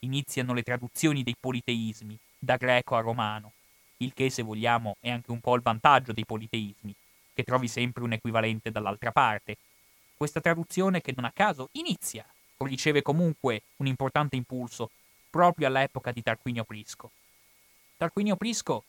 iniziano 0.00 0.54
le 0.54 0.62
traduzioni 0.62 1.22
dei 1.22 1.36
politeismi, 1.38 2.16
da 2.38 2.56
greco 2.56 2.94
a 2.94 3.00
romano, 3.00 3.52
il 3.98 4.12
che 4.14 4.30
se 4.30 4.42
vogliamo 4.42 4.96
è 5.00 5.10
anche 5.10 5.30
un 5.30 5.40
po' 5.40 5.54
il 5.54 5.62
vantaggio 5.62 6.12
dei 6.12 6.24
politeismi, 6.24 6.94
che 7.32 7.42
trovi 7.44 7.68
sempre 7.68 8.02
un 8.02 8.12
equivalente 8.12 8.70
dall'altra 8.70 9.12
parte. 9.12 9.56
Questa 10.16 10.40
traduzione 10.40 11.00
che 11.00 11.12
non 11.14 11.24
a 11.24 11.32
caso 11.32 11.68
inizia 11.72 12.26
riceve 12.58 13.02
comunque 13.02 13.62
un 13.76 13.86
importante 13.86 14.36
impulso 14.36 14.90
proprio 15.30 15.68
all'epoca 15.68 16.10
di 16.10 16.22
Tarquinio 16.22 16.64
Prisco. 16.64 17.10
Tarquinio 17.96 18.36
Prisco, 18.36 18.84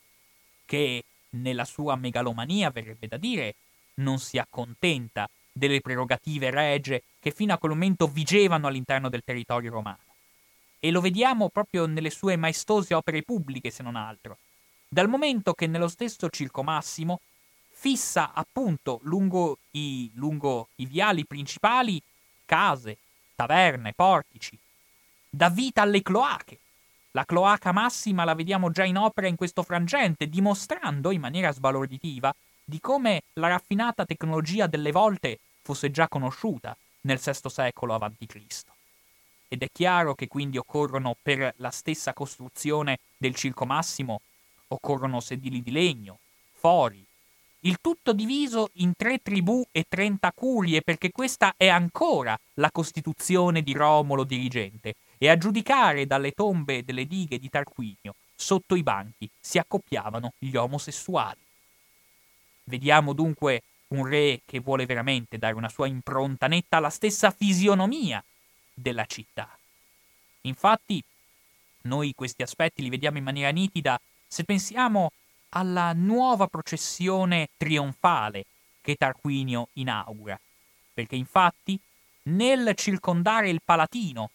che 0.65 1.03
nella 1.31 1.65
sua 1.65 1.95
megalomania, 1.95 2.71
verrebbe 2.71 3.07
da 3.07 3.17
dire, 3.17 3.55
non 3.95 4.19
si 4.19 4.37
accontenta 4.37 5.29
delle 5.51 5.81
prerogative 5.81 6.49
regie 6.49 7.03
che 7.19 7.31
fino 7.31 7.53
a 7.53 7.57
quel 7.57 7.73
momento 7.73 8.07
vigevano 8.07 8.67
all'interno 8.67 9.09
del 9.09 9.23
territorio 9.23 9.71
romano. 9.71 9.99
E 10.79 10.91
lo 10.91 11.01
vediamo 11.01 11.49
proprio 11.49 11.85
nelle 11.85 12.09
sue 12.09 12.37
maestose 12.37 12.93
opere 12.93 13.23
pubbliche, 13.23 13.69
se 13.69 13.83
non 13.83 13.95
altro. 13.95 14.37
Dal 14.91 15.07
momento 15.07 15.53
che 15.53 15.67
nello 15.67 15.87
stesso 15.87 16.29
Circo 16.29 16.63
Massimo 16.63 17.21
fissa 17.69 18.33
appunto 18.33 18.99
lungo 19.03 19.59
i, 19.71 20.09
lungo 20.15 20.69
i 20.77 20.87
viali 20.87 21.25
principali 21.25 22.01
case, 22.43 22.97
taverne, 23.35 23.93
portici. 23.93 24.57
Dà 25.29 25.49
vita 25.51 25.83
alle 25.83 26.01
cloache. 26.01 26.57
La 27.11 27.23
cloaca 27.23 27.71
massima 27.71 28.23
la 28.23 28.33
vediamo 28.33 28.71
già 28.71 28.83
in 28.83 28.97
opera 28.97 29.27
in 29.27 29.35
questo 29.35 29.61
frangente, 29.61 30.27
dimostrando 30.27 31.11
in 31.11 31.21
maniera 31.21 31.51
sbalorditiva 31.51 32.33
di 32.63 32.79
come 32.79 33.21
la 33.33 33.49
raffinata 33.49 34.05
tecnologia 34.05 34.65
delle 34.65 34.91
volte 34.91 35.37
fosse 35.61 35.91
già 35.91 36.07
conosciuta 36.07 36.75
nel 37.01 37.19
VI 37.19 37.49
secolo 37.49 37.93
a.C. 37.93 38.63
Ed 39.47 39.61
è 39.61 39.67
chiaro 39.71 40.15
che 40.15 40.27
quindi 40.27 40.57
occorrono 40.57 41.15
per 41.21 41.53
la 41.57 41.69
stessa 41.69 42.13
costruzione 42.13 42.97
del 43.17 43.35
circo 43.35 43.65
massimo, 43.65 44.21
occorrono 44.69 45.19
sedili 45.19 45.61
di 45.61 45.71
legno, 45.71 46.17
fori, 46.53 47.05
il 47.63 47.79
tutto 47.81 48.13
diviso 48.13 48.69
in 48.75 48.93
tre 48.95 49.21
tribù 49.21 49.65
e 49.71 49.85
trenta 49.87 50.31
curie, 50.31 50.81
perché 50.81 51.11
questa 51.11 51.53
è 51.57 51.67
ancora 51.67 52.39
la 52.55 52.71
costituzione 52.71 53.61
di 53.61 53.73
Romolo 53.73 54.23
dirigente, 54.23 54.95
e 55.17 55.29
a 55.29 55.37
giudicare 55.37 56.07
dalle 56.07 56.31
tombe 56.31 56.85
delle 56.85 57.05
dighe 57.05 57.37
di 57.37 57.49
Tarquinio, 57.49 58.15
sotto 58.33 58.75
i 58.75 58.83
banchi 58.83 59.29
si 59.39 59.57
accoppiavano 59.57 60.31
gli 60.39 60.55
omosessuali. 60.55 61.39
Vediamo 62.63 63.11
dunque 63.11 63.63
un 63.89 64.05
re 64.05 64.41
che 64.45 64.59
vuole 64.59 64.85
veramente 64.85 65.37
dare 65.37 65.55
una 65.55 65.67
sua 65.67 65.87
impronta 65.87 66.47
netta 66.47 66.77
alla 66.77 66.89
stessa 66.89 67.31
fisionomia 67.31 68.23
della 68.73 69.05
città. 69.05 69.49
Infatti, 70.41 71.03
noi 71.81 72.13
questi 72.15 72.43
aspetti 72.43 72.81
li 72.81 72.89
vediamo 72.89 73.17
in 73.17 73.23
maniera 73.25 73.49
nitida 73.49 73.99
se 74.29 74.43
pensiamo 74.43 75.11
alla 75.49 75.91
nuova 75.93 76.45
processione 76.45 77.49
trionfale 77.57 78.45
che 78.79 78.95
Tarquinio 78.95 79.69
inaugura, 79.73 80.39
perché 80.93 81.15
infatti 81.15 81.77
nel 82.23 82.73
circondare 82.75 83.49
il 83.49 83.61
Palatino, 83.65 84.29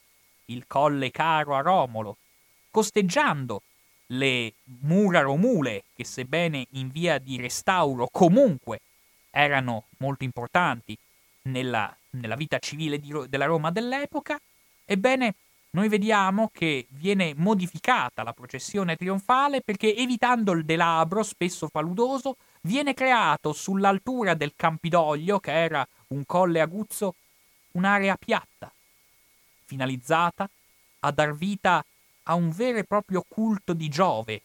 il 0.47 0.65
colle 0.67 1.13
caro 1.13 1.55
a 1.55 1.61
Romolo, 1.61 2.17
costeggiando 2.73 3.63
le 4.07 4.55
mura 4.81 5.21
romule, 5.21 5.85
che 5.95 6.05
sebbene 6.05 6.67
in 6.71 6.91
via 6.91 7.19
di 7.19 7.37
restauro 7.37 8.09
comunque 8.11 8.81
erano 9.31 9.85
molto 9.99 10.25
importanti 10.25 10.99
nella, 11.43 11.97
nella 12.11 12.35
vita 12.35 12.59
civile 12.59 12.99
di, 12.99 13.13
della 13.29 13.47
Roma 13.47 13.71
dell'epoca, 13.71 14.41
ebbene 14.85 15.35
noi 15.75 15.89
vediamo 15.89 16.51
che 16.53 16.87
viene 16.91 17.35
modificata 17.37 18.23
la 18.23 18.33
processione 18.33 18.97
trionfale 18.97 19.61
perché 19.61 19.95
evitando 19.97 20.53
il 20.53 20.65
delabro, 20.65 21.25
spesso 21.25 21.69
paludoso, 21.69 22.37
viene 22.63 22.95
creato 22.95 23.53
sull'altura 23.53 24.35
del 24.35 24.53
Campidoglio, 24.55 25.41
che 25.41 25.53
era 25.53 25.87
un 26.09 26.25
colle 26.27 26.61
aguzzo, 26.61 27.17
un'area 27.73 28.17
piatta, 28.17 28.73
finalizzata 29.65 30.49
a 31.01 31.11
dar 31.11 31.35
vita 31.35 31.85
a 32.25 32.35
un 32.35 32.51
vero 32.51 32.79
e 32.79 32.85
proprio 32.85 33.25
culto 33.27 33.73
di 33.73 33.89
Giove, 33.89 34.43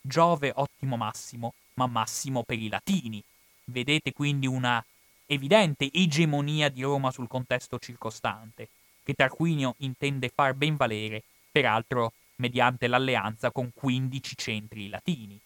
Giove 0.00 0.52
ottimo 0.54 0.96
massimo, 0.96 1.52
ma 1.74 1.86
massimo 1.86 2.44
per 2.44 2.58
i 2.58 2.68
latini. 2.68 3.22
Vedete 3.64 4.12
quindi 4.14 4.46
una 4.46 4.82
evidente 5.26 5.90
egemonia 5.92 6.70
di 6.70 6.80
Roma 6.80 7.10
sul 7.10 7.28
contesto 7.28 7.78
circostante, 7.78 8.68
che 9.06 9.14
Tarquinio 9.14 9.76
intende 9.78 10.28
far 10.34 10.54
ben 10.54 10.74
valere, 10.74 11.22
peraltro 11.52 12.12
mediante 12.38 12.88
l'alleanza 12.88 13.52
con 13.52 13.70
15 13.72 14.36
centri 14.36 14.88
latini. 14.88 15.40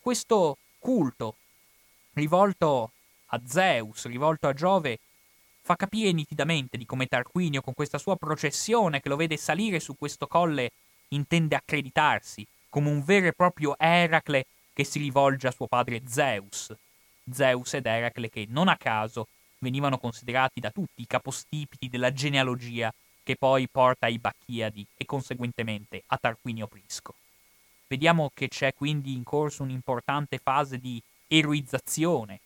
Questo 0.00 0.56
culto, 0.78 1.36
rivolto 2.14 2.92
a 3.26 3.40
Zeus, 3.44 4.06
rivolto 4.06 4.48
a 4.48 4.54
Giove, 4.54 4.98
fa 5.60 5.76
capire 5.76 6.10
nitidamente 6.12 6.78
di 6.78 6.86
come 6.86 7.04
Tarquinio, 7.06 7.60
con 7.60 7.74
questa 7.74 7.98
sua 7.98 8.16
processione 8.16 9.02
che 9.02 9.10
lo 9.10 9.16
vede 9.16 9.36
salire 9.36 9.78
su 9.78 9.94
questo 9.94 10.26
colle, 10.26 10.70
intende 11.08 11.54
accreditarsi 11.54 12.46
come 12.70 12.88
un 12.88 13.04
vero 13.04 13.26
e 13.26 13.32
proprio 13.34 13.76
Eracle 13.78 14.46
che 14.72 14.84
si 14.84 14.98
rivolge 15.00 15.48
a 15.48 15.52
suo 15.52 15.66
padre 15.66 16.00
Zeus. 16.06 16.74
Zeus 17.30 17.74
ed 17.74 17.84
Eracle 17.84 18.30
che, 18.30 18.46
non 18.48 18.68
a 18.68 18.78
caso, 18.78 19.28
venivano 19.58 19.98
considerati 19.98 20.60
da 20.60 20.70
tutti 20.70 21.02
i 21.02 21.06
capostipiti 21.06 21.88
della 21.88 22.12
genealogia 22.12 22.92
che 23.22 23.36
poi 23.36 23.68
porta 23.68 24.06
ai 24.06 24.18
Bacchiadi 24.18 24.86
e 24.96 25.04
conseguentemente 25.04 26.02
a 26.06 26.16
Tarquinio 26.16 26.66
Prisco. 26.66 27.14
Vediamo 27.88 28.30
che 28.34 28.48
c'è 28.48 28.74
quindi 28.74 29.12
in 29.12 29.22
corso 29.22 29.62
un'importante 29.62 30.38
fase 30.38 30.78
di 30.78 31.00
eroizzazione 31.28 32.40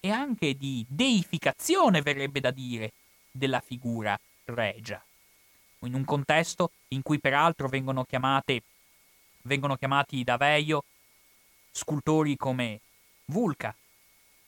e 0.00 0.10
anche 0.10 0.54
di 0.54 0.84
deificazione, 0.88 2.02
verrebbe 2.02 2.40
da 2.40 2.50
dire, 2.50 2.92
della 3.30 3.60
figura 3.60 4.18
regia. 4.44 5.02
In 5.80 5.94
un 5.94 6.04
contesto 6.04 6.70
in 6.88 7.02
cui 7.02 7.18
peraltro 7.18 7.68
vengono, 7.68 8.04
chiamate, 8.04 8.62
vengono 9.42 9.76
chiamati 9.76 10.22
da 10.24 10.36
Veio 10.36 10.84
scultori 11.70 12.36
come 12.36 12.80
Vulca, 13.26 13.74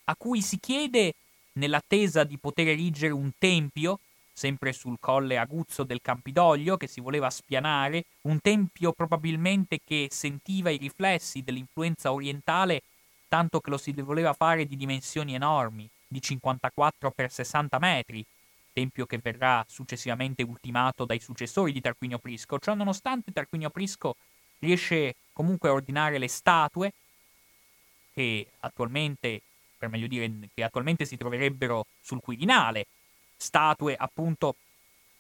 a 0.05 0.15
cui 0.17 0.43
si 0.43 0.59
chiede, 0.61 1.15
nell'attesa 1.57 2.25
di 2.25 2.39
poter 2.39 2.69
erigere 2.69 3.13
un 3.13 3.33
tempio, 3.39 4.01
sempre 4.33 4.73
sul 4.73 4.97
colle 5.01 5.39
aguzzo 5.39 5.83
del 5.83 6.01
Campidoglio, 6.03 6.77
che 6.77 6.87
si 6.87 7.01
voleva 7.01 7.31
spianare, 7.31 8.05
un 8.23 8.41
tempio 8.41 8.93
probabilmente 8.93 9.81
che 9.85 10.09
sentiva 10.11 10.71
i 10.71 10.77
riflessi 10.77 11.43
dell'influenza 11.43 12.13
orientale 12.13 12.83
tanto 13.29 13.61
che 13.61 13.71
lo 13.71 13.77
si 13.77 13.93
voleva 13.93 14.33
fare 14.33 14.67
di 14.67 14.77
dimensioni 14.77 15.35
enormi, 15.35 15.89
di 16.07 16.21
54 16.21 17.11
x 17.11 17.27
60 17.27 17.79
metri, 17.79 18.25
tempio 18.73 19.07
che 19.07 19.19
verrà 19.19 19.65
successivamente 19.69 20.43
ultimato 20.43 21.05
dai 21.05 21.19
successori 21.19 21.73
di 21.73 21.81
Tarquinio 21.81 22.19
Prisco. 22.19 22.59
Ciò 22.59 22.75
nonostante 22.75 23.33
Tarquinio 23.33 23.71
Prisco 23.71 24.17
riesce 24.59 25.17
comunque 25.33 25.69
a 25.69 25.73
ordinare 25.73 26.19
le 26.19 26.29
statue 26.29 26.93
che 28.15 28.47
attualmente, 28.61 29.43
per 29.87 29.91
meglio 29.91 30.07
dire, 30.07 30.49
che 30.53 30.63
attualmente 30.63 31.05
si 31.05 31.17
troverebbero 31.17 31.87
sul 32.01 32.21
Quirinale, 32.21 32.87
statue 33.37 33.95
appunto 33.97 34.57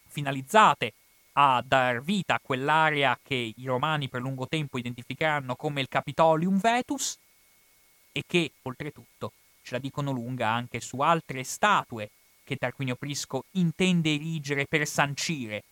finalizzate 0.08 0.92
a 1.32 1.62
dar 1.64 2.02
vita 2.02 2.34
a 2.34 2.40
quell'area 2.42 3.18
che 3.22 3.52
i 3.54 3.64
romani 3.64 4.08
per 4.08 4.20
lungo 4.20 4.48
tempo 4.48 4.78
identificheranno 4.78 5.54
come 5.54 5.80
il 5.80 5.88
Capitolium 5.88 6.58
Vetus, 6.58 7.18
e 8.12 8.24
che, 8.26 8.52
oltretutto, 8.62 9.32
ce 9.62 9.74
la 9.74 9.78
dicono 9.78 10.10
lunga 10.10 10.48
anche 10.48 10.80
su 10.80 11.00
altre 11.00 11.44
statue 11.44 12.10
che 12.44 12.56
Tarquinio 12.56 12.94
Prisco 12.94 13.44
intende 13.52 14.14
erigere 14.14 14.66
per 14.66 14.86
sancire 14.86 15.64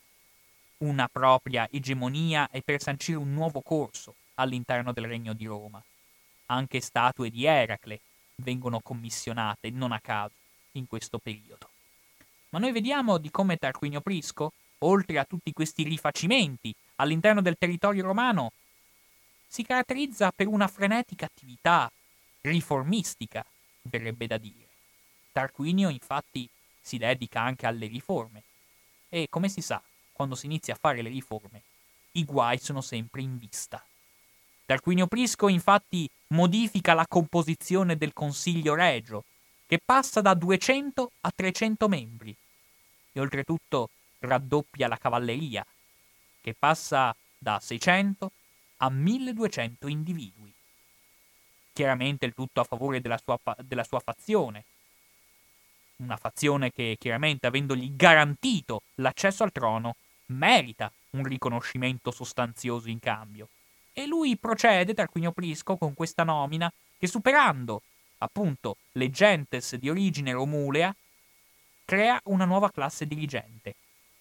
una 0.79 1.09
propria 1.09 1.67
egemonia 1.71 2.51
e 2.51 2.61
per 2.61 2.83
sancire 2.83 3.17
un 3.17 3.33
nuovo 3.33 3.63
corso 3.63 4.15
all'interno 4.35 4.93
del 4.93 5.07
regno 5.07 5.33
di 5.33 5.47
Roma. 5.47 5.83
Anche 6.47 6.81
statue 6.81 7.31
di 7.31 7.47
Eracle 7.47 8.01
vengono 8.37 8.81
commissionate 8.81 9.71
non 9.71 9.93
a 9.93 10.01
caso 10.01 10.35
in 10.73 10.87
questo 10.87 11.19
periodo. 11.19 11.69
Ma 12.51 12.59
noi 12.59 12.73
vediamo 12.73 13.19
di 13.19 13.31
come 13.31 13.57
Tarquinio 13.57 14.01
Prisco, 14.01 14.53
oltre 14.79 15.19
a 15.19 15.25
tutti 15.25 15.53
questi 15.53 15.83
rifacimenti 15.83 16.75
all'interno 16.97 17.43
del 17.43 17.57
territorio 17.59 18.05
romano, 18.05 18.53
si 19.47 19.65
caratterizza 19.65 20.33
per 20.33 20.47
una 20.47 20.69
frenetica 20.69 21.27
attività 21.27 21.91
riformistica, 22.41 23.45
verrebbe 23.83 24.27
da 24.27 24.37
dire. 24.37 24.69
Tarquinio 25.33 25.89
infatti 25.89 26.49
si 26.81 26.99
dedica 26.99 27.41
anche 27.41 27.67
alle 27.67 27.87
riforme 27.87 28.43
e, 29.09 29.27
come 29.31 29.49
si 29.49 29.61
sa, 29.61 29.83
quando 30.13 30.35
si 30.35 30.47
inizia 30.47 30.75
a 30.75 30.79
fare 30.81 31.03
le 31.03 31.09
riforme, 31.09 31.63
i 32.13 32.25
guai 32.25 32.59
sono 32.59 32.81
sempre 32.81 33.23
in 33.23 33.39
vista. 33.39 33.85
Tarquinio 34.67 35.07
Prisco 35.07 35.49
infatti 35.49 36.09
modifica 36.35 36.95
la 36.95 37.07
composizione 37.07 37.97
del 37.97 38.13
Consiglio 38.13 38.75
Regio, 38.75 39.25
che 39.67 39.81
passa 39.83 40.21
da 40.21 40.35
200 40.35 41.11
a 41.21 41.33
300 41.35 41.89
membri, 41.89 42.37
e 43.13 43.21
oltretutto 43.21 43.91
raddoppia 44.19 44.89
la 44.89 44.99
cavalleria, 44.99 45.65
che 46.41 46.55
passa 46.59 47.15
da 47.39 47.59
600 47.61 48.31
a 48.79 48.91
1200 48.91 49.87
individui 49.89 50.53
chiaramente 51.75 52.25
il 52.25 52.35
tutto 52.35 52.61
a 52.61 52.65
favore 52.65 53.01
della 53.01 53.21
sua, 53.23 53.39
della 53.59 53.85
sua 53.85 54.01
fazione. 54.01 54.65
Una 55.97 56.17
fazione 56.17 56.73
che 56.73 56.97
chiaramente 56.99 57.47
avendogli 57.47 57.95
garantito 57.95 58.83
l'accesso 58.97 59.43
al 59.43 59.53
trono 59.53 59.97
merita 60.27 60.91
un 61.11 61.25
riconoscimento 61.25 62.11
sostanzioso 62.11 62.89
in 62.89 63.01
cambio. 63.01 63.49
E 63.97 64.07
lui 64.07 64.37
procede, 64.37 64.93
Tarquinio 64.93 65.31
Prisco, 65.31 65.77
con 65.77 65.95
questa 65.95 66.25
nomina 66.25 66.71
che 66.99 67.07
superando 67.07 67.83
appunto 68.19 68.79
le 68.93 69.09
gentes 69.11 69.77
di 69.77 69.89
origine 69.89 70.33
romulea, 70.33 70.95
crea 71.85 72.21
una 72.25 72.45
nuova 72.45 72.73
classe 72.73 73.07
dirigente, 73.07 73.77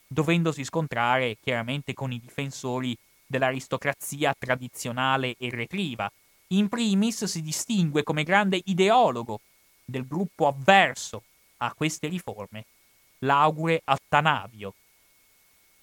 dovendosi 0.05 0.63
scontrare 0.63 1.37
chiaramente 1.41 1.93
con 1.93 2.11
i 2.11 2.19
difensori 2.19 2.95
dell'aristocrazia 3.25 4.35
tradizionale 4.37 5.35
e 5.39 5.49
retriva, 5.49 6.11
in 6.47 6.69
primis 6.69 7.23
si 7.23 7.41
distingue 7.41 8.03
come 8.03 8.23
grande 8.23 8.61
ideologo 8.65 9.39
del 9.83 10.05
gruppo 10.05 10.45
avverso 10.45 11.23
a 11.57 11.73
queste 11.73 12.09
riforme, 12.09 12.65
l'augure 13.19 13.81
Attanavio, 13.83 14.75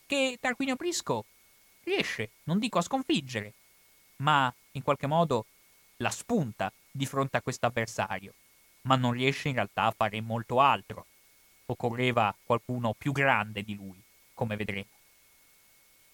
che 0.06 0.36
Tarquinio 0.40 0.76
Prisco 0.76 1.24
riesce, 1.82 2.30
non 2.44 2.58
dico 2.58 2.78
a 2.78 2.82
sconfiggere, 2.82 3.54
ma 4.20 4.52
in 4.72 4.82
qualche 4.82 5.06
modo 5.06 5.46
la 5.96 6.10
spunta 6.10 6.72
di 6.90 7.06
fronte 7.06 7.36
a 7.36 7.42
questo 7.42 7.66
avversario, 7.66 8.34
ma 8.82 8.96
non 8.96 9.12
riesce 9.12 9.48
in 9.48 9.54
realtà 9.54 9.84
a 9.84 9.94
fare 9.96 10.20
molto 10.20 10.60
altro. 10.60 11.06
Occorreva 11.66 12.34
qualcuno 12.42 12.94
più 12.96 13.12
grande 13.12 13.62
di 13.62 13.74
lui, 13.74 14.00
come 14.34 14.56
vedremo. 14.56 14.88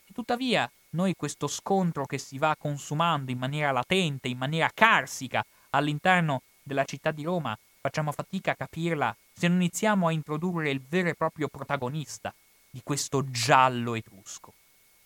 E 0.06 0.12
tuttavia 0.12 0.70
noi 0.90 1.14
questo 1.14 1.46
scontro 1.46 2.04
che 2.06 2.18
si 2.18 2.38
va 2.38 2.56
consumando 2.58 3.30
in 3.30 3.38
maniera 3.38 3.70
latente, 3.70 4.28
in 4.28 4.38
maniera 4.38 4.70
carsica 4.72 5.44
all'interno 5.70 6.42
della 6.62 6.84
città 6.84 7.10
di 7.10 7.22
Roma, 7.24 7.56
facciamo 7.80 8.12
fatica 8.12 8.52
a 8.52 8.56
capirla 8.56 9.16
se 9.32 9.48
non 9.48 9.58
iniziamo 9.58 10.08
a 10.08 10.12
introdurre 10.12 10.70
il 10.70 10.80
vero 10.80 11.08
e 11.08 11.14
proprio 11.14 11.48
protagonista 11.48 12.34
di 12.70 12.80
questo 12.82 13.30
giallo 13.30 13.94
etrusco, 13.94 14.52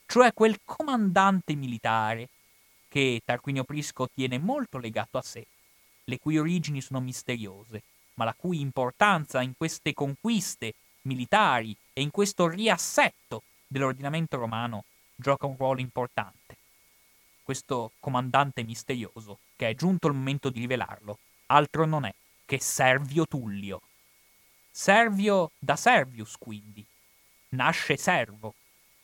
cioè 0.06 0.32
quel 0.32 0.60
comandante 0.64 1.54
militare 1.54 2.28
che 2.90 3.22
Tarquinio 3.24 3.62
Prisco 3.62 4.09
tiene 4.12 4.38
molto 4.38 4.79
legato 4.79 5.16
a 5.16 5.22
sé, 5.22 5.46
le 6.05 6.18
cui 6.18 6.38
origini 6.38 6.81
sono 6.81 7.00
misteriose, 7.00 7.83
ma 8.14 8.24
la 8.24 8.35
cui 8.35 8.61
importanza 8.61 9.40
in 9.42 9.55
queste 9.57 9.94
conquiste 9.94 10.74
militari 11.03 11.74
e 11.92 12.03
in 12.03 12.11
questo 12.11 12.48
riassetto 12.48 13.44
dell'ordinamento 13.66 14.37
romano 14.37 14.85
gioca 15.14 15.46
un 15.46 15.57
ruolo 15.57 15.81
importante. 15.81 16.57
Questo 17.44 17.92
comandante 18.00 18.64
misterioso, 18.64 19.38
che 19.55 19.68
è 19.68 19.74
giunto 19.74 20.09
il 20.09 20.14
momento 20.14 20.50
di 20.50 20.59
rivelarlo, 20.59 21.18
altro 21.46 21.87
non 21.87 22.05
è 22.05 22.14
che 22.44 22.61
Servio 22.61 23.26
Tullio. 23.26 23.81
Servio 24.70 25.53
da 25.59 25.76
Servius, 25.76 26.37
quindi. 26.37 26.85
Nasce 27.51 27.97
servo. 27.97 28.55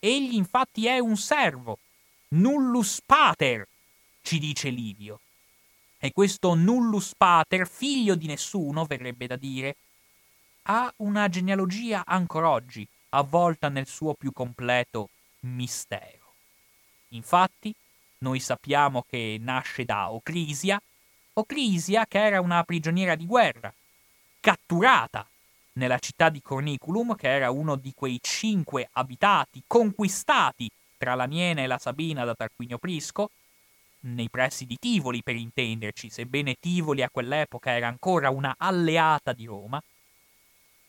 Egli 0.01 0.35
infatti 0.35 0.87
è 0.87 0.99
un 0.99 1.17
servo. 1.17 1.79
Nullus 2.29 3.01
pater, 3.05 3.67
ci 4.27 4.41
dice 4.41 4.71
Livio. 4.71 5.21
E 5.99 6.11
questo 6.13 6.55
nullus 6.55 7.13
pater, 7.17 7.69
figlio 7.69 8.17
di 8.17 8.27
nessuno, 8.27 8.85
verrebbe 8.85 9.29
da 9.29 9.37
dire, 9.37 9.77
ha 10.63 10.93
una 10.97 11.29
genealogia 11.29 12.03
ancora 12.05 12.51
oggi, 12.51 12.87
avvolta 13.11 13.69
nel 13.69 13.87
suo 13.87 14.15
più 14.15 14.33
completo 14.33 15.11
mistero. 15.41 16.35
Infatti, 17.11 17.73
noi 18.19 18.41
sappiamo 18.41 19.05
che 19.09 19.37
nasce 19.41 19.85
da 19.85 20.11
Ocrisia, 20.11 20.83
Ocrisia 21.35 22.05
che 22.07 22.19
era 22.19 22.41
una 22.41 22.65
prigioniera 22.65 23.15
di 23.15 23.27
guerra, 23.27 23.73
catturata 24.41 25.25
nella 25.75 26.01
città 26.01 26.31
di 26.31 26.43
Corniculum, 26.43 27.15
che 27.15 27.29
era 27.29 27.51
uno 27.53 27.77
di 27.77 27.93
quei 27.95 28.19
cinque 28.21 28.89
abitati 28.93 29.63
conquistati 29.69 30.69
tra 30.97 31.15
l'Aniene 31.15 31.63
e 31.63 31.67
la 31.69 31.79
Sabina 31.79 32.25
da 32.25 32.35
Tarquinio 32.35 32.79
Prisco, 32.79 33.31
nei 34.07 34.29
pressi 34.31 34.67
di 34.67 34.77
Tivoli 34.79 35.23
per 35.23 35.35
intenderci, 35.35 36.11
sebbene 36.11 36.57
Tivoli 36.61 37.03
a 37.03 37.11
quell'epoca 37.11 37.71
era 37.71 37.89
ancora 37.89 38.31
una 38.31 38.55
alleata 38.59 39.33
di 39.33 39.47
Roma, 39.47 39.83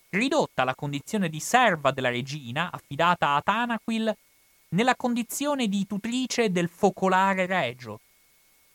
ridotta 0.09 0.61
alla 0.61 0.76
condizione 0.76 1.30
di 1.30 1.39
serva 1.39 1.91
della 1.91 2.09
regina, 2.09 2.72
affidata 2.72 3.36
a 3.36 3.41
Tanaquil 3.41 4.15
nella 4.70 4.95
condizione 4.95 5.68
di 5.68 5.86
tutrice 5.88 6.51
del 6.51 6.70
focolare 6.70 7.45
regio. 7.45 7.99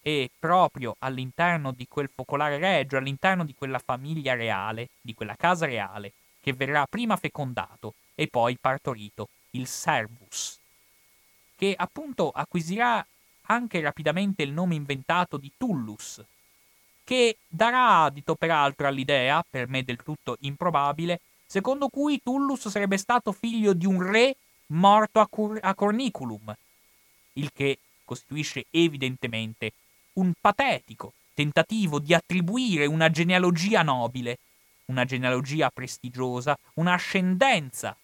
E 0.04 0.30
proprio 0.36 0.96
all'interno 0.98 1.70
di 1.70 1.86
quel 1.86 2.10
focolare 2.12 2.58
regio, 2.58 2.96
all'interno 2.96 3.44
di 3.44 3.54
quella 3.54 3.78
famiglia 3.78 4.34
reale, 4.34 4.88
di 5.00 5.14
quella 5.14 5.36
casa 5.36 5.64
reale, 5.64 6.12
che 6.40 6.52
verrà 6.52 6.86
prima 6.86 7.16
fecondato 7.16 7.94
e 8.16 8.26
poi 8.26 8.58
partorito, 8.60 9.28
il 9.50 9.68
Servus, 9.68 10.58
che 11.54 11.74
appunto 11.76 12.30
acquisirà 12.30 13.06
anche 13.46 13.80
rapidamente 13.80 14.42
il 14.42 14.52
nome 14.52 14.74
inventato 14.74 15.36
di 15.36 15.52
Tullus, 15.56 16.22
che 17.04 17.38
darà 17.46 18.04
adito 18.04 18.34
peraltro 18.34 18.86
all'idea, 18.86 19.44
per 19.48 19.68
me 19.68 19.82
del 19.82 20.02
tutto 20.02 20.36
improbabile, 20.40 21.20
secondo 21.46 21.88
cui 21.88 22.20
Tullus 22.22 22.68
sarebbe 22.68 22.96
stato 22.96 23.32
figlio 23.32 23.72
di 23.72 23.86
un 23.86 24.02
re 24.02 24.36
morto 24.68 25.20
a, 25.20 25.26
Cur- 25.26 25.58
a 25.62 25.74
Corniculum, 25.74 26.54
il 27.34 27.50
che 27.52 27.78
costituisce 28.04 28.66
evidentemente 28.70 29.72
un 30.14 30.32
patetico 30.40 31.12
tentativo 31.34 31.98
di 31.98 32.14
attribuire 32.14 32.86
una 32.86 33.10
genealogia 33.10 33.82
nobile, 33.82 34.38
una 34.86 35.04
genealogia 35.04 35.70
prestigiosa, 35.70 36.56
un'ascendenza 36.74 37.96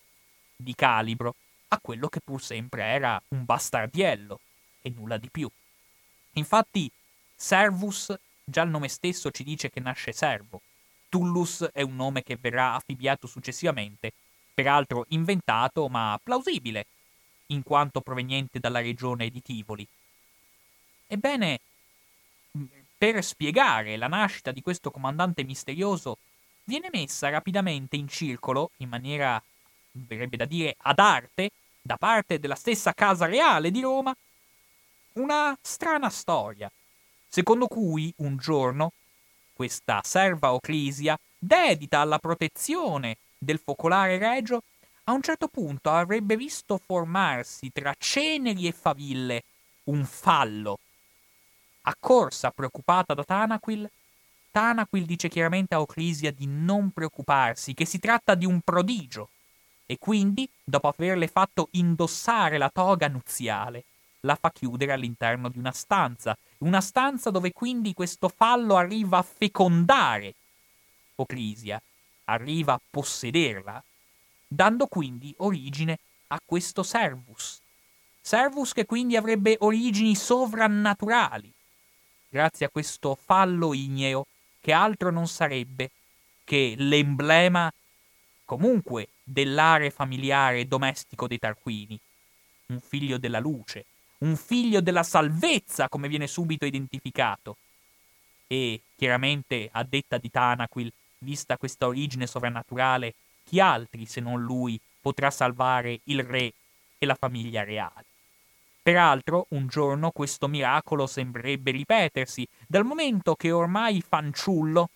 di 0.56 0.74
calibro 0.74 1.34
a 1.68 1.78
quello 1.80 2.08
che 2.08 2.20
pur 2.20 2.42
sempre 2.42 2.82
era 2.82 3.20
un 3.28 3.44
bastardiello 3.44 4.40
e 4.88 4.92
nulla 4.94 5.16
di 5.16 5.28
più. 5.30 5.48
Infatti, 6.32 6.90
Servus, 7.34 8.12
già 8.44 8.62
il 8.62 8.70
nome 8.70 8.88
stesso 8.88 9.30
ci 9.30 9.44
dice 9.44 9.70
che 9.70 9.80
nasce 9.80 10.12
servo. 10.12 10.62
Tullus 11.08 11.70
è 11.72 11.82
un 11.82 11.94
nome 11.94 12.22
che 12.22 12.36
verrà 12.36 12.74
affibbiato 12.74 13.26
successivamente, 13.26 14.12
peraltro 14.52 15.04
inventato 15.10 15.88
ma 15.88 16.18
plausibile, 16.22 16.86
in 17.46 17.62
quanto 17.62 18.00
proveniente 18.00 18.58
dalla 18.58 18.80
regione 18.80 19.30
di 19.30 19.40
Tivoli. 19.40 19.86
Ebbene, 21.06 21.60
per 22.98 23.24
spiegare 23.24 23.96
la 23.96 24.08
nascita 24.08 24.50
di 24.50 24.60
questo 24.60 24.90
comandante 24.90 25.44
misterioso, 25.44 26.18
viene 26.64 26.90
messa 26.92 27.30
rapidamente 27.30 27.96
in 27.96 28.08
circolo, 28.08 28.72
in 28.78 28.88
maniera, 28.88 29.42
verrebbe 29.92 30.36
da 30.36 30.44
dire, 30.44 30.74
ad 30.76 30.98
arte, 30.98 31.50
da 31.80 31.96
parte 31.96 32.38
della 32.38 32.56
stessa 32.56 32.92
Casa 32.92 33.24
Reale 33.24 33.70
di 33.70 33.80
Roma, 33.80 34.14
una 35.18 35.56
strana 35.60 36.08
storia, 36.10 36.70
secondo 37.28 37.66
cui 37.66 38.12
un 38.18 38.36
giorno 38.36 38.92
questa 39.52 40.00
serva 40.04 40.52
Oclisia, 40.52 41.18
dedita 41.36 41.98
alla 42.00 42.18
protezione 42.18 43.16
del 43.36 43.58
focolare 43.58 44.18
regio, 44.18 44.62
a 45.04 45.12
un 45.12 45.22
certo 45.22 45.48
punto 45.48 45.90
avrebbe 45.90 46.36
visto 46.36 46.80
formarsi 46.84 47.72
tra 47.72 47.94
ceneri 47.98 48.66
e 48.66 48.72
faville 48.72 49.42
un 49.84 50.04
fallo. 50.04 50.78
Accorsa 51.82 52.50
preoccupata 52.50 53.14
da 53.14 53.24
Tanaquil, 53.24 53.90
Tanaquil 54.50 55.04
dice 55.06 55.28
chiaramente 55.28 55.74
a 55.74 55.80
Oclisia 55.80 56.30
di 56.30 56.46
non 56.46 56.90
preoccuparsi, 56.90 57.74
che 57.74 57.84
si 57.84 57.98
tratta 57.98 58.34
di 58.34 58.44
un 58.44 58.60
prodigio, 58.60 59.30
e 59.86 59.98
quindi, 59.98 60.48
dopo 60.62 60.88
averle 60.88 61.28
fatto 61.28 61.68
indossare 61.72 62.58
la 62.58 62.70
toga 62.70 63.08
nuziale, 63.08 63.84
la 64.28 64.36
fa 64.36 64.52
chiudere 64.52 64.92
all'interno 64.92 65.48
di 65.48 65.58
una 65.58 65.72
stanza, 65.72 66.36
una 66.58 66.82
stanza 66.82 67.30
dove 67.30 67.50
quindi 67.54 67.94
questo 67.94 68.28
fallo 68.28 68.76
arriva 68.76 69.16
a 69.16 69.22
fecondare 69.22 70.34
Oclisia, 71.14 71.80
arriva 72.24 72.74
a 72.74 72.80
possederla, 72.90 73.82
dando 74.46 74.86
quindi 74.86 75.34
origine 75.38 75.98
a 76.28 76.38
questo 76.44 76.82
Servus. 76.82 77.58
Servus 78.20 78.74
che 78.74 78.84
quindi 78.84 79.16
avrebbe 79.16 79.56
origini 79.60 80.14
sovrannaturali, 80.14 81.50
grazie 82.28 82.66
a 82.66 82.68
questo 82.68 83.14
fallo 83.14 83.72
igneo 83.72 84.26
che 84.60 84.72
altro 84.72 85.10
non 85.10 85.26
sarebbe 85.26 85.90
che 86.44 86.74
l'emblema 86.76 87.72
comunque 88.44 89.08
dell'are 89.22 89.90
familiare 89.90 90.68
domestico 90.68 91.26
dei 91.26 91.38
Tarquini, 91.38 91.98
un 92.66 92.80
figlio 92.80 93.16
della 93.16 93.38
luce, 93.38 93.86
un 94.18 94.36
figlio 94.36 94.80
della 94.80 95.02
salvezza, 95.02 95.88
come 95.88 96.08
viene 96.08 96.26
subito 96.26 96.64
identificato. 96.64 97.56
E 98.46 98.80
chiaramente, 98.96 99.68
a 99.72 99.84
detta 99.84 100.18
di 100.18 100.30
Tanaquil, 100.30 100.92
vista 101.18 101.56
questa 101.56 101.86
origine 101.86 102.26
sovrannaturale, 102.26 103.14
chi 103.44 103.60
altri 103.60 104.06
se 104.06 104.20
non 104.20 104.42
lui 104.42 104.80
potrà 105.00 105.30
salvare 105.30 106.00
il 106.04 106.22
re 106.22 106.52
e 106.98 107.06
la 107.06 107.14
famiglia 107.14 107.64
reale? 107.64 108.04
Peraltro, 108.82 109.46
un 109.50 109.66
giorno 109.68 110.10
questo 110.10 110.48
miracolo 110.48 111.06
sembrerebbe 111.06 111.70
ripetersi, 111.70 112.48
dal 112.66 112.84
momento 112.84 113.34
che 113.34 113.50
ormai 113.50 114.00
fanciullo, 114.00 114.88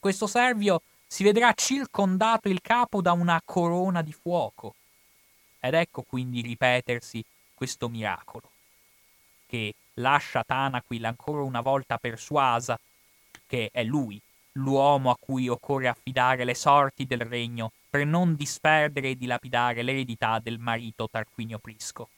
questo 0.00 0.26
Servio 0.26 0.80
si 1.06 1.24
vedrà 1.24 1.52
circondato 1.52 2.48
il 2.48 2.60
capo 2.62 3.02
da 3.02 3.12
una 3.12 3.40
corona 3.44 4.00
di 4.02 4.12
fuoco. 4.12 4.74
Ed 5.60 5.74
ecco 5.74 6.02
quindi 6.02 6.40
ripetersi 6.40 7.22
questo 7.58 7.88
miracolo, 7.88 8.48
che 9.48 9.74
lascia 9.94 10.44
Tanaquil 10.44 11.04
ancora 11.04 11.42
una 11.42 11.60
volta 11.60 11.98
persuasa 11.98 12.78
che 13.48 13.70
è 13.72 13.82
lui, 13.82 14.20
l'uomo 14.52 15.10
a 15.10 15.16
cui 15.18 15.48
occorre 15.48 15.88
affidare 15.88 16.44
le 16.44 16.54
sorti 16.54 17.04
del 17.04 17.22
regno 17.22 17.72
per 17.90 18.06
non 18.06 18.36
disperdere 18.36 19.10
e 19.10 19.16
dilapidare 19.16 19.82
l'eredità 19.82 20.38
del 20.38 20.60
marito 20.60 21.08
Tarquinio 21.10 21.58
Prisco. 21.58 22.10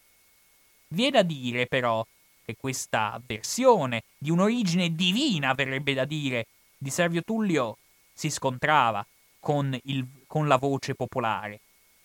Vi 0.88 1.06
è 1.06 1.10
da 1.10 1.22
dire, 1.22 1.66
però, 1.66 2.04
che 2.44 2.56
questa 2.58 3.18
versione 3.24 4.02
di 4.18 4.30
un'origine 4.30 4.94
divina, 4.94 5.54
verrebbe 5.54 5.94
da 5.94 6.04
dire, 6.04 6.48
di 6.76 6.90
Servio 6.90 7.22
Tullio 7.22 7.78
si 8.12 8.28
scontrava 8.28 9.06
con, 9.38 9.78
il, 9.84 10.06
con 10.26 10.48
la 10.48 10.56
voce 10.56 10.94
popolare. 10.94 11.60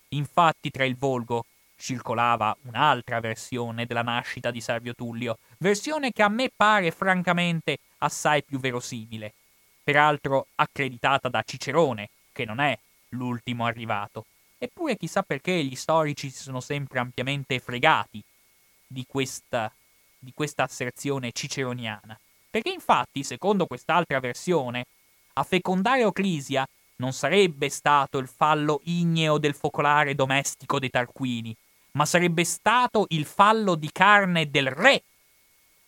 Infatti, 0.10 0.72
tra 0.72 0.86
il 0.86 0.96
volgo 0.96 1.46
circolava 1.76 2.56
un'altra 2.64 3.20
versione 3.20 3.86
della 3.86 4.02
nascita 4.02 4.52
di 4.52 4.62
Servio 4.62 4.94
Tullio, 4.94 5.38
versione 5.60 6.12
che 6.12 6.24
a 6.24 6.30
me 6.30 6.50
pare 6.56 6.92
francamente 6.92 7.78
assai 8.00 8.44
più 8.44 8.60
verosimile, 8.60 9.34
peraltro 9.84 10.48
accreditata 10.56 11.30
da 11.30 11.44
Cicerone, 11.44 12.10
che 12.32 12.46
non 12.46 12.60
è 12.60 12.78
l'ultimo 13.10 13.66
arrivato. 13.66 14.26
Eppure 14.58 14.98
chissà 14.98 15.22
perché 15.22 15.64
gli 15.64 15.76
storici 15.76 16.30
si 16.30 16.42
sono 16.42 16.60
sempre 16.60 17.00
ampiamente 17.00 17.60
fregati 17.60 18.24
di 18.88 19.06
questa, 19.08 19.72
di 20.18 20.32
questa 20.34 20.64
asserzione 20.64 21.32
ciceroniana. 21.32 22.18
Perché 22.50 22.70
infatti, 22.70 23.24
secondo 23.24 23.66
quest'altra 23.66 24.20
versione, 24.20 24.86
a 25.34 25.44
fecondare 25.44 26.06
Oclisia 26.06 26.66
non 26.98 27.12
sarebbe 27.12 27.70
stato 27.70 28.18
il 28.18 28.28
fallo 28.28 28.80
igneo 28.86 29.38
del 29.38 29.54
focolare 29.54 30.16
domestico 30.16 30.80
dei 30.80 30.90
Tarquini, 30.90 31.56
ma 31.96 32.06
sarebbe 32.06 32.44
stato 32.44 33.06
il 33.10 33.26
fallo 33.26 33.76
di 33.76 33.92
carne 33.92 34.50
del 34.50 34.70
re. 34.70 35.04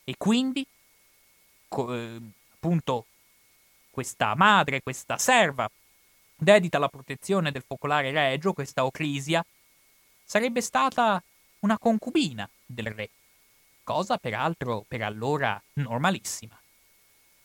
E 0.04 0.16
quindi, 0.18 0.66
co- 1.68 1.94
eh, 1.94 2.22
appunto, 2.54 3.06
questa 3.92 4.34
madre, 4.36 4.82
questa 4.82 5.18
serva, 5.18 5.70
dedita 6.36 6.78
alla 6.78 6.88
protezione 6.88 7.52
del 7.52 7.64
focolare 7.66 8.12
regio, 8.12 8.54
questa 8.54 8.86
Oclisia, 8.86 9.46
sarebbe 10.24 10.62
stata 10.62 11.22
una 11.60 11.78
concubina 11.78 12.48
del 12.66 12.88
re, 12.88 13.10
cosa 13.84 14.18
peraltro 14.18 14.86
per 14.88 15.02
allora 15.02 15.62
normalissima. 15.74 16.58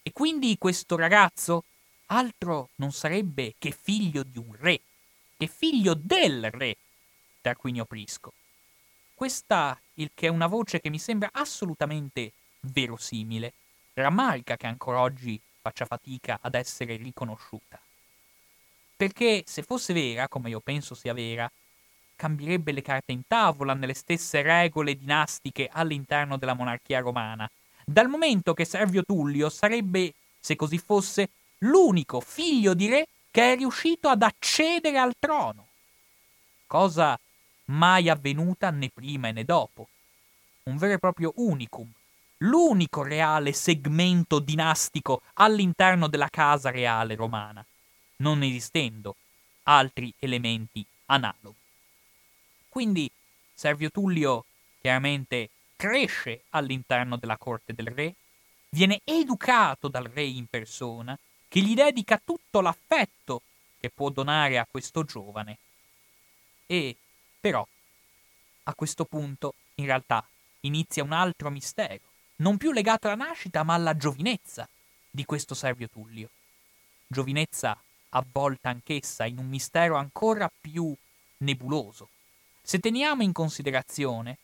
E 0.04 0.12
quindi 0.12 0.56
questo 0.58 0.96
ragazzo 0.96 1.64
altro 2.06 2.70
non 2.76 2.92
sarebbe 2.92 3.54
che 3.58 3.70
figlio 3.70 4.22
di 4.22 4.38
un 4.38 4.54
re, 4.56 4.80
che 5.36 5.46
figlio 5.48 5.94
del 5.94 6.50
re 6.50 6.76
Tarquinio 7.40 7.86
Prisco. 7.86 8.32
Questa, 9.14 9.78
il 9.94 10.10
che 10.14 10.26
è 10.26 10.30
una 10.30 10.46
voce 10.46 10.80
che 10.80 10.90
mi 10.90 10.98
sembra 10.98 11.30
assolutamente 11.32 12.32
verosimile, 12.60 13.52
rammarica 13.94 14.56
che 14.56 14.66
ancora 14.66 15.00
oggi 15.00 15.40
faccia 15.60 15.84
fatica 15.84 16.38
ad 16.40 16.54
essere 16.54 16.96
riconosciuta. 16.96 17.80
Perché 18.96 19.44
se 19.46 19.62
fosse 19.62 19.92
vera, 19.92 20.28
come 20.28 20.50
io 20.50 20.60
penso 20.60 20.94
sia 20.94 21.12
vera, 21.12 21.50
cambierebbe 22.16 22.72
le 22.72 22.82
carte 22.82 23.12
in 23.12 23.22
tavola 23.26 23.74
nelle 23.74 23.94
stesse 23.94 24.42
regole 24.42 24.96
dinastiche 24.96 25.68
all'interno 25.72 26.36
della 26.36 26.54
monarchia 26.54 27.00
romana, 27.00 27.50
dal 27.84 28.08
momento 28.08 28.54
che 28.54 28.64
Servio 28.64 29.02
Tullio 29.02 29.48
sarebbe, 29.48 30.14
se 30.38 30.56
così 30.56 30.78
fosse, 30.78 31.30
l'unico 31.58 32.20
figlio 32.20 32.74
di 32.74 32.88
re 32.88 33.08
che 33.30 33.52
è 33.52 33.56
riuscito 33.56 34.08
ad 34.08 34.22
accedere 34.22 34.98
al 34.98 35.14
trono. 35.18 35.66
Cosa 36.66 37.18
mai 37.72 38.08
avvenuta 38.08 38.70
né 38.70 38.90
prima 38.92 39.30
né 39.30 39.44
dopo. 39.44 39.88
Un 40.64 40.76
vero 40.76 40.94
e 40.94 40.98
proprio 40.98 41.32
unicum, 41.36 41.90
l'unico 42.38 43.02
reale 43.02 43.52
segmento 43.52 44.38
dinastico 44.38 45.22
all'interno 45.34 46.06
della 46.06 46.28
casa 46.28 46.70
reale 46.70 47.14
romana, 47.14 47.64
non 48.16 48.42
esistendo 48.42 49.16
altri 49.64 50.12
elementi 50.18 50.84
analoghi. 51.06 51.56
Quindi 52.68 53.10
Servio 53.54 53.90
Tullio 53.90 54.44
chiaramente 54.80 55.50
cresce 55.76 56.44
all'interno 56.50 57.16
della 57.16 57.36
corte 57.36 57.74
del 57.74 57.86
re, 57.86 58.14
viene 58.70 59.00
educato 59.04 59.88
dal 59.88 60.04
re 60.04 60.24
in 60.24 60.46
persona, 60.46 61.18
che 61.48 61.60
gli 61.60 61.74
dedica 61.74 62.20
tutto 62.24 62.60
l'affetto 62.60 63.42
che 63.78 63.90
può 63.90 64.08
donare 64.08 64.58
a 64.58 64.66
questo 64.68 65.04
giovane. 65.04 65.58
E 66.66 66.96
però 67.42 67.66
a 68.62 68.74
questo 68.76 69.04
punto 69.04 69.54
in 69.74 69.86
realtà 69.86 70.24
inizia 70.60 71.02
un 71.02 71.10
altro 71.10 71.50
mistero, 71.50 72.04
non 72.36 72.56
più 72.56 72.70
legato 72.70 73.08
alla 73.08 73.24
nascita 73.26 73.64
ma 73.64 73.74
alla 73.74 73.96
giovinezza 73.96 74.68
di 75.10 75.24
questo 75.24 75.52
Servio 75.52 75.88
Tullio. 75.88 76.30
Giovinezza 77.04 77.76
avvolta 78.10 78.68
anch'essa 78.68 79.26
in 79.26 79.38
un 79.38 79.48
mistero 79.48 79.96
ancora 79.96 80.48
più 80.60 80.94
nebuloso. 81.38 82.10
Se 82.62 82.78
teniamo 82.78 83.24
in 83.24 83.32
considerazione 83.32 84.38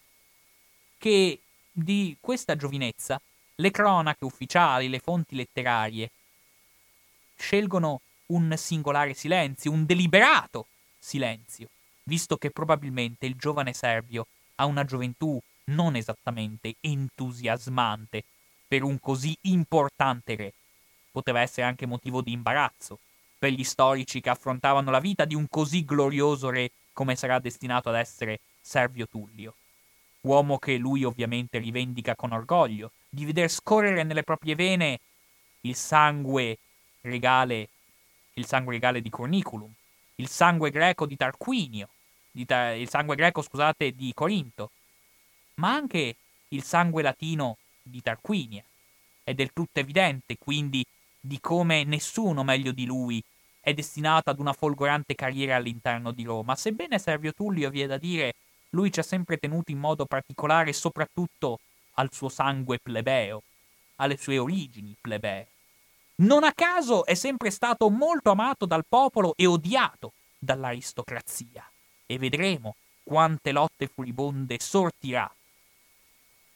che 0.99 1.41
di 1.71 2.17
questa 2.19 2.57
giovinezza 2.57 3.21
le 3.55 3.71
cronache 3.71 4.25
ufficiali, 4.25 4.89
le 4.89 4.99
fonti 4.99 5.37
letterarie 5.37 6.11
scelgono 7.37 8.01
un 8.27 8.53
singolare 8.57 9.15
silenzio, 9.15 9.71
un 9.71 9.87
deliberato 9.87 10.67
silenzio, 10.99 11.69
visto 12.09 12.39
che 12.39 12.51
probabilmente 12.51 13.27
il 13.27 13.37
giovane 13.37 13.75
Servio 13.75 14.27
ha 14.57 14.65
una 14.65 14.85
gioventù 14.85 15.41
non 15.67 15.95
esattamente 15.95 16.77
entusiasmante 16.81 18.25
per 18.67 18.83
un 18.83 18.99
così 18.99 19.37
importante 19.43 20.35
re. 20.35 20.53
Poteva 21.13 21.41
essere 21.41 21.67
anche 21.67 21.87
motivo 21.87 22.23
di 22.23 22.33
imbarazzo 22.33 22.99
per 23.39 23.53
gli 23.53 23.63
storici 23.63 24.21
che 24.21 24.31
affrontavano 24.31 24.91
la 24.91 24.99
vita 24.99 25.27
di 25.27 25.35
un 25.35 25.47
così 25.49 25.85
glorioso 25.85 26.49
re 26.51 26.71
come 26.93 27.15
sarà 27.15 27.39
destinato 27.39 27.91
ad 27.91 27.97
essere 27.97 28.41
Servio 28.61 29.07
Tullio. 29.07 29.55
Uomo 30.23 30.59
che 30.59 30.77
lui 30.77 31.05
ovviamente 31.05 31.59
rivendica 31.59 32.17
con 32.17 32.33
orgoglio, 32.33 32.91
di 33.09 33.25
veder 33.25 33.49
scorrere 33.49 34.03
nelle 34.03 34.25
proprie 34.25 34.55
vene 34.55 34.99
il 35.61 35.77
sangue 35.77 36.59
regale, 37.03 37.69
il 38.35 38.47
sangue 38.47 38.73
regale 38.75 39.01
di 39.01 39.11
Corniculum, 39.11 39.73
il 40.17 40.29
sangue 40.29 40.71
greco 40.71 41.07
di 41.07 41.17
Tarquinio, 41.17 41.89
il 42.33 42.89
sangue 42.89 43.17
greco, 43.17 43.43
scusate, 43.43 43.93
di 43.93 44.13
Corinto, 44.15 44.71
ma 45.55 45.73
anche 45.73 46.17
il 46.49 46.63
sangue 46.63 47.03
latino 47.03 47.57
di 47.83 48.01
Tarquinia. 48.01 48.63
È 49.23 49.35
del 49.35 49.53
tutto 49.53 49.81
evidente, 49.81 50.37
quindi, 50.39 50.85
di 51.21 51.41
come 51.41 51.85
nessuno 51.85 52.45
meglio 52.45 52.73
di 52.73 52.87
lui 52.87 53.23
è 53.61 53.75
destinato 53.75 54.31
ad 54.31 54.39
una 54.39 54.53
folgorante 54.53 55.15
carriera 55.15 55.57
all'interno 55.57 56.13
di 56.13 56.25
Roma. 56.25 56.55
Sebbene 56.57 56.99
Servio 56.99 57.35
Tullio 57.35 57.69
vi 57.69 57.83
è 57.83 57.87
da 57.87 57.99
dire, 57.99 58.35
lui 58.71 58.91
ci 58.91 59.01
ha 59.01 59.03
sempre 59.03 59.37
tenuto 59.37 59.71
in 59.71 59.79
modo 59.79 60.07
particolare 60.07 60.73
soprattutto 60.73 61.61
al 61.95 62.13
suo 62.13 62.29
sangue 62.29 62.79
plebeo, 62.79 63.43
alle 63.97 64.17
sue 64.17 64.39
origini 64.39 64.97
plebee. 64.99 65.49
Non 66.17 66.45
a 66.45 66.53
caso 66.53 67.05
è 67.05 67.15
sempre 67.15 67.51
stato 67.51 67.91
molto 67.91 68.31
amato 68.31 68.65
dal 68.65 68.85
popolo 68.89 69.35
e 69.37 69.47
odiato 69.47 70.13
dall'aristocrazia. 70.39 71.71
E 72.11 72.17
vedremo 72.17 72.77
quante 73.03 73.53
lotte 73.53 73.87
furibonde 73.87 74.59
sortirà 74.59 75.31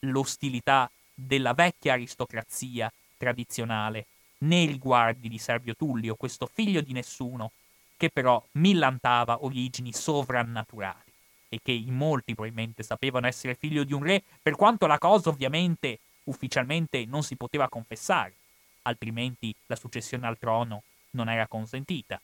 l'ostilità 0.00 0.90
della 1.12 1.52
vecchia 1.52 1.92
aristocrazia 1.92 2.90
tradizionale 3.18 4.06
nei 4.38 4.64
riguardi 4.64 5.28
di 5.28 5.36
Servio 5.36 5.76
Tullio, 5.76 6.14
questo 6.14 6.48
figlio 6.50 6.80
di 6.80 6.94
nessuno, 6.94 7.52
che 7.98 8.08
però 8.08 8.42
millantava 8.52 9.44
origini 9.44 9.92
sovrannaturali 9.92 11.12
e 11.50 11.60
che 11.62 11.72
in 11.72 11.94
molti 11.94 12.34
probabilmente 12.34 12.82
sapevano 12.82 13.26
essere 13.26 13.54
figlio 13.54 13.84
di 13.84 13.92
un 13.92 14.02
re, 14.02 14.22
per 14.40 14.56
quanto 14.56 14.86
la 14.86 14.96
cosa 14.96 15.28
ovviamente 15.28 15.98
ufficialmente 16.24 17.04
non 17.04 17.22
si 17.22 17.36
poteva 17.36 17.68
confessare, 17.68 18.34
altrimenti 18.82 19.54
la 19.66 19.76
successione 19.76 20.26
al 20.26 20.38
trono 20.38 20.82
non 21.10 21.28
era 21.28 21.46
consentita. 21.46 22.18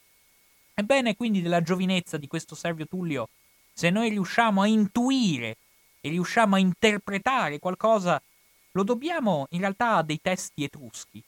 Ebbene, 0.78 1.16
quindi 1.16 1.42
della 1.42 1.60
giovinezza 1.60 2.18
di 2.18 2.28
questo 2.28 2.54
Servio 2.54 2.86
Tullio, 2.86 3.30
se 3.72 3.90
noi 3.90 4.10
riusciamo 4.10 4.62
a 4.62 4.68
intuire 4.68 5.56
e 6.00 6.08
riusciamo 6.08 6.54
a 6.54 6.60
interpretare 6.60 7.58
qualcosa, 7.58 8.22
lo 8.70 8.84
dobbiamo 8.84 9.48
in 9.50 9.58
realtà 9.58 9.96
a 9.96 10.02
dei 10.04 10.20
testi 10.22 10.62
etruschi, 10.62 11.20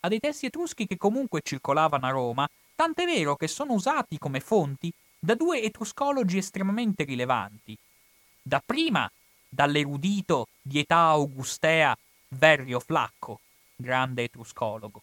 a 0.00 0.08
dei 0.08 0.20
testi 0.20 0.46
etruschi 0.46 0.86
che 0.86 0.96
comunque 0.96 1.42
circolavano 1.44 2.06
a 2.06 2.10
Roma, 2.10 2.48
tant'è 2.74 3.04
vero 3.04 3.36
che 3.36 3.46
sono 3.46 3.74
usati 3.74 4.16
come 4.16 4.40
fonti 4.40 4.90
da 5.18 5.34
due 5.34 5.60
etruscologi 5.60 6.38
estremamente 6.38 7.04
rilevanti. 7.04 7.76
Dapprima 8.40 9.10
dall'erudito 9.46 10.48
di 10.62 10.78
età 10.78 11.08
augustea 11.08 11.94
Verrio 12.28 12.80
Flacco, 12.80 13.40
grande 13.76 14.22
etruscologo, 14.22 15.02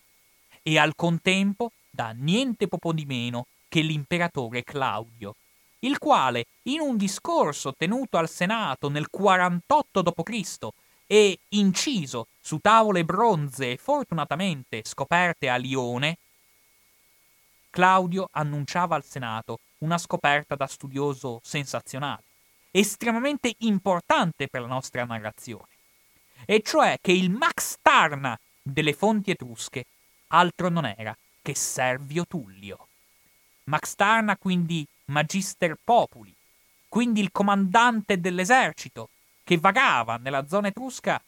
e 0.63 0.79
al 0.79 0.95
contempo 0.95 1.71
da 1.87 2.15
niente 2.17 2.67
poco 2.67 2.93
di 2.93 3.05
meno 3.05 3.45
che 3.71 3.79
l'imperatore 3.79 4.65
Claudio, 4.65 5.35
il 5.79 5.97
quale, 5.97 6.47
in 6.63 6.81
un 6.81 6.97
discorso 6.97 7.73
tenuto 7.73 8.17
al 8.17 8.27
Senato 8.27 8.89
nel 8.89 9.09
48 9.09 10.01
d.C. 10.01 10.67
e 11.07 11.39
inciso 11.49 12.27
su 12.41 12.57
tavole 12.57 13.05
bronzee 13.05 13.77
fortunatamente 13.77 14.81
scoperte 14.83 15.47
a 15.47 15.55
Lione, 15.55 16.17
Claudio 17.69 18.27
annunciava 18.33 18.97
al 18.97 19.05
Senato 19.05 19.59
una 19.77 19.97
scoperta 19.97 20.55
da 20.55 20.67
studioso 20.67 21.39
sensazionale, 21.41 22.23
estremamente 22.71 23.55
importante 23.59 24.49
per 24.49 24.59
la 24.59 24.67
nostra 24.67 25.05
narrazione, 25.05 25.71
e 26.45 26.61
cioè 26.61 26.97
che 26.99 27.13
il 27.13 27.29
Max 27.29 27.77
Tarna 27.81 28.37
delle 28.61 28.91
fonti 28.91 29.31
etrusche 29.31 29.85
altro 30.27 30.67
non 30.67 30.85
era 30.85 31.15
che 31.41 31.55
Servio 31.55 32.25
Tullio. 32.27 32.87
Max 33.65 33.95
Tarna 33.95 34.37
quindi 34.37 34.85
Magister 35.05 35.77
Populi, 35.83 36.33
quindi 36.87 37.21
il 37.21 37.31
comandante 37.31 38.19
dell'esercito 38.19 39.09
che 39.43 39.57
vagava 39.57 40.17
nella 40.17 40.47
zona 40.47 40.67
etrusca, 40.67 41.21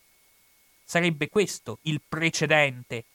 sarebbe 0.83 1.29
questo 1.29 1.79
il 1.83 2.01
precedente 2.07 3.05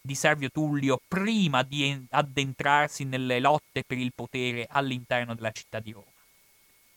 di 0.00 0.14
Servio 0.14 0.50
Tullio 0.50 1.00
prima 1.06 1.62
di 1.62 2.06
addentrarsi 2.10 3.04
nelle 3.04 3.40
lotte 3.40 3.82
per 3.84 3.98
il 3.98 4.12
potere 4.14 4.66
all'interno 4.70 5.34
della 5.34 5.50
città 5.50 5.80
di 5.80 5.92
Roma. 5.92 6.04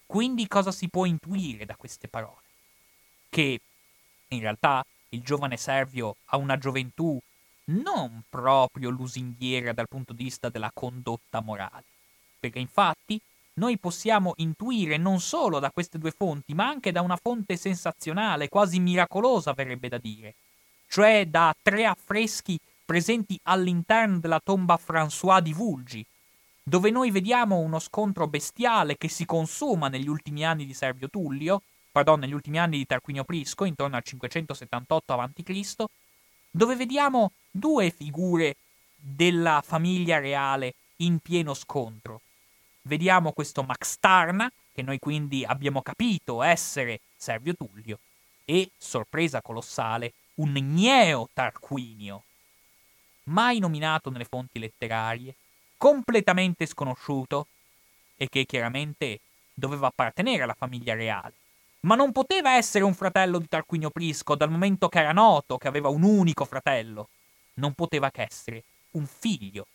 Quindi 0.05 0.47
cosa 0.47 0.71
si 0.71 0.87
può 0.89 1.05
intuire 1.05 1.65
da 1.65 1.75
queste 1.75 2.07
parole? 2.07 2.43
Che 3.29 3.61
in 4.27 4.39
realtà 4.39 4.85
il 5.09 5.21
giovane 5.21 5.57
Servio 5.57 6.17
ha 6.25 6.37
una 6.37 6.57
gioventù 6.57 7.19
non 7.69 8.23
proprio 8.29 8.89
lusinghiera 8.89 9.73
dal 9.73 9.87
punto 9.87 10.13
di 10.13 10.23
vista 10.23 10.49
della 10.49 10.71
condotta 10.73 11.41
morale, 11.41 11.85
perché 12.39 12.59
infatti 12.59 13.19
noi 13.53 13.77
possiamo 13.77 14.33
intuire 14.37 14.97
non 14.97 15.19
solo 15.19 15.59
da 15.59 15.71
queste 15.71 15.97
due 15.97 16.11
fonti, 16.11 16.53
ma 16.53 16.67
anche 16.67 16.91
da 16.91 17.01
una 17.01 17.17
fonte 17.17 17.57
sensazionale, 17.57 18.49
quasi 18.49 18.79
miracolosa 18.79 19.53
verrebbe 19.53 19.89
da 19.89 19.97
dire, 19.97 20.35
cioè 20.87 21.27
da 21.27 21.53
tre 21.61 21.85
affreschi 21.85 22.57
presenti 22.85 23.39
all'interno 23.43 24.19
della 24.19 24.39
tomba 24.43 24.79
François 24.83 25.41
di 25.41 25.53
Vulgi, 25.53 26.03
dove 26.63 26.89
noi 26.89 27.11
vediamo 27.11 27.57
uno 27.57 27.79
scontro 27.79 28.27
bestiale 28.27 28.97
che 28.97 29.09
si 29.09 29.25
consuma 29.25 29.89
negli 29.89 30.07
ultimi 30.07 30.45
anni 30.45 30.65
di 30.65 30.73
Servio 30.73 31.09
Tullio, 31.09 31.61
pardon, 31.91 32.19
negli 32.19 32.33
ultimi 32.33 32.59
anni 32.59 32.77
di 32.77 32.85
Tarquinio 32.85 33.25
Prisco, 33.25 33.65
intorno 33.65 33.95
al 33.95 34.03
578 34.03 35.13
a.C., 35.13 35.85
dove 36.49 36.75
vediamo 36.75 37.31
due 37.51 37.91
figure 37.91 38.55
della 38.95 39.61
famiglia 39.65 40.19
reale 40.19 40.75
in 40.97 41.19
pieno 41.19 41.53
scontro. 41.53 42.21
Vediamo 42.83 43.31
questo 43.31 43.63
Max 43.63 43.97
Tarna, 43.99 44.51
che 44.73 44.81
noi 44.81 44.99
quindi 44.99 45.45
abbiamo 45.45 45.81
capito 45.81 46.41
essere 46.41 47.01
Servio 47.15 47.53
Tullio, 47.55 47.99
e, 48.45 48.71
sorpresa 48.77 49.41
colossale, 49.41 50.13
un 50.35 50.53
Gneo 50.53 51.29
Tarquinio, 51.33 52.23
mai 53.25 53.59
nominato 53.59 54.09
nelle 54.09 54.25
fonti 54.25 54.57
letterarie, 54.57 55.35
completamente 55.77 56.65
sconosciuto, 56.65 57.47
e 58.17 58.27
che 58.27 58.45
chiaramente 58.45 59.19
doveva 59.53 59.87
appartenere 59.87 60.43
alla 60.43 60.55
famiglia 60.57 60.93
reale. 60.93 61.33
Ma 61.81 61.95
non 61.95 62.11
poteva 62.11 62.55
essere 62.55 62.83
un 62.83 62.93
fratello 62.93 63.39
di 63.39 63.47
Tarquinio 63.47 63.89
Prisco, 63.89 64.35
dal 64.35 64.51
momento 64.51 64.89
che 64.89 64.99
era 64.99 65.13
noto 65.13 65.57
che 65.57 65.67
aveva 65.67 65.89
un 65.89 66.03
unico 66.03 66.45
fratello. 66.45 67.09
Non 67.55 67.73
poteva 67.73 68.11
che 68.11 68.23
essere 68.23 68.63
un 68.91 69.05
figlio. 69.05 69.67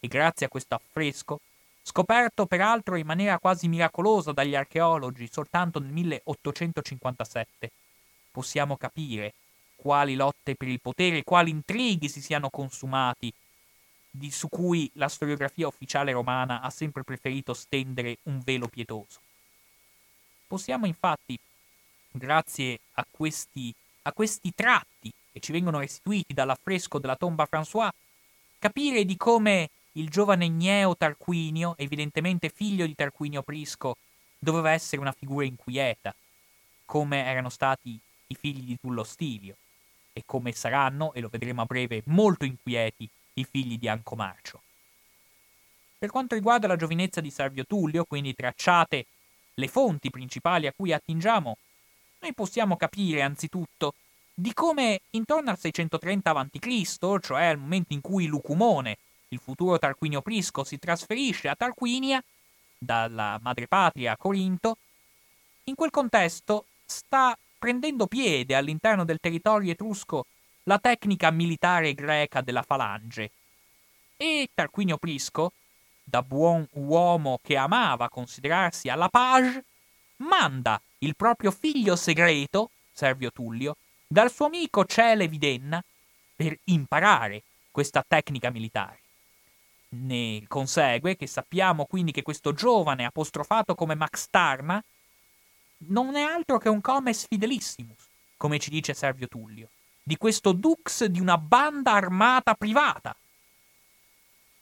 E 0.00 0.06
grazie 0.08 0.46
a 0.46 0.48
questo 0.48 0.74
affresco 0.74 1.40
scoperto 1.88 2.44
peraltro 2.44 2.96
in 2.96 3.06
maniera 3.06 3.38
quasi 3.38 3.66
miracolosa 3.66 4.32
dagli 4.32 4.54
archeologi 4.54 5.26
soltanto 5.32 5.78
nel 5.78 5.90
1857, 5.90 7.70
possiamo 8.30 8.76
capire 8.76 9.32
quali 9.74 10.14
lotte 10.14 10.54
per 10.54 10.68
il 10.68 10.82
potere, 10.82 11.24
quali 11.24 11.48
intrighi 11.48 12.10
si 12.10 12.20
siano 12.20 12.50
consumati, 12.50 13.32
di, 14.10 14.30
su 14.30 14.48
cui 14.48 14.90
la 14.94 15.08
storiografia 15.08 15.66
ufficiale 15.66 16.12
romana 16.12 16.60
ha 16.60 16.68
sempre 16.68 17.04
preferito 17.04 17.54
stendere 17.54 18.18
un 18.24 18.40
velo 18.44 18.68
pietoso. 18.68 19.20
Possiamo 20.48 20.86
infatti, 20.86 21.38
grazie 22.10 22.80
a 22.94 23.06
questi, 23.08 23.72
a 24.02 24.12
questi 24.12 24.54
tratti 24.54 25.12
che 25.30 25.40
ci 25.40 25.52
vengono 25.52 25.78
restituiti 25.78 26.32
dall'affresco 26.32 26.98
della 26.98 27.16
tomba 27.16 27.46
François, 27.48 27.90
capire 28.58 29.04
di 29.04 29.18
come 29.18 29.68
il 29.92 30.08
giovane 30.08 30.48
Gneo 30.48 30.96
Tarquinio, 30.96 31.76
evidentemente 31.76 32.48
figlio 32.48 32.86
di 32.86 32.94
Tarquinio 32.94 33.42
Prisco, 33.42 33.98
doveva 34.38 34.70
essere 34.70 35.02
una 35.02 35.12
figura 35.12 35.44
inquieta, 35.44 36.14
come 36.86 37.26
erano 37.26 37.50
stati 37.50 38.00
i 38.28 38.34
figli 38.34 38.62
di 38.62 38.78
Tullo 38.80 39.04
Stivio, 39.04 39.54
e 40.14 40.22
come 40.24 40.52
saranno, 40.52 41.12
e 41.12 41.20
lo 41.20 41.28
vedremo 41.28 41.60
a 41.60 41.66
breve, 41.66 42.02
molto 42.06 42.46
inquieti 42.46 43.06
i 43.34 43.44
figli 43.44 43.78
di 43.78 43.86
Ancomarcio. 43.86 44.62
Per 45.98 46.08
quanto 46.10 46.34
riguarda 46.34 46.66
la 46.66 46.76
giovinezza 46.76 47.20
di 47.20 47.30
Servio 47.30 47.66
Tullio, 47.66 48.04
quindi 48.04 48.34
tracciate 48.34 49.04
le 49.58 49.68
fonti 49.68 50.10
principali 50.10 50.66
a 50.66 50.72
cui 50.74 50.92
attingiamo, 50.92 51.58
noi 52.20 52.34
possiamo 52.34 52.76
capire 52.76 53.22
anzitutto 53.22 53.94
di 54.32 54.54
come 54.54 55.00
intorno 55.10 55.50
al 55.50 55.58
630 55.58 56.30
a.C., 56.30 57.18
cioè 57.20 57.44
al 57.44 57.58
momento 57.58 57.92
in 57.92 58.00
cui 58.00 58.26
Lucumone, 58.26 58.98
il 59.28 59.40
futuro 59.40 59.78
Tarquinio 59.78 60.22
Prisco, 60.22 60.62
si 60.62 60.78
trasferisce 60.78 61.48
a 61.48 61.56
Tarquinia, 61.56 62.22
dalla 62.78 63.38
madrepatria 63.42 64.12
a 64.12 64.16
Corinto, 64.16 64.76
in 65.64 65.74
quel 65.74 65.90
contesto 65.90 66.66
sta 66.84 67.36
prendendo 67.58 68.06
piede 68.06 68.54
all'interno 68.54 69.04
del 69.04 69.18
territorio 69.20 69.72
etrusco 69.72 70.26
la 70.62 70.78
tecnica 70.78 71.30
militare 71.30 71.94
greca 71.94 72.40
della 72.40 72.62
falange. 72.62 73.32
E 74.16 74.48
Tarquinio 74.54 74.98
Prisco, 74.98 75.52
da 76.08 76.22
buon 76.22 76.66
uomo 76.72 77.38
che 77.42 77.56
amava 77.56 78.08
considerarsi 78.08 78.88
alla 78.88 79.08
page, 79.08 79.64
manda 80.16 80.80
il 80.98 81.14
proprio 81.14 81.50
figlio 81.50 81.96
segreto, 81.96 82.70
Servio 82.92 83.30
Tullio, 83.30 83.76
dal 84.06 84.32
suo 84.32 84.46
amico 84.46 84.84
Cele 84.86 85.28
Videnna 85.28 85.82
per 86.34 86.58
imparare 86.64 87.42
questa 87.70 88.02
tecnica 88.06 88.50
militare. 88.50 89.00
Ne 89.90 90.44
consegue 90.48 91.16
che 91.16 91.26
sappiamo 91.26 91.84
quindi 91.84 92.12
che 92.12 92.22
questo 92.22 92.52
giovane 92.52 93.04
apostrofato 93.04 93.74
come 93.74 93.94
Max 93.94 94.28
Tarma 94.30 94.82
non 95.88 96.16
è 96.16 96.22
altro 96.22 96.58
che 96.58 96.68
un 96.68 96.80
comes 96.80 97.26
fidelissimus, 97.26 98.08
come 98.36 98.58
ci 98.58 98.70
dice 98.70 98.94
Servio 98.94 99.28
Tullio, 99.28 99.68
di 100.02 100.16
questo 100.16 100.52
dux 100.52 101.04
di 101.04 101.20
una 101.20 101.36
banda 101.36 101.92
armata 101.92 102.54
privata. 102.54 103.14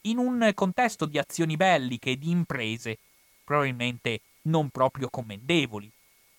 In 0.07 0.19
un 0.19 0.53
contesto 0.55 1.05
di 1.05 1.19
azioni 1.19 1.57
belliche 1.57 2.11
e 2.11 2.17
di 2.17 2.31
imprese, 2.31 2.99
probabilmente 3.43 4.21
non 4.43 4.71
proprio 4.71 5.09
commendevoli, 5.11 5.91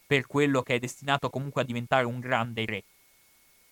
per 0.06 0.26
quello 0.26 0.62
che 0.62 0.76
è 0.76 0.80
destinato 0.80 1.30
comunque 1.30 1.64
a 1.64 1.66
diventare 1.66 2.06
un 2.06 2.22
grande 2.22 2.64
re. 2.66 2.84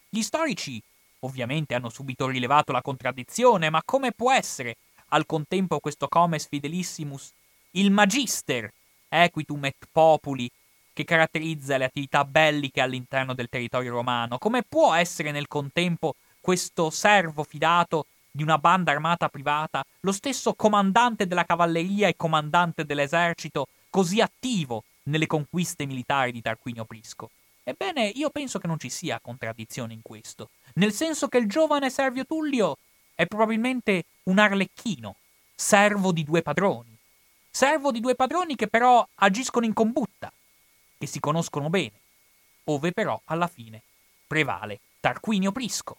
Gli 0.10 0.22
storici 0.22 0.82
ovviamente 1.20 1.76
hanno 1.76 1.90
subito 1.90 2.28
rilevato 2.28 2.74
la 2.74 2.82
contraddizione, 2.82 3.70
ma 3.70 3.82
come 3.86 4.12
può 4.12 4.34
essere 4.34 4.76
al 5.10 5.26
contempo 5.26 5.80
questo 5.80 6.10
comes 6.10 6.48
fidelissimus 6.48 7.32
il 7.72 7.90
magister 7.90 8.70
equitum 9.08 9.64
et 9.64 9.88
populi 9.90 10.52
che 10.92 11.06
caratterizza 11.06 11.78
le 11.78 11.86
attività 11.86 12.26
belliche 12.26 12.82
all'interno 12.82 13.34
del 13.34 13.48
territorio 13.48 13.94
romano? 13.94 14.40
Come 14.40 14.64
può 14.64 14.94
essere 14.94 15.32
nel 15.32 15.48
contempo 15.48 16.16
questo 16.42 16.90
servo 16.90 17.44
fidato 17.44 18.08
di 18.36 18.44
una 18.44 18.58
banda 18.58 18.92
armata 18.92 19.30
privata, 19.30 19.82
lo 20.02 20.12
stesso 20.12 20.56
comandante 20.56 21.26
della 21.26 21.46
cavalleria 21.46 22.10
e 22.10 22.18
comandante 22.18 22.84
dell'esercito, 22.84 23.70
così 23.90 24.20
attivo 24.20 24.84
nelle 25.04 25.26
conquiste 25.26 25.86
militari 25.86 26.34
di 26.34 26.42
Tarquinio 26.42 26.84
Prisco? 26.84 27.30
Ebbene, 27.64 28.08
io 28.10 28.30
penso 28.32 28.60
che 28.60 28.68
non 28.68 28.78
ci 28.78 28.90
sia 28.90 29.22
contraddizione 29.22 29.94
in 29.94 30.02
questo, 30.02 30.50
nel 30.74 30.92
senso 30.92 31.30
che 31.30 31.38
il 31.38 31.48
giovane 31.48 31.90
Servio 31.90 32.26
Tullio 32.26 32.78
è 33.16 33.26
probabilmente 33.26 34.04
un 34.24 34.38
arlecchino, 34.38 35.16
servo 35.56 36.12
di 36.12 36.26
due 36.26 36.42
padroni, 36.42 36.94
servo 37.50 37.92
di 37.92 38.02
due 38.02 38.16
padroni 38.16 38.58
che 38.58 38.68
però 38.68 39.08
agiscono 39.16 39.66
in 39.66 39.74
combutta, 39.74 40.30
che 40.98 41.08
si 41.08 41.22
conoscono 41.22 41.70
bene, 41.70 41.94
ove 42.66 42.92
però 42.92 43.18
alla 43.26 43.48
fine 43.48 43.82
prevale 44.28 44.82
Tarquinio 45.00 45.54
Prisco. 45.54 45.96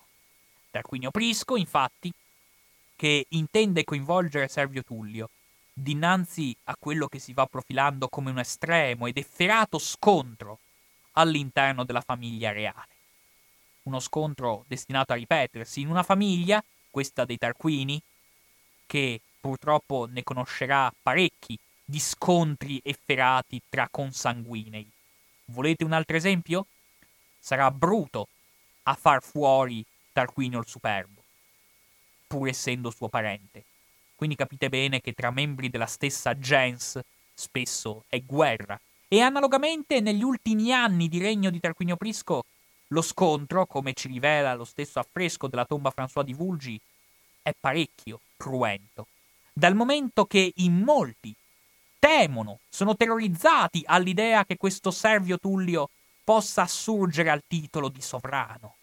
Tarquinio 0.70 1.10
Prisco, 1.10 1.56
infatti, 1.56 2.12
che 2.96 3.26
intende 3.30 3.84
coinvolgere 3.84 4.48
Servio 4.48 4.82
Tullio 4.82 5.30
dinanzi 5.78 6.56
a 6.64 6.76
quello 6.78 7.06
che 7.06 7.18
si 7.18 7.34
va 7.34 7.44
profilando 7.44 8.08
come 8.08 8.30
un 8.30 8.38
estremo 8.38 9.06
ed 9.06 9.18
efferato 9.18 9.78
scontro 9.78 10.60
all'interno 11.12 11.84
della 11.84 12.00
famiglia 12.00 12.50
reale. 12.50 12.94
Uno 13.82 14.00
scontro 14.00 14.64
destinato 14.66 15.12
a 15.12 15.16
ripetersi 15.16 15.82
in 15.82 15.90
una 15.90 16.02
famiglia, 16.02 16.64
questa 16.90 17.26
dei 17.26 17.36
Tarquini, 17.36 18.00
che 18.86 19.20
purtroppo 19.38 20.08
ne 20.10 20.22
conoscerà 20.22 20.90
parecchi 21.02 21.58
di 21.84 22.00
scontri 22.00 22.80
efferati 22.82 23.60
tra 23.68 23.86
consanguinei. 23.90 24.88
Volete 25.46 25.84
un 25.84 25.92
altro 25.92 26.16
esempio? 26.16 26.66
Sarà 27.38 27.70
Bruto 27.70 28.28
a 28.84 28.94
far 28.94 29.22
fuori 29.22 29.84
Tarquinio 30.12 30.58
il 30.58 30.66
Superbo, 30.66 31.15
pur 32.26 32.48
essendo 32.48 32.90
suo 32.90 33.08
parente. 33.08 33.64
Quindi 34.14 34.36
capite 34.36 34.68
bene 34.68 35.00
che 35.00 35.12
tra 35.12 35.30
membri 35.30 35.68
della 35.68 35.86
stessa 35.86 36.38
gens 36.38 36.98
spesso 37.34 38.04
è 38.08 38.20
guerra 38.22 38.80
e 39.08 39.20
analogamente 39.20 40.00
negli 40.00 40.22
ultimi 40.22 40.72
anni 40.72 41.08
di 41.08 41.18
regno 41.18 41.50
di 41.50 41.60
Tarquinio 41.60 41.96
Prisco 41.96 42.44
lo 42.88 43.02
scontro, 43.02 43.66
come 43.66 43.92
ci 43.92 44.08
rivela 44.08 44.54
lo 44.54 44.64
stesso 44.64 44.98
affresco 44.98 45.48
della 45.48 45.64
tomba 45.64 45.92
François 45.94 46.22
di 46.22 46.32
Vulgi, 46.32 46.80
è 47.42 47.52
parecchio 47.58 48.20
cruento, 48.36 49.06
dal 49.52 49.74
momento 49.74 50.24
che 50.26 50.52
in 50.56 50.80
molti 50.80 51.34
temono, 51.98 52.60
sono 52.68 52.96
terrorizzati 52.96 53.82
all'idea 53.86 54.44
che 54.44 54.56
questo 54.56 54.90
Servio 54.90 55.38
Tullio 55.38 55.90
possa 56.22 56.62
assurgere 56.62 57.30
al 57.30 57.42
titolo 57.46 57.88
di 57.88 58.00
sovrano. 58.00 58.74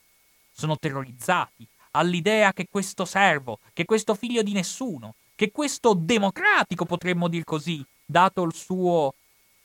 Sono 0.51 0.77
terrorizzati 0.77 1.67
all'idea 1.95 2.53
che 2.53 2.67
questo 2.69 3.05
servo, 3.05 3.59
che 3.73 3.85
questo 3.85 4.15
figlio 4.15 4.41
di 4.41 4.53
nessuno, 4.53 5.15
che 5.35 5.51
questo 5.51 5.93
democratico, 5.93 6.85
potremmo 6.85 7.27
dir 7.27 7.43
così, 7.43 7.83
dato 8.05 8.43
il 8.43 8.53
suo 8.53 9.13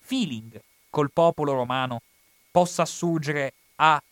feeling 0.01 0.61
col 0.91 1.11
popolo 1.13 1.53
romano 1.53 2.01
possa 2.51 2.83
assurgere 2.83 3.53
a 3.77 4.03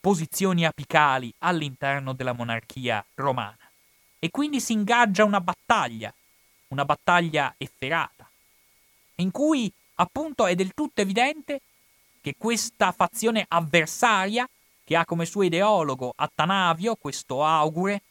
posizioni 0.00 0.66
apicali 0.66 1.32
all'interno 1.38 2.12
della 2.12 2.32
monarchia 2.32 3.04
romana. 3.14 3.56
E 4.18 4.30
quindi 4.30 4.60
si 4.60 4.72
ingaggia 4.72 5.24
una 5.24 5.40
battaglia, 5.40 6.12
una 6.68 6.84
battaglia 6.84 7.54
efferata, 7.56 8.28
in 9.16 9.30
cui 9.30 9.70
appunto 9.94 10.46
è 10.46 10.54
del 10.54 10.74
tutto 10.74 11.00
evidente 11.00 11.60
che 12.20 12.34
questa 12.38 12.92
fazione 12.92 13.44
avversaria, 13.48 14.48
che 14.84 14.96
ha 14.96 15.04
come 15.04 15.24
suo 15.24 15.42
ideologo 15.42 16.12
Attanavio, 16.14 16.94
questo 16.96 17.44
augure, 17.44 18.02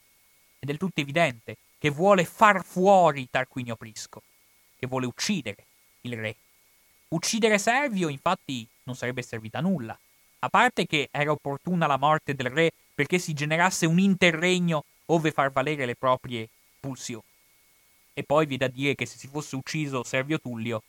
è 0.60 0.66
del 0.66 0.78
tutto 0.78 1.02
evidente 1.02 1.58
che 1.78 1.90
vuole 1.90 2.26
far 2.26 2.64
fuori 2.64 3.28
Tarquinio 3.30 3.76
Prisco, 3.76 4.24
che 4.78 4.88
vuole 4.88 5.06
uccidere 5.06 5.66
il 6.02 6.18
re. 6.18 6.36
Uccidere 7.10 7.60
Servio, 7.60 8.10
infatti, 8.10 8.68
non 8.84 8.96
sarebbe 8.96 9.22
servita 9.22 9.60
a 9.60 9.62
nulla. 9.62 9.98
A 10.40 10.50
parte 10.50 10.88
che 10.88 11.10
era 11.12 11.32
opportuna 11.32 11.88
la 11.88 11.98
morte 11.98 12.34
del 12.34 12.50
re 12.50 12.72
perché 12.96 13.20
si 13.20 13.34
generasse 13.34 13.86
un 13.86 14.00
interregno 14.00 14.84
ove 15.08 15.32
far 15.32 15.52
valere 15.52 15.86
le 15.86 15.96
proprie 15.96 16.50
pulsioni. 16.80 17.24
E 18.14 18.24
poi 18.24 18.46
vi 18.46 18.56
è 18.56 18.58
da 18.58 18.68
dire 18.68 18.96
che 18.96 19.06
se 19.06 19.18
si 19.18 19.28
fosse 19.28 19.56
ucciso 19.56 20.04
Servio 20.04 20.40
Tullio, 20.40 20.84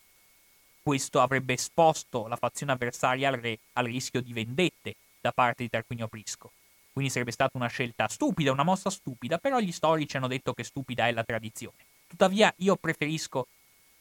questo 0.81 1.19
avrebbe 1.19 1.53
esposto 1.53 2.27
la 2.27 2.35
fazione 2.35 2.71
avversaria 2.71 3.29
al 3.29 3.39
re 3.39 3.57
al 3.73 3.85
rischio 3.85 4.21
di 4.21 4.33
vendette 4.33 4.95
da 5.25 5.31
parte 5.31 5.63
di 5.63 5.69
Tarquinio 5.69 6.07
Prisco. 6.07 6.51
Quindi 6.93 7.11
sarebbe 7.11 7.31
stata 7.31 7.57
una 7.57 7.67
scelta 7.67 8.07
stupida, 8.07 8.51
una 8.51 8.63
mossa 8.63 8.91
stupida, 8.91 9.39
però 9.39 9.59
gli 9.59 9.71
storici 9.71 10.17
hanno 10.17 10.27
detto 10.27 10.53
che 10.53 10.63
stupida 10.63 11.07
è 11.07 11.11
la 11.11 11.23
tradizione. 11.23 11.77
Tuttavia 12.07 12.53
io 12.57 12.75
preferisco 12.75 13.47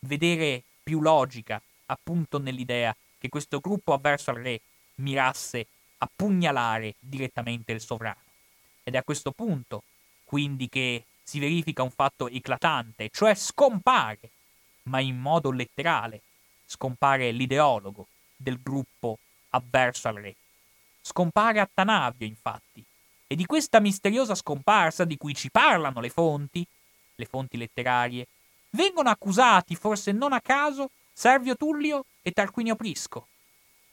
vedere 0.01 0.63
più 0.83 1.01
logica 1.01 1.61
appunto 1.87 2.39
nell'idea 2.39 2.95
che 3.19 3.31
questo 3.31 3.59
gruppo 3.59 3.95
avverso 3.95 4.31
al 4.31 4.37
re 4.37 4.61
mirasse 4.97 5.67
a 5.99 6.11
pugnalare 6.15 6.95
direttamente 6.99 7.73
il 7.73 7.81
sovrano. 7.81 8.21
Ed 8.85 8.95
è 8.95 8.99
a 8.99 9.03
questo 9.03 9.33
punto, 9.33 9.83
quindi, 10.25 10.69
che 10.69 11.05
si 11.23 11.39
verifica 11.39 11.83
un 11.83 11.91
fatto 11.91 12.29
eclatante, 12.29 13.09
cioè 13.11 13.35
scompare, 13.35 14.29
ma 14.85 15.01
in 15.01 15.19
modo 15.19 15.51
letterale, 15.51 16.21
scompare 16.67 17.33
l'ideologo 17.33 18.07
del 18.37 18.61
gruppo 18.63 19.19
avverso 19.49 20.09
al 20.09 20.17
re. 20.17 20.35
Scompare 21.05 21.61
Attanavio, 21.61 22.27
infatti, 22.27 22.83
e 23.27 23.37
di 23.37 23.45
questa 23.45 23.79
misteriosa 23.79 24.35
scomparsa 24.35 25.05
di 25.05 25.19
cui 25.19 25.35
ci 25.35 25.51
parlano 25.51 26.01
le 26.01 26.09
fonti, 26.09 26.67
le 27.17 27.25
fonti 27.27 27.59
letterarie, 27.59 28.27
vengono 28.71 29.11
accusati, 29.11 29.77
forse 29.77 30.13
non 30.13 30.33
a 30.33 30.41
caso, 30.41 30.91
Servio 31.13 31.57
Tullio 31.57 32.07
e 32.23 32.33
Tarquinio 32.33 32.75
Prisco. 32.75 33.29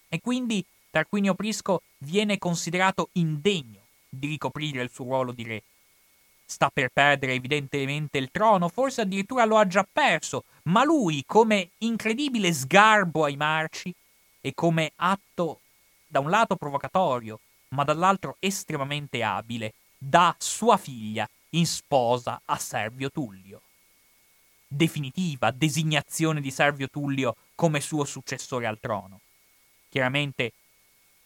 E 0.08 0.22
quindi 0.22 0.64
Tarquinio 0.90 1.36
Prisco 1.36 1.82
viene 2.00 2.38
considerato 2.38 3.10
indegno 3.14 3.82
di 4.08 4.28
ricoprire 4.28 4.82
il 4.82 4.90
suo 4.92 5.06
ruolo 5.06 5.32
di 5.34 5.44
re. 5.44 5.64
Sta 6.46 6.70
per 6.70 6.90
perdere 6.92 7.34
evidentemente 7.34 8.18
il 8.18 8.30
trono, 8.32 8.68
forse 8.70 9.02
addirittura 9.02 9.46
lo 9.46 9.58
ha 9.58 9.68
già 9.68 9.86
perso, 9.90 10.46
ma 10.64 10.84
lui, 10.84 11.24
come 11.26 11.70
incredibile 11.80 12.54
sgarbo 12.54 13.26
ai 13.26 13.36
marci 13.36 13.94
e 14.42 14.54
come 14.54 14.92
atto 14.96 15.61
da 16.12 16.20
un 16.20 16.30
lato 16.30 16.58
provocatorio, 16.58 17.40
ma 17.70 17.86
dall'altro 17.86 18.36
estremamente 18.40 19.24
abile, 19.24 19.74
dà 19.98 20.36
sua 20.38 20.76
figlia 20.76 21.28
in 21.52 21.66
sposa 21.66 22.42
a 22.44 22.58
Servio 22.58 23.10
Tullio. 23.10 23.62
Definitiva 24.68 25.52
designazione 25.52 26.42
di 26.42 26.52
Servio 26.52 26.90
Tullio 26.90 27.38
come 27.56 27.80
suo 27.80 28.04
successore 28.04 28.68
al 28.68 28.80
trono. 28.82 29.22
Chiaramente 29.88 30.52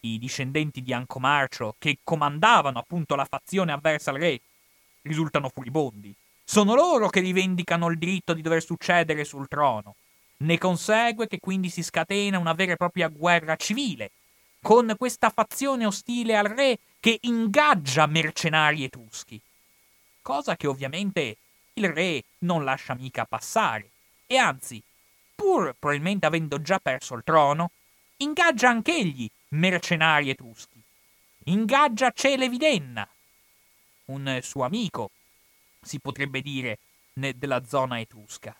i 0.01 0.19
discendenti 0.19 0.83
di 0.83 0.93
Ancomarcio, 0.93 1.75
che 1.79 1.97
comandavano 2.03 2.77
appunto 2.77 3.15
la 3.15 3.25
fazione 3.25 3.71
avversa 3.71 4.11
al 4.11 4.17
re, 4.17 4.39
risultano 5.01 5.49
furibondi. 5.49 6.13
Sono 6.43 6.75
loro 6.75 7.09
che 7.09 7.21
rivendicano 7.21 7.89
il 7.89 7.97
diritto 7.97 8.33
di 8.33 8.43
dover 8.43 8.63
succedere 8.63 9.23
sul 9.23 9.47
trono. 9.47 9.95
Ne 10.38 10.59
consegue 10.59 11.27
che 11.27 11.39
quindi 11.39 11.69
si 11.69 11.81
scatena 11.81 12.38
una 12.38 12.53
vera 12.53 12.73
e 12.73 12.77
propria 12.77 13.07
guerra 13.07 13.55
civile, 13.55 14.11
con 14.66 14.95
questa 14.97 15.30
fazione 15.30 15.86
ostile 15.86 16.36
al 16.36 16.47
re 16.47 16.80
che 16.99 17.20
ingaggia 17.22 18.07
mercenari 18.07 18.84
etruschi. 18.84 19.39
Cosa 20.24 20.55
che 20.55 20.66
ovviamente 20.66 21.38
il 21.74 21.88
re 21.89 22.24
non 22.39 22.63
lascia 22.63 22.95
mica 22.95 23.26
passare. 23.26 23.91
E 24.26 24.38
anzi, 24.38 24.82
pur 25.36 25.76
probabilmente 25.78 26.26
avendo 26.26 26.59
già 26.63 26.80
perso 26.80 27.13
il 27.13 27.22
trono, 27.24 27.70
ingaggia 28.18 28.70
anch'egli 28.70 29.30
mercenari 29.49 30.32
etruschi. 30.32 30.82
Ingaggia 31.43 32.09
Celevidenna, 32.09 33.07
un 34.05 34.39
suo 34.41 34.63
amico, 34.63 35.11
si 35.80 35.99
potrebbe 35.99 36.41
dire, 36.41 36.80
della 37.13 37.63
zona 37.68 37.99
etrusca. 37.99 38.55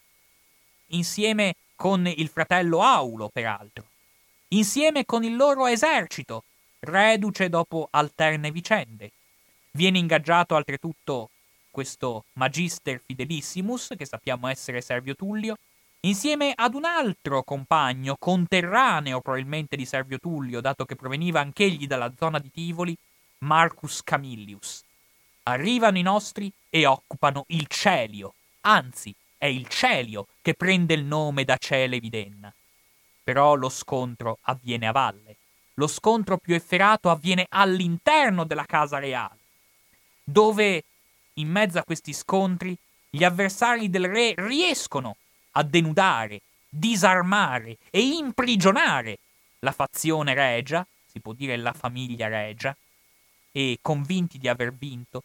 Insieme 0.90 1.56
con 1.76 2.06
il 2.06 2.30
fratello 2.30 2.84
Aulo, 2.84 3.28
peraltro. 3.30 3.94
Insieme 4.50 5.06
con 5.06 5.24
il 5.24 5.36
loro 5.36 5.66
esercito, 5.66 6.44
reduce 6.80 7.50
dopo 7.50 7.88
alterne 7.92 8.52
vicende. 8.52 9.12
Viene 9.72 9.98
ingaggiato 9.98 10.56
altretutto 10.56 11.30
questo 11.72 12.26
Magister 12.34 13.02
Fidelissimus, 13.04 13.94
che 13.98 14.06
sappiamo 14.06 14.48
essere 14.48 14.82
Servio 14.82 15.16
Tullio, 15.16 15.58
insieme 16.02 16.54
ad 16.56 16.74
un 16.76 16.86
altro 16.86 17.44
compagno, 17.44 18.16
conterraneo 18.18 19.20
probabilmente 19.20 19.76
di 19.76 19.86
Servio 19.86 20.20
Tullio, 20.20 20.62
dato 20.62 20.86
che 20.86 20.96
proveniva 20.96 21.42
anch'egli 21.42 21.88
dalla 21.88 22.14
zona 22.16 22.40
di 22.40 22.52
Tivoli, 22.52 22.96
Marcus 23.40 24.04
Camillius. 24.04 24.84
Arrivano 25.44 25.98
i 25.98 26.04
nostri 26.04 26.52
e 26.70 26.86
occupano 26.86 27.44
il 27.48 27.68
Celio, 27.68 28.36
anzi 28.62 29.14
è 29.38 29.48
il 29.48 29.68
Celio 29.68 30.28
che 30.42 30.54
prende 30.54 30.94
il 30.94 31.04
nome 31.04 31.44
da 31.44 31.58
Cele 31.58 32.00
Videnna. 32.00 32.54
Però 33.26 33.56
lo 33.56 33.70
scontro 33.70 34.38
avviene 34.44 34.88
a 34.88 34.92
valle. 34.92 35.36
Lo 35.74 35.88
scontro 35.88 36.38
più 36.38 36.54
efferato 36.54 37.10
avviene 37.10 37.48
all'interno 37.50 38.44
della 38.46 38.66
casa 38.66 39.00
reale, 39.00 39.40
dove, 40.24 40.84
in 41.34 41.50
mezzo 41.50 41.80
a 41.80 41.84
questi 41.84 42.14
scontri, 42.14 42.78
gli 43.10 43.24
avversari 43.24 43.90
del 43.90 44.08
re 44.08 44.36
riescono 44.38 45.18
a 45.54 45.64
denudare, 45.64 46.42
disarmare 46.70 47.78
e 47.90 48.02
imprigionare 48.02 49.18
la 49.60 49.72
fazione 49.72 50.36
regia, 50.36 50.86
si 51.06 51.20
può 51.20 51.34
dire 51.34 51.58
la 51.58 51.74
famiglia 51.74 52.28
regia, 52.28 52.76
e 53.52 53.80
convinti 53.82 54.38
di 54.38 54.48
aver 54.48 54.72
vinto, 54.72 55.24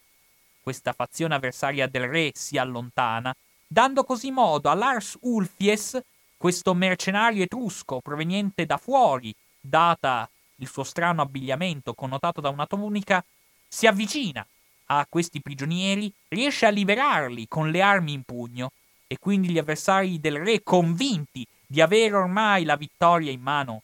questa 0.62 0.92
fazione 0.92 1.34
avversaria 1.34 1.86
del 1.86 2.08
re 2.08 2.30
si 2.34 2.56
allontana, 2.56 3.34
dando 3.66 4.04
così 4.04 4.30
modo 4.30 4.70
a 4.70 4.74
Lars 4.74 5.16
Ulfies, 5.20 6.00
questo 6.40 6.72
mercenario 6.72 7.42
etrusco 7.42 8.00
proveniente 8.00 8.64
da 8.64 8.78
fuori, 8.78 9.34
data 9.60 10.26
il 10.56 10.68
suo 10.68 10.84
strano 10.84 11.20
abbigliamento 11.20 11.92
connotato 11.92 12.40
da 12.40 12.48
una 12.48 12.64
tunica, 12.64 13.22
si 13.68 13.86
avvicina 13.86 14.46
a 14.86 15.06
questi 15.06 15.42
prigionieri, 15.42 16.10
riesce 16.28 16.64
a 16.64 16.70
liberarli 16.70 17.46
con 17.46 17.70
le 17.70 17.82
armi 17.82 18.14
in 18.14 18.22
pugno 18.22 18.72
e 19.06 19.18
quindi 19.18 19.50
gli 19.50 19.58
avversari 19.58 20.18
del 20.18 20.38
re, 20.38 20.62
convinti 20.62 21.46
di 21.66 21.82
avere 21.82 22.14
ormai 22.14 22.64
la 22.64 22.76
vittoria 22.76 23.30
in 23.30 23.42
mano, 23.42 23.82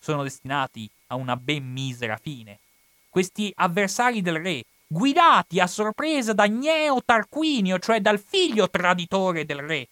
sono 0.00 0.24
destinati 0.24 0.90
a 1.06 1.14
una 1.14 1.36
ben 1.36 1.70
misera 1.70 2.16
fine. 2.16 2.58
Questi 3.10 3.52
avversari 3.54 4.22
del 4.22 4.40
re, 4.40 4.64
guidati 4.88 5.60
a 5.60 5.68
sorpresa 5.68 6.32
da 6.32 6.48
Gneo 6.48 7.00
Tarquinio, 7.04 7.78
cioè 7.78 8.00
dal 8.00 8.18
figlio 8.18 8.68
traditore 8.68 9.44
del 9.44 9.60
re, 9.60 9.86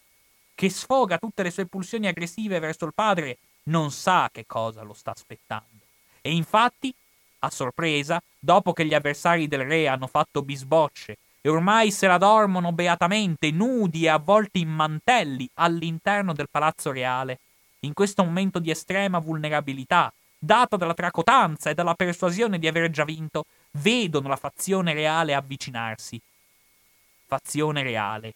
che 0.61 0.69
sfoga 0.69 1.17
tutte 1.17 1.43
le 1.43 1.51
sue 1.51 1.65
pulsioni 1.65 2.07
aggressive 2.07 2.59
verso 2.59 2.85
il 2.85 2.93
padre, 2.93 3.39
non 3.69 3.91
sa 3.91 4.29
che 4.31 4.45
cosa 4.47 4.83
lo 4.83 4.93
sta 4.93 5.13
aspettando. 5.13 5.87
E 6.21 6.35
infatti, 6.35 6.95
a 7.39 7.49
sorpresa, 7.49 8.23
dopo 8.39 8.75
che 8.75 8.85
gli 8.85 8.93
avversari 8.93 9.49
del 9.49 9.65
re 9.65 9.89
hanno 9.89 10.07
fatto 10.07 10.43
bisbocce 10.43 11.17
e 11.41 11.49
ormai 11.49 11.91
se 11.91 12.07
la 12.07 12.19
dormono 12.19 12.73
beatamente, 12.73 13.51
nudi 13.51 14.05
e 14.05 14.09
avvolti 14.09 14.61
in 14.61 14.69
mantelli 14.69 15.49
all'interno 15.55 16.35
del 16.35 16.51
palazzo 16.51 16.93
reale, 16.93 17.39
in 17.81 17.95
questo 17.95 18.23
momento 18.23 18.59
di 18.59 18.71
estrema 18.71 19.19
vulnerabilità, 19.19 20.13
dato 20.39 20.77
dalla 20.77 20.93
tracotanza 20.93 21.71
e 21.71 21.75
dalla 21.75 21.95
persuasione 21.95 22.59
di 22.59 22.69
aver 22.69 22.91
già 22.91 23.05
vinto, 23.05 23.47
vedono 23.79 24.29
la 24.29 24.37
fazione 24.37 24.93
reale 24.93 25.33
avvicinarsi. 25.33 26.21
Fazione 27.27 27.83
reale 27.83 28.35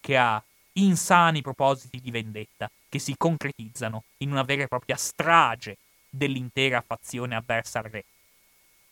che 0.00 0.16
ha 0.16 0.42
insani 0.84 1.42
propositi 1.42 2.00
di 2.00 2.10
vendetta 2.10 2.70
che 2.88 2.98
si 2.98 3.14
concretizzano 3.16 4.04
in 4.18 4.30
una 4.30 4.42
vera 4.42 4.64
e 4.64 4.68
propria 4.68 4.96
strage 4.96 5.78
dell'intera 6.08 6.80
fazione 6.80 7.36
avversa 7.36 7.78
al 7.78 7.84
re. 7.86 8.04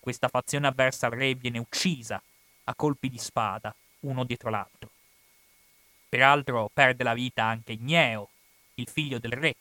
Questa 0.00 0.28
fazione 0.28 0.66
avversa 0.66 1.06
al 1.06 1.12
re 1.12 1.34
viene 1.34 1.58
uccisa 1.58 2.22
a 2.64 2.74
colpi 2.74 3.08
di 3.08 3.18
spada, 3.18 3.74
uno 4.00 4.24
dietro 4.24 4.50
l'altro. 4.50 4.90
Peraltro 6.08 6.70
perde 6.72 7.04
la 7.04 7.14
vita 7.14 7.44
anche 7.44 7.76
Gneo, 7.76 8.28
il 8.74 8.88
figlio 8.88 9.18
del 9.18 9.32
re, 9.32 9.54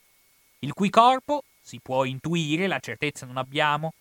il 0.60 0.72
cui 0.72 0.90
corpo, 0.90 1.44
si 1.60 1.78
può 1.80 2.04
intuire, 2.04 2.66
la 2.66 2.80
certezza 2.80 3.26
non 3.26 3.36
abbiamo, 3.36 3.92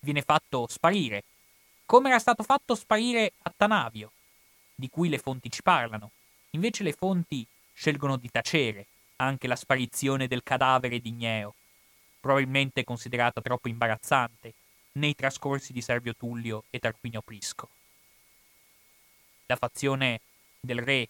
viene 0.00 0.22
fatto 0.22 0.66
sparire, 0.68 1.24
come 1.84 2.08
era 2.10 2.18
stato 2.18 2.42
fatto 2.42 2.74
sparire 2.74 3.32
Attanavio, 3.42 4.12
di 4.74 4.88
cui 4.88 5.08
le 5.08 5.18
fonti 5.18 5.50
ci 5.50 5.62
parlano. 5.62 6.12
Invece 6.50 6.82
le 6.82 6.92
fonti 6.92 7.46
scelgono 7.78 8.16
di 8.16 8.28
tacere 8.28 8.86
anche 9.18 9.46
la 9.46 9.54
sparizione 9.54 10.26
del 10.26 10.42
cadavere 10.42 10.98
di 10.98 11.12
Gneo, 11.12 11.54
probabilmente 12.18 12.82
considerata 12.82 13.40
troppo 13.40 13.68
imbarazzante 13.68 14.52
nei 14.92 15.14
trascorsi 15.14 15.72
di 15.72 15.80
Servio 15.80 16.16
Tullio 16.16 16.64
e 16.70 16.80
Tarquinio 16.80 17.22
Prisco. 17.22 17.68
La 19.46 19.54
fazione 19.54 20.20
del 20.58 20.80
re, 20.80 21.08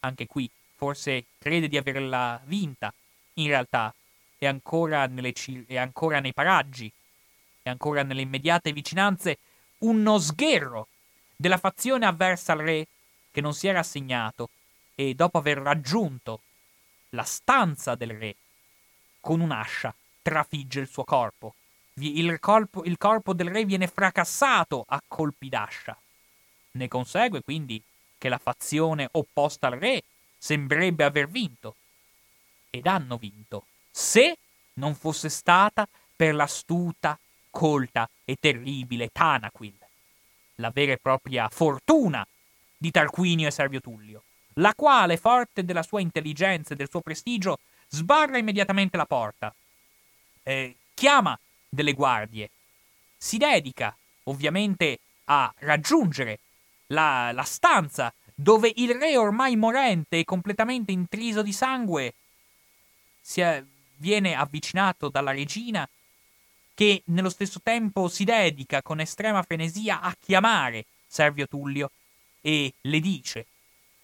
anche 0.00 0.26
qui, 0.26 0.50
forse 0.74 1.24
crede 1.38 1.68
di 1.68 1.76
averla 1.76 2.40
vinta, 2.46 2.92
in 3.34 3.46
realtà 3.46 3.94
è 4.38 4.46
ancora, 4.46 5.06
nelle, 5.06 5.32
è 5.68 5.76
ancora 5.76 6.18
nei 6.18 6.34
paraggi, 6.34 6.90
è 7.62 7.68
ancora 7.68 8.02
nelle 8.02 8.22
immediate 8.22 8.72
vicinanze 8.72 9.38
uno 9.78 10.18
sgherro 10.18 10.88
della 11.36 11.58
fazione 11.58 12.06
avversa 12.06 12.54
al 12.54 12.58
re 12.58 12.88
che 13.30 13.40
non 13.40 13.54
si 13.54 13.68
è 13.68 13.72
rassegnato 13.72 14.50
e 15.00 15.14
dopo 15.14 15.38
aver 15.38 15.58
raggiunto 15.58 16.40
la 17.10 17.22
stanza 17.22 17.94
del 17.94 18.18
re 18.18 18.34
con 19.20 19.38
un'ascia 19.38 19.94
trafigge 20.20 20.80
il 20.80 20.88
suo 20.88 21.04
corpo. 21.04 21.54
Il, 22.00 22.40
corpo. 22.40 22.82
il 22.82 22.98
corpo 22.98 23.32
del 23.32 23.48
re 23.48 23.64
viene 23.64 23.86
fracassato 23.86 24.84
a 24.88 25.00
colpi 25.06 25.48
d'ascia. 25.48 25.96
Ne 26.72 26.88
consegue 26.88 27.42
quindi 27.42 27.80
che 28.18 28.28
la 28.28 28.38
fazione 28.38 29.08
opposta 29.12 29.68
al 29.68 29.74
re 29.74 30.02
sembrerebbe 30.36 31.04
aver 31.04 31.28
vinto. 31.28 31.76
Ed 32.68 32.88
hanno 32.88 33.18
vinto, 33.18 33.66
se 33.92 34.36
non 34.74 34.96
fosse 34.96 35.28
stata 35.28 35.88
per 36.16 36.34
l'astuta, 36.34 37.16
colta 37.50 38.10
e 38.24 38.36
terribile 38.40 39.10
Tanaquil, 39.12 39.78
la 40.56 40.70
vera 40.70 40.92
e 40.92 40.98
propria 40.98 41.48
fortuna 41.48 42.26
di 42.76 42.90
Tarquinio 42.90 43.46
e 43.46 43.52
Servio 43.52 43.80
Tullio, 43.80 44.22
la 44.58 44.74
quale, 44.74 45.16
forte 45.16 45.64
della 45.64 45.82
sua 45.82 46.00
intelligenza 46.00 46.74
e 46.74 46.76
del 46.76 46.88
suo 46.88 47.00
prestigio, 47.00 47.58
sbarra 47.88 48.38
immediatamente 48.38 48.96
la 48.96 49.06
porta, 49.06 49.54
eh, 50.42 50.76
chiama 50.94 51.38
delle 51.68 51.92
guardie, 51.92 52.50
si 53.16 53.36
dedica 53.36 53.96
ovviamente 54.24 55.00
a 55.24 55.52
raggiungere 55.58 56.38
la, 56.88 57.32
la 57.32 57.42
stanza 57.42 58.12
dove 58.34 58.72
il 58.76 58.94
re 58.94 59.16
ormai 59.16 59.56
morente 59.56 60.18
e 60.18 60.24
completamente 60.24 60.92
intriso 60.92 61.42
di 61.42 61.52
sangue 61.52 62.14
è, 63.34 63.64
viene 63.96 64.34
avvicinato 64.34 65.08
dalla 65.08 65.32
regina 65.32 65.88
che 66.72 67.02
nello 67.06 67.30
stesso 67.30 67.60
tempo 67.60 68.08
si 68.08 68.24
dedica 68.24 68.80
con 68.82 69.00
estrema 69.00 69.42
frenesia 69.42 70.00
a 70.00 70.16
chiamare 70.18 70.86
Servio 71.06 71.48
Tullio 71.48 71.90
e 72.40 72.72
le 72.80 73.00
dice, 73.00 73.46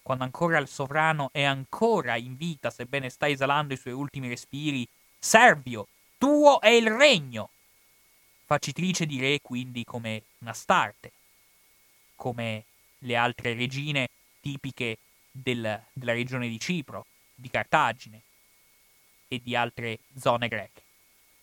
quando 0.05 0.24
ancora 0.24 0.59
il 0.59 0.68
sovrano 0.68 1.30
è 1.32 1.44
ancora 1.44 2.16
in 2.16 2.36
vita, 2.36 2.68
sebbene 2.68 3.09
sta 3.09 3.26
esalando 3.26 3.72
i 3.72 3.78
suoi 3.78 3.94
ultimi 3.94 4.28
respiri, 4.28 4.86
Servio, 5.18 5.88
tuo 6.18 6.61
è 6.61 6.68
il 6.68 6.90
regno! 6.90 7.48
Facitrice 8.44 9.07
di 9.07 9.18
re 9.18 9.40
quindi 9.40 9.82
come 9.82 10.24
una 10.40 10.52
starte, 10.52 11.11
come 12.16 12.64
le 12.98 13.16
altre 13.16 13.55
regine 13.55 14.11
tipiche 14.42 14.98
del, 15.30 15.80
della 15.94 16.12
regione 16.12 16.48
di 16.48 16.61
Cipro, 16.61 17.07
di 17.34 17.48
Cartagine 17.48 18.20
e 19.26 19.40
di 19.42 19.57
altre 19.57 20.00
zone 20.20 20.48
greche. 20.48 20.82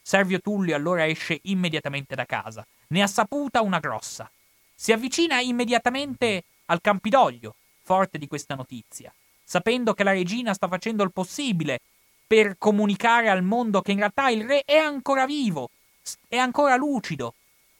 Servio 0.03 0.39
Tullio 0.39 0.75
allora 0.75 1.07
esce 1.07 1.39
immediatamente 1.45 2.13
da 2.13 2.27
casa. 2.27 2.63
Ne 2.89 3.01
ha 3.01 3.07
saputa 3.07 3.61
una 3.61 3.79
grossa. 3.79 4.29
Si 4.75 4.91
avvicina 4.91 5.39
immediatamente 5.39 6.43
al 6.65 6.79
Campidoglio, 6.79 7.55
forte 7.91 8.17
di 8.17 8.27
questa 8.27 8.55
notizia, 8.55 9.13
sapendo 9.43 9.93
che 9.93 10.05
la 10.05 10.13
regina 10.13 10.53
sta 10.53 10.69
facendo 10.69 11.03
il 11.03 11.11
possibile 11.11 11.81
per 12.25 12.55
comunicare 12.57 13.27
al 13.27 13.43
mondo 13.43 13.81
che 13.81 13.91
in 13.91 13.97
realtà 13.97 14.29
il 14.29 14.45
re 14.45 14.61
è 14.63 14.77
ancora 14.77 15.25
vivo, 15.25 15.71
è 16.29 16.37
ancora 16.37 16.77
lucido, 16.77 17.33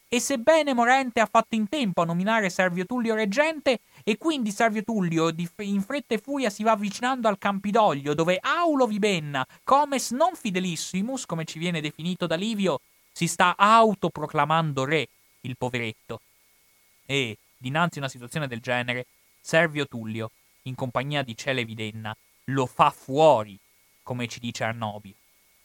e 0.08 0.20
sebbene 0.20 0.74
morente 0.74 1.20
ha 1.20 1.26
fatto 1.26 1.54
in 1.54 1.66
tempo 1.70 2.02
a 2.02 2.04
nominare 2.04 2.50
Servio 2.50 2.84
Tullio 2.84 3.14
reggente, 3.14 3.80
e 4.04 4.18
quindi 4.18 4.50
Servio 4.50 4.84
Tullio 4.84 5.34
in 5.60 5.80
fretta 5.80 6.14
e 6.14 6.18
furia 6.18 6.50
si 6.50 6.62
va 6.62 6.72
avvicinando 6.72 7.26
al 7.26 7.38
Campidoglio, 7.38 8.12
dove 8.12 8.38
Aulo 8.38 8.86
Vibenna, 8.86 9.46
comes 9.64 10.10
non 10.10 10.34
fidelissimus, 10.34 11.24
come 11.24 11.46
ci 11.46 11.58
viene 11.58 11.80
definito 11.80 12.26
da 12.26 12.34
Livio, 12.34 12.82
si 13.10 13.26
sta 13.26 13.54
autoproclamando 13.56 14.84
re, 14.84 15.08
il 15.40 15.56
poveretto. 15.56 16.20
E, 17.06 17.38
dinanzi 17.56 17.96
a 17.96 18.02
una 18.02 18.10
situazione 18.10 18.46
del 18.46 18.60
genere, 18.60 19.06
Servio 19.44 19.88
Tullio, 19.88 20.30
in 20.62 20.76
compagnia 20.76 21.22
di 21.22 21.36
Cele 21.36 21.64
Videnna, 21.64 22.16
lo 22.44 22.66
fa 22.66 22.90
fuori, 22.90 23.58
come 24.04 24.28
ci 24.28 24.38
dice 24.38 24.62
Arnobio. 24.62 25.14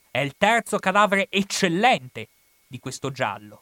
È 0.09 0.17
il 0.17 0.33
terzo 0.35 0.79
cadavere 0.79 1.27
eccellente 1.29 2.27
di 2.65 2.79
questo 2.79 3.11
giallo. 3.11 3.61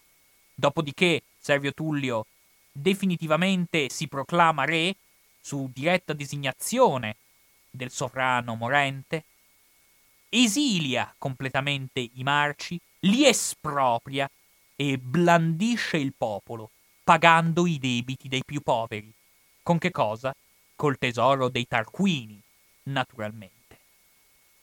Dopodiché 0.53 1.21
Servio 1.37 1.73
Tullio 1.73 2.25
definitivamente 2.71 3.89
si 3.89 4.07
proclama 4.07 4.63
re 4.63 4.95
su 5.41 5.69
diretta 5.71 6.13
designazione 6.13 7.17
del 7.69 7.91
sovrano 7.91 8.55
morente, 8.55 9.25
esilia 10.29 11.13
completamente 11.17 11.99
i 11.99 12.23
marci, 12.23 12.79
li 13.01 13.25
espropria 13.25 14.29
e 14.77 14.97
blandisce 14.97 15.97
il 15.97 16.13
popolo, 16.17 16.71
pagando 17.03 17.67
i 17.67 17.77
debiti 17.77 18.29
dei 18.29 18.43
più 18.45 18.61
poveri. 18.61 19.13
Con 19.65 19.79
che 19.79 19.89
cosa? 19.89 20.31
Col 20.75 20.99
tesoro 20.99 21.49
dei 21.49 21.65
Tarquini, 21.67 22.39
naturalmente. 22.83 23.79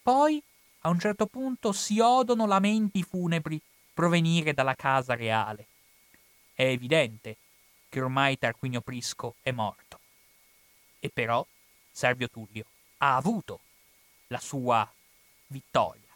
Poi, 0.01 0.41
a 0.83 0.91
un 0.91 1.01
certo 1.01 1.27
punto, 1.27 1.73
si 1.73 1.99
odono 1.99 2.47
lamenti 2.47 3.03
funebri 3.03 3.61
provenire 3.93 4.55
dalla 4.55 4.77
casa 4.77 5.17
reale. 5.17 5.67
È 6.55 6.63
evidente 6.63 7.37
che 7.89 8.01
ormai 8.01 8.39
Tarquinio 8.39 8.81
Prisco 8.81 9.35
è 9.43 9.51
morto. 9.51 9.99
E 11.01 11.11
però 11.13 11.45
Servio 11.91 12.31
Tullio 12.31 12.67
ha 12.99 13.17
avuto 13.17 13.59
la 14.29 14.39
sua 14.39 14.89
vittoria, 15.49 16.15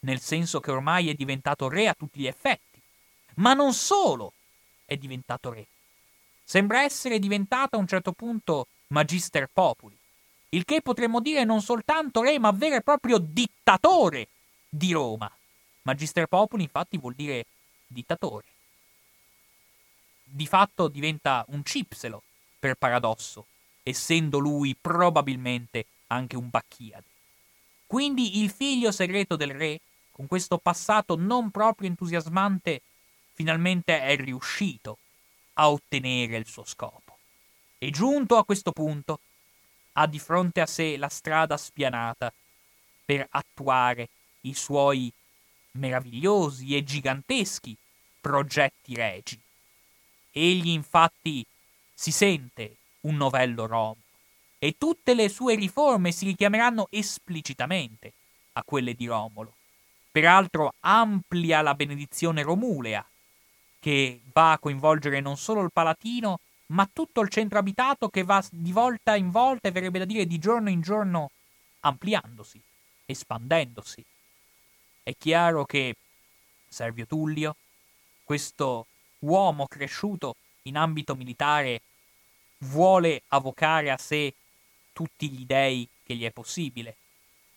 nel 0.00 0.20
senso 0.20 0.58
che 0.58 0.70
ormai 0.70 1.10
è 1.10 1.14
diventato 1.14 1.68
re 1.68 1.86
a 1.86 1.92
tutti 1.92 2.20
gli 2.20 2.26
effetti. 2.26 2.80
Ma 3.34 3.52
non 3.52 3.74
solo 3.74 4.32
è 4.86 4.96
diventato 4.96 5.52
re. 5.52 5.66
Sembra 6.52 6.82
essere 6.82 7.18
diventato 7.18 7.76
a 7.76 7.78
un 7.78 7.86
certo 7.86 8.12
punto 8.12 8.66
magister 8.88 9.48
populi, 9.50 9.96
il 10.50 10.66
che 10.66 10.82
potremmo 10.82 11.22
dire 11.22 11.44
non 11.44 11.62
soltanto 11.62 12.20
re, 12.20 12.38
ma 12.38 12.50
vero 12.50 12.74
e 12.74 12.82
proprio 12.82 13.16
dittatore 13.16 14.28
di 14.68 14.92
Roma. 14.92 15.34
Magister 15.84 16.26
populi 16.26 16.64
infatti 16.64 16.98
vuol 16.98 17.14
dire 17.14 17.46
dittatore. 17.86 18.44
Di 20.24 20.46
fatto 20.46 20.88
diventa 20.88 21.42
un 21.48 21.64
cipselo, 21.64 22.22
per 22.58 22.74
paradosso, 22.74 23.46
essendo 23.82 24.38
lui 24.38 24.76
probabilmente 24.78 25.86
anche 26.08 26.36
un 26.36 26.50
Bacchiade. 26.50 27.06
Quindi 27.86 28.42
il 28.42 28.50
figlio 28.50 28.92
segreto 28.92 29.36
del 29.36 29.54
re, 29.54 29.80
con 30.10 30.26
questo 30.26 30.58
passato 30.58 31.16
non 31.16 31.50
proprio 31.50 31.88
entusiasmante, 31.88 32.82
finalmente 33.32 34.02
è 34.02 34.16
riuscito 34.16 34.98
a 35.54 35.70
ottenere 35.70 36.36
il 36.36 36.46
suo 36.46 36.64
scopo. 36.64 37.18
E 37.78 37.90
giunto 37.90 38.36
a 38.36 38.44
questo 38.44 38.72
punto, 38.72 39.20
ha 39.94 40.06
di 40.06 40.18
fronte 40.18 40.60
a 40.60 40.66
sé 40.66 40.96
la 40.96 41.08
strada 41.08 41.56
spianata 41.56 42.32
per 43.04 43.26
attuare 43.30 44.08
i 44.42 44.54
suoi 44.54 45.12
meravigliosi 45.72 46.76
e 46.76 46.84
giganteschi 46.84 47.76
progetti 48.20 48.94
regi. 48.94 49.38
Egli 50.30 50.68
infatti 50.68 51.44
si 51.92 52.10
sente 52.10 52.76
un 53.00 53.16
novello 53.16 53.66
Rom 53.66 53.96
e 54.58 54.76
tutte 54.78 55.14
le 55.14 55.28
sue 55.28 55.56
riforme 55.56 56.12
si 56.12 56.24
richiameranno 56.24 56.86
esplicitamente 56.90 58.12
a 58.52 58.62
quelle 58.62 58.94
di 58.94 59.06
Romolo. 59.06 59.56
Peraltro 60.10 60.74
amplia 60.80 61.62
la 61.62 61.74
benedizione 61.74 62.42
romulea, 62.42 63.04
che 63.82 64.20
va 64.32 64.52
a 64.52 64.58
coinvolgere 64.60 65.18
non 65.18 65.36
solo 65.36 65.60
il 65.62 65.72
Palatino, 65.72 66.38
ma 66.66 66.88
tutto 66.90 67.20
il 67.20 67.28
centro 67.28 67.58
abitato 67.58 68.08
che 68.10 68.22
va 68.22 68.40
di 68.48 68.70
volta 68.70 69.16
in 69.16 69.32
volta 69.32 69.66
e 69.66 69.72
verrebbe 69.72 69.98
da 69.98 70.04
dire 70.04 70.24
di 70.24 70.38
giorno 70.38 70.70
in 70.70 70.80
giorno 70.80 71.32
ampliandosi, 71.80 72.62
espandendosi. 73.04 74.04
È 75.02 75.12
chiaro 75.18 75.64
che 75.64 75.96
Servio 76.68 77.06
Tullio, 77.06 77.56
questo 78.22 78.86
uomo 79.18 79.66
cresciuto 79.66 80.36
in 80.62 80.76
ambito 80.76 81.16
militare, 81.16 81.80
vuole 82.58 83.22
avvocare 83.28 83.90
a 83.90 83.96
sé 83.96 84.32
tutti 84.92 85.28
gli 85.28 85.44
dei 85.44 85.88
che 86.04 86.14
gli 86.14 86.22
è 86.22 86.30
possibile. 86.30 86.94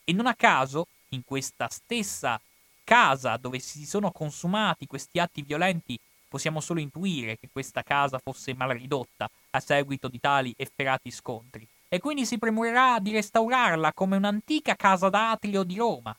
E 0.04 0.12
non 0.12 0.26
a 0.26 0.34
caso, 0.34 0.88
in 1.10 1.24
questa 1.24 1.68
stessa 1.68 2.42
casa 2.84 3.38
dove 3.38 3.60
si 3.60 3.86
sono 3.86 4.10
consumati 4.12 4.88
questi 4.88 5.20
atti 5.20 5.44
violenti 5.44 6.00
possiamo 6.36 6.60
solo 6.60 6.82
intuire 6.82 7.38
che 7.38 7.48
questa 7.50 7.82
casa 7.82 8.20
fosse 8.20 8.54
mal 8.54 8.68
ridotta 8.72 9.30
a 9.52 9.60
seguito 9.62 10.10
di 10.10 10.20
tali 10.20 10.54
efferati 10.58 11.10
scontri, 11.10 11.66
e 11.88 11.98
quindi 12.00 12.26
si 12.26 12.38
premurerà 12.38 13.00
di 13.00 13.14
restaurarla 13.14 13.94
come 13.94 14.18
un'antica 14.18 14.76
casa 14.76 15.08
d'atrio 15.08 15.64
di 15.64 15.78
Roma. 15.78 16.14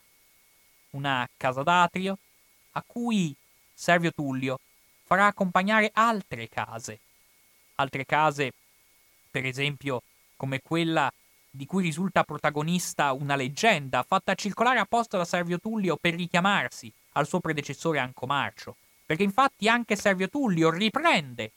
Una 0.91 1.29
casa 1.37 1.61
d'atrio 1.61 2.17
a 2.71 2.83
cui 2.83 3.35
Servio 3.71 4.11
Tullio 4.11 4.59
farà 5.03 5.27
accompagnare 5.27 5.91
altre 5.93 6.49
case. 6.49 6.99
Altre 7.75 8.03
case, 8.03 8.53
per 9.29 9.45
esempio, 9.45 10.01
come 10.35 10.61
quella 10.63 11.13
di 11.47 11.67
cui 11.67 11.83
risulta 11.83 12.23
protagonista 12.23 13.13
una 13.13 13.35
leggenda 13.35 14.01
fatta 14.01 14.33
circolare 14.33 14.79
apposta 14.79 15.15
da 15.15 15.25
Servio 15.25 15.59
Tullio 15.59 15.95
per 15.95 16.15
richiamarsi 16.15 16.91
al 17.11 17.27
suo 17.27 17.39
predecessore 17.39 17.99
Ancomarcio, 17.99 18.75
perché 19.07 19.23
infatti 19.23 19.69
anche 19.69 19.95
Servio 19.95 20.27
Tullio 20.27 20.69
riprende 20.69 21.53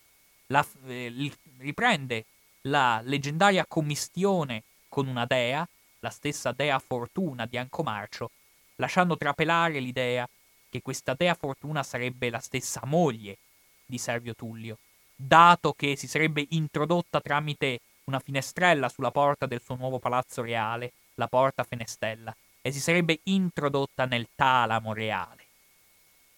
la, 0.47 0.65
eh, 0.87 1.33
riprende 1.59 2.25
la 2.63 3.01
leggendaria 3.03 3.67
commistione 3.67 4.63
con 4.89 5.09
una 5.09 5.27
dea, 5.27 5.67
la 5.99 6.11
stessa 6.11 6.53
dea 6.53 6.79
Fortuna 6.79 7.47
di 7.47 7.57
Ancomarcio, 7.57 8.31
lasciando 8.77 9.17
trapelare 9.17 9.81
l'idea 9.81 10.29
che 10.71 10.81
questa 10.81 11.15
dea 11.15 11.35
Fortuna 11.35 11.83
sarebbe 11.83 12.31
la 12.31 12.39
stessa 12.39 12.83
moglie 12.85 13.39
di 13.85 13.99
Servio 13.99 14.37
Tullio, 14.37 14.79
dato 15.17 15.73
che 15.73 15.97
si 15.97 16.07
sarebbe 16.07 16.47
introdotta 16.51 17.21
tramite 17.21 17.81
una 18.05 18.21
finestrella 18.21 18.89
sulla 18.89 19.11
porta 19.11 19.47
del 19.47 19.61
suo 19.61 19.75
nuovo 19.75 19.99
palazzo 19.99 20.43
reale, 20.43 20.93
la 21.15 21.27
porta 21.27 21.65
Fenestella, 21.65 22.35
e 22.63 22.71
si 22.71 22.79
sarebbe 22.79 23.19
introdotta 23.25 24.05
nel 24.05 24.29
talamo 24.37 24.93
reale. 24.93 25.47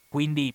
Quindi 0.08 0.52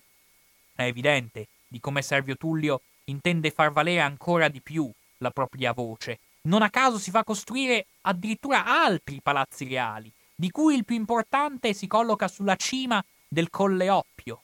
è 0.78 0.86
evidente 0.86 1.48
di 1.66 1.80
come 1.80 2.02
Servio 2.02 2.36
Tullio 2.36 2.82
intende 3.06 3.50
far 3.50 3.72
valere 3.72 4.00
ancora 4.00 4.46
di 4.46 4.60
più 4.60 4.88
la 5.18 5.30
propria 5.30 5.72
voce. 5.72 6.20
Non 6.42 6.62
a 6.62 6.70
caso 6.70 6.98
si 6.98 7.10
fa 7.10 7.24
costruire 7.24 7.86
addirittura 8.02 8.64
altri 8.64 9.20
palazzi 9.20 9.66
reali, 9.66 10.10
di 10.36 10.52
cui 10.52 10.76
il 10.76 10.84
più 10.84 10.94
importante 10.94 11.74
si 11.74 11.88
colloca 11.88 12.28
sulla 12.28 12.54
cima 12.54 13.04
del 13.26 13.50
Colle 13.50 13.90
Oppio, 13.90 14.42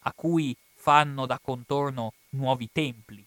a 0.00 0.12
cui 0.14 0.54
fanno 0.74 1.24
da 1.24 1.38
contorno 1.42 2.12
nuovi 2.30 2.68
templi. 2.70 3.24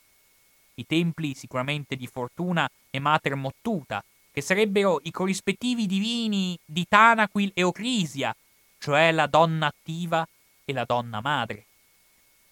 I 0.75 0.85
templi 0.85 1.33
sicuramente 1.33 1.95
di 1.95 2.05
Fortuna 2.05 2.69
e 2.91 2.99
Mater 2.99 3.33
Mottuta, 3.33 4.03
che 4.31 4.41
sarebbero 4.41 4.99
i 5.03 5.11
corrispettivi 5.11 5.87
divini 5.87 6.55
di 6.63 6.85
Tanaquil 6.87 7.51
e 7.55 7.63
Ocrisia, 7.63 8.35
cioè 8.77 9.11
la 9.11 9.25
donna 9.25 9.67
attiva 9.67 10.27
e 10.63 10.71
la 10.71 10.83
donna 10.83 11.19
madre. 11.19 11.64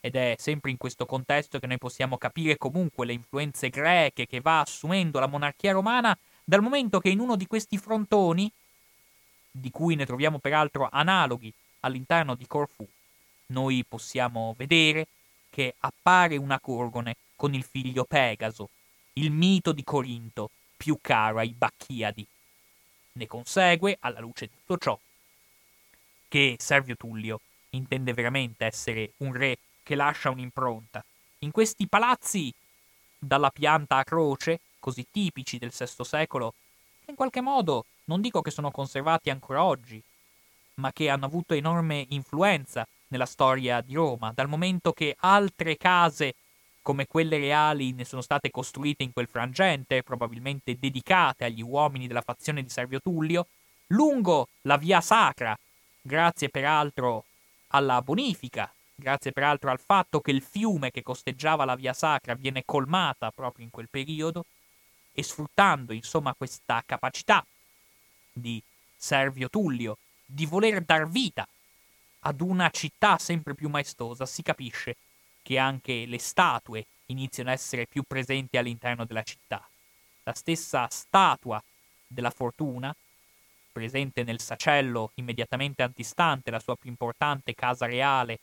Ed 0.05 0.17
è 0.17 0.35
sempre 0.37 0.69
in 0.69 0.75
questo 0.75 1.05
contesto 1.05 1.59
che 1.59 1.65
noi 1.65 1.77
possiamo 1.77 2.17
capire 2.17 2.57
comunque 2.57 3.05
le 3.05 3.13
influenze 3.13 3.69
greche 3.69 4.27
che 4.27 4.41
va 4.41 4.59
assumendo 4.59 5.17
la 5.17 5.27
monarchia 5.27 5.71
romana, 5.71 6.17
dal 6.43 6.61
momento 6.61 6.99
che 6.99 7.07
in 7.07 7.21
uno 7.21 7.37
di 7.37 7.47
questi 7.47 7.77
frontoni, 7.77 8.51
di 9.49 9.71
cui 9.71 9.95
ne 9.95 10.05
troviamo 10.05 10.39
peraltro 10.39 10.89
analoghi 10.91 11.53
all'interno 11.79 12.35
di 12.35 12.45
Corfù, 12.45 12.85
noi 13.47 13.85
possiamo 13.87 14.53
vedere 14.57 15.07
che 15.49 15.75
appare 15.79 16.35
una 16.35 16.59
Gorgone 16.61 17.15
con 17.37 17.53
il 17.53 17.63
figlio 17.63 18.03
Pegaso, 18.03 18.67
il 19.13 19.31
mito 19.31 19.71
di 19.71 19.85
Corinto 19.85 20.49
più 20.75 20.97
caro 20.99 21.37
ai 21.37 21.55
Bacchiadi. 21.57 22.27
Ne 23.13 23.27
consegue, 23.27 23.95
alla 24.01 24.19
luce 24.19 24.47
di 24.47 24.53
tutto 24.65 24.77
ciò, 24.77 24.99
che 26.27 26.57
Servio 26.59 26.97
Tullio 26.97 27.39
intende 27.69 28.11
veramente 28.11 28.65
essere 28.65 29.13
un 29.19 29.31
re 29.31 29.57
che 29.83 29.95
lascia 29.95 30.29
un'impronta. 30.29 31.03
In 31.39 31.51
questi 31.51 31.87
palazzi, 31.87 32.53
dalla 33.19 33.49
pianta 33.49 33.97
a 33.97 34.03
croce, 34.03 34.61
così 34.79 35.05
tipici 35.11 35.57
del 35.57 35.73
VI 35.77 36.03
secolo, 36.03 36.53
che 37.03 37.11
in 37.11 37.15
qualche 37.15 37.41
modo 37.41 37.85
non 38.05 38.21
dico 38.21 38.41
che 38.41 38.51
sono 38.51 38.71
conservati 38.71 39.29
ancora 39.29 39.63
oggi, 39.63 40.01
ma 40.75 40.91
che 40.91 41.09
hanno 41.09 41.25
avuto 41.25 41.53
enorme 41.53 42.05
influenza 42.09 42.87
nella 43.09 43.25
storia 43.25 43.81
di 43.81 43.93
Roma, 43.93 44.31
dal 44.33 44.49
momento 44.49 44.91
che 44.91 45.15
altre 45.19 45.77
case 45.77 46.35
come 46.81 47.07
quelle 47.07 47.37
reali 47.37 47.93
ne 47.93 48.03
sono 48.03 48.21
state 48.21 48.51
costruite 48.51 49.03
in 49.03 49.13
quel 49.13 49.27
frangente, 49.27 50.03
probabilmente 50.03 50.77
dedicate 50.77 51.45
agli 51.45 51.61
uomini 51.61 52.07
della 52.07 52.21
fazione 52.21 52.61
di 52.61 52.69
Servio 52.69 52.99
Tullio, 52.99 53.47
lungo 53.87 54.49
la 54.61 54.77
via 54.77 54.99
sacra, 54.99 55.57
grazie 56.01 56.49
peraltro 56.49 57.23
alla 57.67 58.01
bonifica, 58.01 58.71
grazie 58.95 59.31
peraltro 59.31 59.69
al 59.69 59.79
fatto 59.79 60.21
che 60.21 60.31
il 60.31 60.41
fiume 60.41 60.91
che 60.91 61.03
costeggiava 61.03 61.65
la 61.65 61.75
via 61.75 61.93
sacra 61.93 62.33
viene 62.33 62.63
colmata 62.65 63.31
proprio 63.31 63.65
in 63.65 63.71
quel 63.71 63.89
periodo, 63.89 64.45
e 65.13 65.21
sfruttando 65.21 65.93
insomma 65.93 66.33
questa 66.33 66.83
capacità 66.85 67.45
di 68.31 68.61
Servio 68.97 69.49
Tullio 69.49 69.97
di 70.25 70.45
voler 70.45 70.81
dar 70.81 71.07
vita 71.07 71.47
ad 72.21 72.41
una 72.41 72.69
città 72.69 73.17
sempre 73.17 73.53
più 73.53 73.69
maestosa, 73.69 74.25
si 74.25 74.41
capisce 74.41 74.95
che 75.43 75.57
anche 75.57 76.05
le 76.05 76.19
statue 76.19 76.85
iniziano 77.07 77.49
a 77.49 77.53
essere 77.53 77.85
più 77.85 78.03
presenti 78.03 78.57
all'interno 78.57 79.05
della 79.05 79.23
città. 79.23 79.67
La 80.23 80.33
stessa 80.33 80.87
statua 80.89 81.61
della 82.07 82.31
fortuna, 82.31 82.95
presente 83.71 84.23
nel 84.23 84.39
sacello 84.39 85.11
immediatamente 85.15 85.83
antistante 85.83 86.49
la 86.49 86.59
sua 86.59 86.75
più 86.77 86.89
importante 86.89 87.53
casa 87.53 87.85
reale 87.85 88.39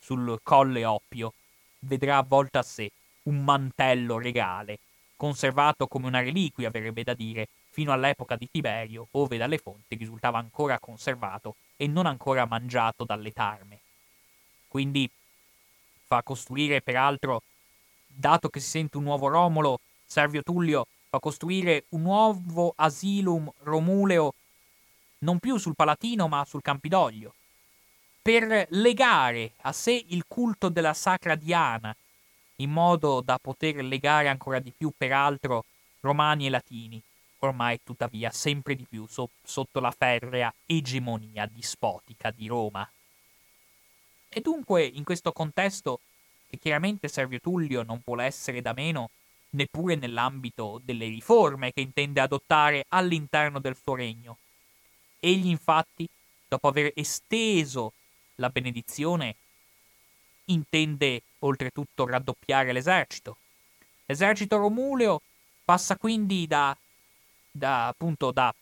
sul 0.00 0.40
Colle 0.42 0.84
Oppio, 0.84 1.34
vedrà 1.80 2.16
avvolta 2.16 2.60
a 2.60 2.62
sé 2.62 2.90
un 3.24 3.44
mantello 3.44 4.18
regale, 4.18 4.78
conservato 5.16 5.86
come 5.86 6.06
una 6.06 6.20
reliquia, 6.20 6.70
verrebbe 6.70 7.04
da 7.04 7.14
dire, 7.14 7.48
fino 7.70 7.92
all'epoca 7.92 8.36
di 8.36 8.48
Tiberio, 8.50 9.06
ove 9.12 9.36
dalle 9.36 9.58
fonti 9.58 9.94
risultava 9.94 10.38
ancora 10.38 10.78
conservato 10.78 11.56
e 11.76 11.86
non 11.86 12.06
ancora 12.06 12.46
mangiato 12.46 13.04
dalle 13.04 13.32
tarme. 13.32 13.80
Quindi 14.66 15.08
fa 16.06 16.22
costruire, 16.22 16.80
peraltro, 16.80 17.42
dato 18.06 18.48
che 18.48 18.60
si 18.60 18.70
sente 18.70 18.96
un 18.96 19.04
nuovo 19.04 19.28
Romolo, 19.28 19.80
Servio 20.04 20.42
Tullio 20.42 20.86
fa 21.08 21.18
costruire 21.18 21.84
un 21.90 22.02
nuovo 22.02 22.72
asilum 22.76 23.50
romuleo 23.62 24.34
non 25.18 25.38
più 25.38 25.56
sul 25.56 25.74
Palatino 25.74 26.28
ma 26.28 26.44
sul 26.44 26.62
Campidoglio, 26.62 27.34
per 28.22 28.66
legare 28.70 29.52
a 29.62 29.72
sé 29.72 30.04
il 30.08 30.24
culto 30.28 30.68
della 30.68 30.94
Sacra 30.94 31.34
Diana, 31.34 31.94
in 32.56 32.70
modo 32.70 33.20
da 33.20 33.38
poter 33.38 33.76
legare 33.76 34.28
ancora 34.28 34.58
di 34.58 34.72
più, 34.76 34.92
peraltro, 34.96 35.64
romani 36.00 36.46
e 36.46 36.50
latini, 36.50 37.00
ormai 37.38 37.80
tuttavia 37.82 38.30
sempre 38.30 38.74
di 38.74 38.86
più 38.88 39.06
so- 39.06 39.30
sotto 39.42 39.80
la 39.80 39.90
ferrea 39.90 40.52
egemonia 40.66 41.46
dispotica 41.46 42.30
di 42.30 42.46
Roma. 42.46 42.88
E 44.28 44.40
dunque 44.40 44.84
in 44.84 45.04
questo 45.04 45.32
contesto, 45.32 46.00
che 46.48 46.58
chiaramente 46.58 47.08
Servio 47.08 47.40
Tullio 47.40 47.82
non 47.82 48.00
vuole 48.04 48.24
essere 48.24 48.60
da 48.60 48.72
meno 48.72 49.10
neppure 49.50 49.96
nell'ambito 49.96 50.80
delle 50.84 51.06
riforme 51.06 51.72
che 51.72 51.80
intende 51.80 52.20
adottare 52.20 52.84
all'interno 52.88 53.58
del 53.58 53.76
suo 53.76 53.94
regno. 53.94 54.38
Egli 55.18 55.48
infatti, 55.48 56.06
dopo 56.46 56.68
aver 56.68 56.92
esteso 56.94 57.92
la 58.40 58.48
benedizione, 58.50 59.36
intende 60.46 61.22
oltretutto 61.40 62.06
raddoppiare 62.06 62.72
l'esercito. 62.72 63.36
L'esercito 64.06 64.56
romuleo 64.56 65.22
passa 65.64 65.96
quindi 65.96 66.46
da 66.46 66.76
da 67.50 67.88
appunto 67.88 68.30
da 68.30 68.54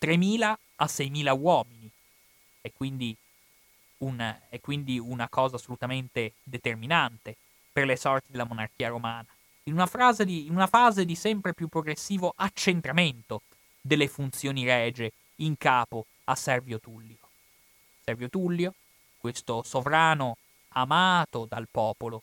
3.000 0.00 0.54
a 0.76 0.84
6.000 0.84 1.38
uomini. 1.38 1.90
E 2.60 2.72
quindi, 2.76 3.16
un, 3.98 4.36
è 4.48 4.60
quindi 4.60 4.98
una 4.98 5.28
cosa 5.28 5.56
assolutamente 5.56 6.34
determinante 6.42 7.36
per 7.72 7.86
le 7.86 7.96
sorti 7.96 8.30
della 8.30 8.44
monarchia 8.44 8.88
romana. 8.88 9.26
In 9.64 9.74
una, 9.74 9.88
di, 10.24 10.46
in 10.46 10.52
una 10.52 10.66
fase 10.66 11.04
di 11.04 11.14
sempre 11.14 11.54
più 11.54 11.68
progressivo 11.68 12.32
accentramento 12.36 13.42
delle 13.80 14.08
funzioni 14.08 14.64
regie 14.64 15.12
in 15.36 15.56
capo 15.56 16.06
a 16.24 16.34
Servio 16.34 16.80
Tullio. 16.80 17.16
Servio 18.02 18.28
Tullio, 18.28 18.74
questo 19.18 19.62
sovrano 19.62 20.36
amato 20.70 21.46
dal 21.48 21.68
popolo, 21.70 22.22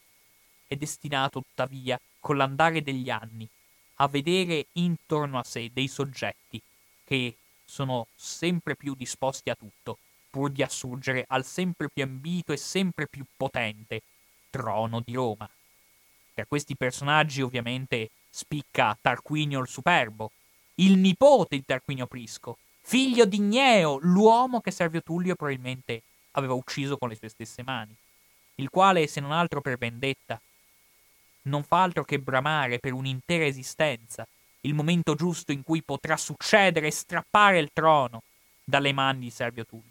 è 0.68 0.76
destinato 0.76 1.42
tuttavia, 1.42 2.00
con 2.20 2.38
l'andare 2.38 2.82
degli 2.82 3.10
anni, 3.10 3.48
a 3.96 4.08
vedere 4.08 4.68
intorno 4.74 5.40
a 5.40 5.44
sé 5.44 5.70
dei 5.72 5.88
soggetti 5.88 6.62
che 7.04 7.38
sono 7.64 8.08
sempre 8.16 8.76
più 8.76 8.96
disposti 8.96 9.50
a 9.50 9.56
tutto, 9.56 10.00
pur 10.30 10.52
di 10.52 10.64
assurgere 10.64 11.26
al 11.28 11.46
sempre 11.46 11.90
più 11.90 12.04
ambito 12.04 12.52
e 12.52 12.58
sempre 12.58 13.08
più 13.08 13.26
potente 13.38 14.02
trono 14.50 15.02
di 15.02 15.14
Roma. 15.14 15.50
Per 16.34 16.48
questi 16.48 16.76
personaggi 16.76 17.42
ovviamente 17.42 18.10
spicca 18.30 18.98
Tarquinio 19.00 19.62
il 19.62 19.68
Superbo, 19.68 20.32
il 20.76 20.98
nipote 20.98 21.56
di 21.56 21.66
Tarquinio 21.66 22.08
Prisco, 22.08 22.58
figlio 22.82 23.26
di 23.26 23.40
Gneo, 23.40 23.98
l'uomo 24.02 24.60
che 24.60 24.72
Servio 24.72 25.02
Tullio 25.02 25.36
probabilmente 25.36 26.04
aveva 26.36 26.54
ucciso 26.54 26.98
con 26.98 27.10
le 27.10 27.16
sue 27.16 27.30
stesse 27.30 27.64
mani, 27.64 27.96
il 28.56 28.70
quale, 28.70 29.08
se 29.08 29.20
non 29.20 29.32
altro 29.32 29.62
per 29.62 29.78
vendetta, 29.78 30.40
non 31.44 31.64
fa 31.64 31.84
altro 31.84 32.04
che 32.04 32.20
bramare 32.20 32.80
per 32.80 32.94
un'intera 32.94 33.46
esistenza 33.46 34.26
il 34.62 34.74
momento 34.74 35.14
giusto 35.16 35.52
in 35.52 35.64
cui 35.64 35.84
potrà 35.84 36.18
succedere 36.18 36.88
e 36.88 36.92
strappare 36.92 37.60
il 37.60 37.70
trono 37.72 38.24
dalle 38.64 38.94
mani 38.94 39.20
di 39.20 39.30
Servio 39.30 39.66
Tullio. 39.66 39.84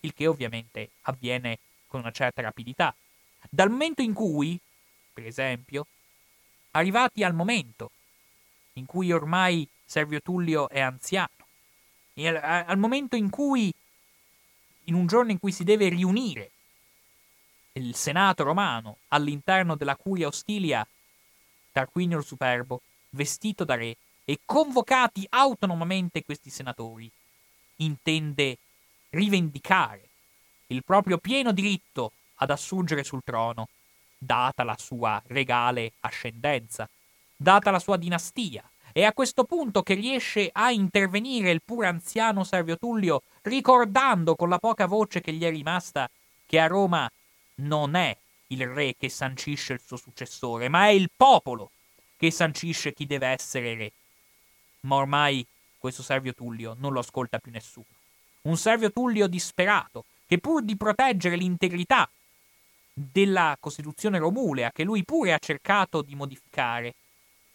Il 0.00 0.14
che 0.14 0.26
ovviamente 0.26 0.90
avviene 1.02 1.58
con 1.86 2.00
una 2.00 2.10
certa 2.10 2.42
rapidità. 2.42 2.94
Dal 3.48 3.70
momento 3.70 4.02
in 4.02 4.14
cui, 4.14 4.58
per 5.12 5.26
esempio, 5.26 5.86
arrivati 6.72 7.22
al 7.22 7.34
momento 7.34 7.90
in 8.74 8.86
cui 8.86 9.12
ormai 9.12 9.68
Servio 9.84 10.20
Tullio 10.20 10.68
è 10.68 10.80
anziano, 10.80 11.28
al, 12.16 12.64
al 12.66 12.78
momento 12.78 13.16
in 13.16 13.28
cui, 13.28 13.72
in 14.84 14.94
un 14.94 15.06
giorno 15.06 15.30
in 15.30 15.38
cui 15.38 15.52
si 15.52 15.64
deve 15.64 15.88
riunire 15.88 16.50
il 17.72 17.94
Senato 17.94 18.44
romano 18.44 18.98
all'interno 19.08 19.74
della 19.74 19.96
curia 19.96 20.28
ostilia, 20.28 20.86
Tarquinio 21.72 22.18
il 22.18 22.24
Superbo, 22.24 22.82
vestito 23.10 23.64
da 23.64 23.74
re 23.74 23.96
e 24.24 24.40
convocati 24.44 25.26
autonomamente 25.28 26.24
questi 26.24 26.50
senatori, 26.50 27.10
intende 27.76 28.58
rivendicare 29.10 30.08
il 30.68 30.84
proprio 30.84 31.18
pieno 31.18 31.52
diritto 31.52 32.12
ad 32.36 32.50
assurgere 32.50 33.04
sul 33.04 33.22
trono, 33.24 33.68
data 34.16 34.62
la 34.62 34.76
sua 34.78 35.20
regale 35.26 35.94
ascendenza, 36.00 36.88
data 37.36 37.70
la 37.70 37.78
sua 37.78 37.96
dinastia. 37.96 38.68
È 38.96 39.02
a 39.02 39.12
questo 39.12 39.42
punto 39.42 39.82
che 39.82 39.94
riesce 39.94 40.50
a 40.52 40.70
intervenire 40.70 41.50
il 41.50 41.62
pur 41.64 41.84
anziano 41.84 42.44
Servio 42.44 42.78
Tullio, 42.78 43.22
ricordando 43.42 44.36
con 44.36 44.48
la 44.48 44.60
poca 44.60 44.86
voce 44.86 45.20
che 45.20 45.32
gli 45.32 45.42
è 45.42 45.50
rimasta 45.50 46.08
che 46.46 46.60
a 46.60 46.68
Roma 46.68 47.10
non 47.56 47.96
è 47.96 48.16
il 48.48 48.64
re 48.68 48.94
che 48.96 49.08
sancisce 49.08 49.72
il 49.72 49.80
suo 49.84 49.96
successore, 49.96 50.68
ma 50.68 50.84
è 50.84 50.90
il 50.90 51.10
popolo 51.16 51.72
che 52.16 52.30
sancisce 52.30 52.94
chi 52.94 53.04
deve 53.04 53.26
essere 53.26 53.74
re. 53.74 53.92
Ma 54.82 54.94
ormai 54.94 55.44
questo 55.76 56.04
Servio 56.04 56.32
Tullio 56.32 56.76
non 56.78 56.92
lo 56.92 57.00
ascolta 57.00 57.40
più 57.40 57.50
nessuno. 57.50 57.86
Un 58.42 58.56
Servio 58.56 58.92
Tullio 58.92 59.26
disperato, 59.26 60.04
che 60.24 60.38
pur 60.38 60.62
di 60.62 60.76
proteggere 60.76 61.34
l'integrità 61.34 62.08
della 62.92 63.56
Costituzione 63.58 64.18
romulea, 64.18 64.70
che 64.70 64.84
lui 64.84 65.02
pure 65.02 65.32
ha 65.32 65.38
cercato 65.38 66.00
di 66.00 66.14
modificare. 66.14 66.94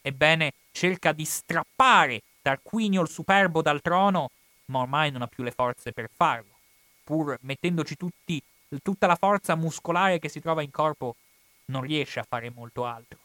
Ebbene, 0.02 0.52
cerca 0.80 1.12
di 1.12 1.26
strappare 1.26 2.22
Tarquinio 2.42 3.02
il 3.02 3.10
Superbo 3.10 3.62
dal 3.62 3.82
trono, 3.82 4.32
ma 4.68 4.80
ormai 4.80 5.12
non 5.12 5.22
ha 5.22 5.28
più 5.28 5.44
le 5.44 5.52
forze 5.52 5.92
per 5.92 6.10
farlo. 6.10 6.58
Pur 7.04 7.38
mettendoci 7.42 7.98
tutti, 7.98 8.42
tutta 8.82 9.06
la 9.06 9.18
forza 9.18 9.56
muscolare 9.56 10.20
che 10.20 10.30
si 10.30 10.40
trova 10.40 10.62
in 10.62 10.72
corpo, 10.72 11.18
non 11.66 11.82
riesce 11.82 12.22
a 12.22 12.26
fare 12.26 12.50
molto 12.50 12.86
altro. 12.86 13.20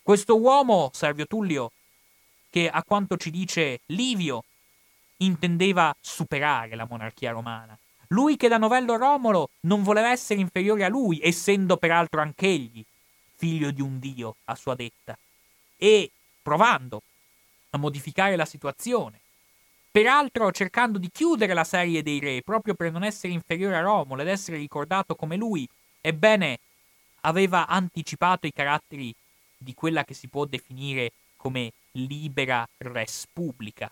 Questo 0.00 0.38
uomo, 0.38 0.88
Servio 0.94 1.26
Tullio, 1.26 1.72
che 2.48 2.70
a 2.70 2.82
quanto 2.82 3.18
ci 3.18 3.30
dice 3.30 3.80
Livio, 3.86 4.44
intendeva 5.18 5.94
superare 6.00 6.74
la 6.74 6.86
monarchia 6.88 7.32
romana. 7.32 7.76
Lui 8.08 8.38
che 8.38 8.48
da 8.48 8.56
novello 8.56 8.96
Romolo 8.96 9.50
non 9.60 9.82
voleva 9.82 10.10
essere 10.10 10.40
inferiore 10.40 10.84
a 10.84 10.88
lui, 10.88 11.20
essendo 11.22 11.76
peraltro 11.76 12.22
anch'egli 12.22 12.82
figlio 13.36 13.70
di 13.70 13.82
un 13.82 13.98
dio, 13.98 14.36
a 14.44 14.54
sua 14.54 14.74
detta, 14.74 15.18
e 15.76 16.10
provando 16.44 17.02
a 17.70 17.78
modificare 17.78 18.36
la 18.36 18.44
situazione. 18.44 19.20
Peraltro 19.90 20.52
cercando 20.52 20.98
di 20.98 21.10
chiudere 21.10 21.54
la 21.54 21.64
serie 21.64 22.02
dei 22.02 22.20
re, 22.20 22.42
proprio 22.42 22.74
per 22.74 22.92
non 22.92 23.02
essere 23.02 23.32
inferiore 23.32 23.76
a 23.76 23.80
Romolo 23.80 24.20
ed 24.20 24.28
essere 24.28 24.58
ricordato 24.58 25.14
come 25.14 25.36
lui, 25.36 25.66
ebbene, 26.00 26.58
aveva 27.22 27.66
anticipato 27.66 28.46
i 28.46 28.52
caratteri 28.52 29.14
di 29.56 29.72
quella 29.72 30.04
che 30.04 30.12
si 30.12 30.28
può 30.28 30.44
definire 30.44 31.12
come 31.36 31.72
libera 31.92 32.68
res 32.78 33.26
pubblica, 33.32 33.90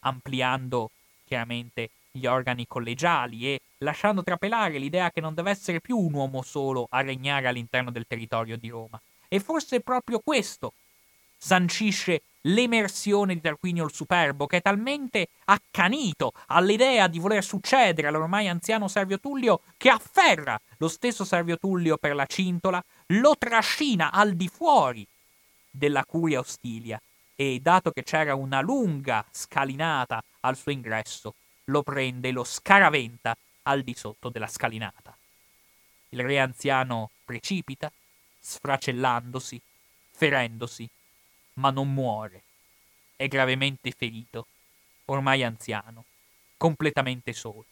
ampliando 0.00 0.90
chiaramente 1.24 1.90
gli 2.10 2.26
organi 2.26 2.66
collegiali 2.66 3.46
e 3.46 3.60
lasciando 3.78 4.22
trapelare 4.22 4.78
l'idea 4.78 5.10
che 5.10 5.20
non 5.22 5.32
deve 5.32 5.50
essere 5.50 5.80
più 5.80 5.96
un 5.96 6.12
uomo 6.12 6.42
solo 6.42 6.86
a 6.90 7.00
regnare 7.00 7.48
all'interno 7.48 7.90
del 7.90 8.06
territorio 8.06 8.58
di 8.58 8.68
Roma. 8.68 9.00
E 9.28 9.40
forse 9.40 9.80
proprio 9.80 10.20
questo 10.22 10.74
sancisce 11.44 12.22
l'emersione 12.46 13.34
di 13.34 13.40
Tarquinio 13.42 13.84
il 13.84 13.92
Superbo, 13.92 14.46
che 14.46 14.58
è 14.58 14.62
talmente 14.62 15.28
accanito 15.44 16.32
all'idea 16.46 17.06
di 17.06 17.18
voler 17.18 17.44
succedere 17.44 18.08
all'ormai 18.08 18.48
anziano 18.48 18.88
Servio 18.88 19.20
Tullio 19.20 19.60
che 19.76 19.90
afferra 19.90 20.58
lo 20.78 20.88
stesso 20.88 21.24
Servio 21.24 21.58
Tullio 21.58 21.98
per 21.98 22.14
la 22.14 22.24
cintola, 22.24 22.82
lo 23.08 23.36
trascina 23.36 24.10
al 24.10 24.32
di 24.34 24.48
fuori 24.48 25.06
della 25.70 26.04
curia 26.06 26.38
ostilia 26.38 27.00
e, 27.36 27.58
dato 27.60 27.90
che 27.90 28.04
c'era 28.04 28.34
una 28.34 28.62
lunga 28.62 29.22
scalinata 29.30 30.22
al 30.40 30.56
suo 30.56 30.72
ingresso, 30.72 31.34
lo 31.64 31.82
prende 31.82 32.28
e 32.28 32.32
lo 32.32 32.44
scaraventa 32.44 33.36
al 33.64 33.82
di 33.82 33.94
sotto 33.94 34.30
della 34.30 34.46
scalinata. 34.46 35.14
Il 36.10 36.22
re 36.22 36.38
anziano 36.38 37.10
precipita, 37.24 37.92
sfracellandosi, 38.40 39.60
ferendosi, 40.10 40.88
ma 41.54 41.70
non 41.70 41.92
muore. 41.92 42.42
È 43.16 43.28
gravemente 43.28 43.90
ferito, 43.90 44.46
ormai 45.06 45.42
anziano, 45.42 46.04
completamente 46.56 47.32
solo, 47.32 47.64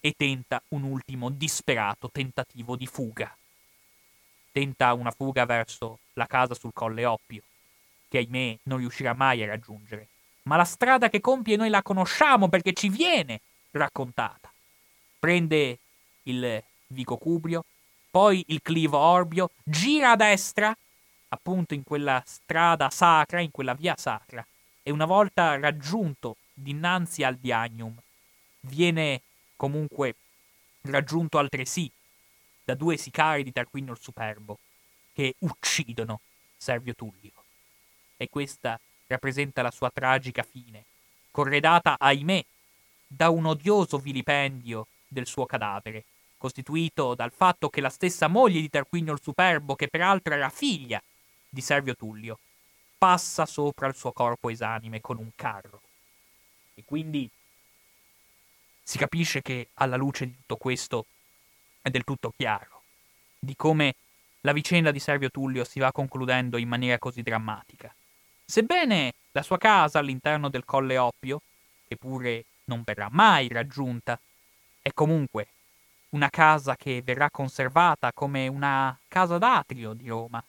e 0.00 0.14
tenta 0.16 0.62
un 0.68 0.82
ultimo 0.82 1.30
disperato 1.30 2.10
tentativo 2.10 2.76
di 2.76 2.86
fuga. 2.86 3.34
Tenta 4.52 4.92
una 4.94 5.10
fuga 5.10 5.44
verso 5.44 5.98
la 6.14 6.26
casa 6.26 6.54
sul 6.54 6.72
Colle 6.72 7.04
Oppio, 7.04 7.42
che 8.08 8.18
ahimè 8.18 8.58
non 8.64 8.78
riuscirà 8.78 9.14
mai 9.14 9.42
a 9.42 9.46
raggiungere. 9.46 10.08
Ma 10.42 10.56
la 10.56 10.64
strada 10.64 11.08
che 11.08 11.20
compie 11.20 11.56
noi 11.56 11.68
la 11.68 11.82
conosciamo 11.82 12.48
perché 12.48 12.72
ci 12.72 12.88
viene 12.88 13.40
raccontata. 13.72 14.50
Prende 15.18 15.78
il 16.24 16.62
Vico 16.88 17.16
Cubrio, 17.16 17.64
poi 18.10 18.44
il 18.48 18.62
Clivo 18.62 18.96
Orbio, 18.96 19.50
gira 19.64 20.12
a 20.12 20.16
destra 20.16 20.76
appunto 21.28 21.74
in 21.74 21.82
quella 21.82 22.22
strada 22.24 22.90
sacra, 22.90 23.40
in 23.40 23.50
quella 23.50 23.74
via 23.74 23.94
sacra, 23.96 24.46
e 24.82 24.90
una 24.90 25.06
volta 25.06 25.58
raggiunto 25.58 26.36
dinanzi 26.52 27.22
al 27.22 27.36
Diagnum, 27.36 27.94
viene 28.60 29.22
comunque 29.56 30.14
raggiunto 30.82 31.38
altresì 31.38 31.90
da 32.64 32.74
due 32.74 32.96
sicari 32.96 33.42
di 33.42 33.52
Tarquinio 33.52 33.92
il 33.92 33.98
Superbo, 34.00 34.58
che 35.12 35.34
uccidono 35.38 36.20
Servio 36.56 36.94
Tullio. 36.94 37.32
E 38.16 38.28
questa 38.28 38.78
rappresenta 39.06 39.62
la 39.62 39.70
sua 39.70 39.90
tragica 39.90 40.42
fine, 40.42 40.84
corredata, 41.30 41.96
ahimè, 41.98 42.44
da 43.06 43.30
un 43.30 43.46
odioso 43.46 43.98
vilipendio 43.98 44.86
del 45.06 45.26
suo 45.26 45.46
cadavere, 45.46 46.04
costituito 46.36 47.14
dal 47.14 47.32
fatto 47.32 47.68
che 47.68 47.80
la 47.80 47.88
stessa 47.88 48.26
moglie 48.28 48.60
di 48.60 48.68
Tarquinio 48.68 49.12
il 49.12 49.20
Superbo, 49.22 49.74
che 49.74 49.88
peraltro 49.88 50.34
era 50.34 50.48
figlia 50.48 51.02
di 51.56 51.62
Servio 51.62 51.94
Tullio, 51.94 52.38
passa 52.98 53.46
sopra 53.46 53.86
il 53.86 53.94
suo 53.94 54.12
corpo 54.12 54.50
esanime 54.50 55.00
con 55.00 55.16
un 55.16 55.30
carro. 55.34 55.80
E 56.74 56.84
quindi 56.84 57.30
si 58.82 58.98
capisce 58.98 59.40
che 59.40 59.68
alla 59.74 59.96
luce 59.96 60.26
di 60.26 60.36
tutto 60.36 60.56
questo 60.56 61.06
è 61.80 61.88
del 61.88 62.04
tutto 62.04 62.34
chiaro 62.36 62.82
di 63.38 63.56
come 63.56 63.94
la 64.42 64.52
vicenda 64.52 64.90
di 64.90 64.98
Servio 64.98 65.30
Tullio 65.30 65.64
si 65.64 65.78
va 65.78 65.92
concludendo 65.92 66.58
in 66.58 66.68
maniera 66.68 66.98
così 66.98 67.22
drammatica. 67.22 67.92
Sebbene 68.44 69.14
la 69.32 69.42
sua 69.42 69.56
casa 69.56 69.98
all'interno 69.98 70.50
del 70.50 70.66
Colle 70.66 70.98
Oppio, 70.98 71.40
eppure 71.88 72.44
non 72.64 72.82
verrà 72.84 73.08
mai 73.10 73.48
raggiunta, 73.48 74.20
è 74.82 74.92
comunque 74.92 75.48
una 76.10 76.28
casa 76.28 76.76
che 76.76 77.00
verrà 77.02 77.30
conservata 77.30 78.12
come 78.12 78.46
una 78.46 78.96
casa 79.08 79.38
d'atrio 79.38 79.94
di 79.94 80.06
Roma, 80.06 80.44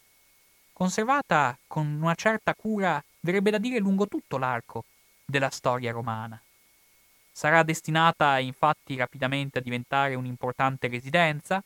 conservata 0.78 1.58
con 1.66 1.88
una 2.00 2.14
certa 2.14 2.54
cura, 2.54 3.02
verrebbe 3.18 3.50
da 3.50 3.58
dire 3.58 3.80
lungo 3.80 4.06
tutto 4.06 4.38
l'arco 4.38 4.84
della 5.26 5.50
storia 5.50 5.90
romana. 5.90 6.40
Sarà 7.32 7.64
destinata 7.64 8.38
infatti 8.38 8.94
rapidamente 8.94 9.58
a 9.58 9.60
diventare 9.60 10.14
un'importante 10.14 10.86
residenza, 10.86 11.60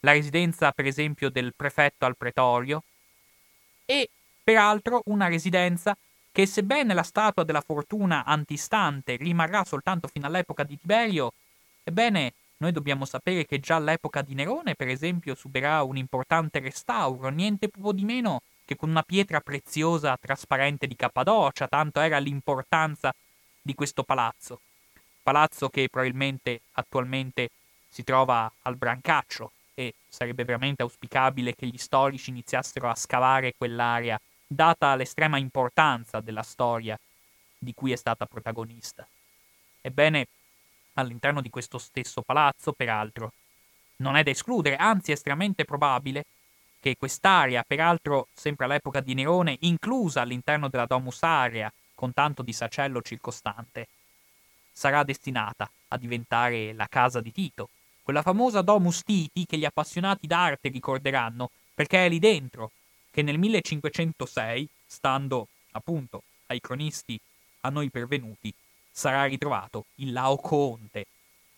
la 0.00 0.12
residenza 0.12 0.72
per 0.72 0.84
esempio 0.84 1.30
del 1.30 1.54
prefetto 1.56 2.04
al 2.04 2.18
pretorio, 2.18 2.82
e 3.86 4.10
peraltro 4.44 5.00
una 5.06 5.28
residenza 5.28 5.96
che 6.30 6.44
sebbene 6.44 6.92
la 6.92 7.02
statua 7.02 7.44
della 7.44 7.62
fortuna 7.62 8.26
antistante 8.26 9.16
rimarrà 9.16 9.64
soltanto 9.64 10.06
fino 10.06 10.26
all'epoca 10.26 10.64
di 10.64 10.78
Tiberio, 10.78 11.32
ebbene 11.82 12.34
noi 12.58 12.72
dobbiamo 12.72 13.06
sapere 13.06 13.46
che 13.46 13.58
già 13.58 13.76
all'epoca 13.76 14.20
di 14.20 14.34
Nerone, 14.34 14.74
per 14.74 14.88
esempio, 14.88 15.34
subirà 15.34 15.82
un 15.82 15.96
importante 15.96 16.58
restauro, 16.58 17.30
niente 17.30 17.70
po' 17.70 17.94
di 17.94 18.04
meno 18.04 18.42
che 18.70 18.76
con 18.76 18.88
una 18.88 19.02
pietra 19.02 19.40
preziosa 19.40 20.16
trasparente 20.16 20.86
di 20.86 20.94
Cappadocia, 20.94 21.66
tanto 21.66 21.98
era 21.98 22.18
l'importanza 22.18 23.12
di 23.60 23.74
questo 23.74 24.04
palazzo. 24.04 24.60
Palazzo 25.24 25.68
che 25.68 25.88
probabilmente 25.90 26.60
attualmente 26.74 27.50
si 27.88 28.04
trova 28.04 28.48
al 28.62 28.76
Brancaccio 28.76 29.50
e 29.74 29.94
sarebbe 30.08 30.44
veramente 30.44 30.82
auspicabile 30.82 31.56
che 31.56 31.66
gli 31.66 31.78
storici 31.78 32.30
iniziassero 32.30 32.88
a 32.88 32.94
scavare 32.94 33.54
quell'area, 33.58 34.20
data 34.46 34.94
l'estrema 34.94 35.36
importanza 35.36 36.20
della 36.20 36.44
storia 36.44 36.96
di 37.58 37.74
cui 37.74 37.90
è 37.90 37.96
stata 37.96 38.24
protagonista. 38.24 39.04
Ebbene, 39.80 40.28
all'interno 40.94 41.40
di 41.40 41.50
questo 41.50 41.78
stesso 41.78 42.22
palazzo, 42.22 42.70
peraltro, 42.72 43.32
non 43.96 44.14
è 44.14 44.22
da 44.22 44.30
escludere, 44.30 44.76
anzi 44.76 45.10
è 45.10 45.14
estremamente 45.14 45.64
probabile, 45.64 46.24
che 46.80 46.96
quest'area, 46.96 47.62
peraltro 47.62 48.28
sempre 48.34 48.64
all'epoca 48.64 49.00
di 49.00 49.14
Nerone, 49.14 49.58
inclusa 49.60 50.22
all'interno 50.22 50.68
della 50.68 50.86
Domus 50.86 51.22
Area, 51.22 51.72
con 51.94 52.12
tanto 52.12 52.42
di 52.42 52.52
sacello 52.52 53.02
circostante, 53.02 53.86
sarà 54.72 55.04
destinata 55.04 55.70
a 55.88 55.98
diventare 55.98 56.72
la 56.72 56.86
casa 56.88 57.20
di 57.20 57.30
Tito, 57.32 57.68
quella 58.02 58.22
famosa 58.22 58.62
Domus 58.62 59.02
Titi 59.04 59.44
che 59.44 59.58
gli 59.58 59.64
appassionati 59.64 60.26
d'arte 60.26 60.70
ricorderanno, 60.70 61.50
perché 61.74 62.06
è 62.06 62.08
lì 62.08 62.18
dentro 62.18 62.72
che 63.10 63.22
nel 63.22 63.38
1506, 63.38 64.68
stando 64.86 65.48
appunto 65.72 66.22
ai 66.46 66.60
cronisti 66.60 67.20
a 67.60 67.68
noi 67.68 67.90
pervenuti, 67.90 68.52
sarà 68.90 69.26
ritrovato 69.26 69.84
il 69.96 70.12
Laocoonte. 70.12 71.06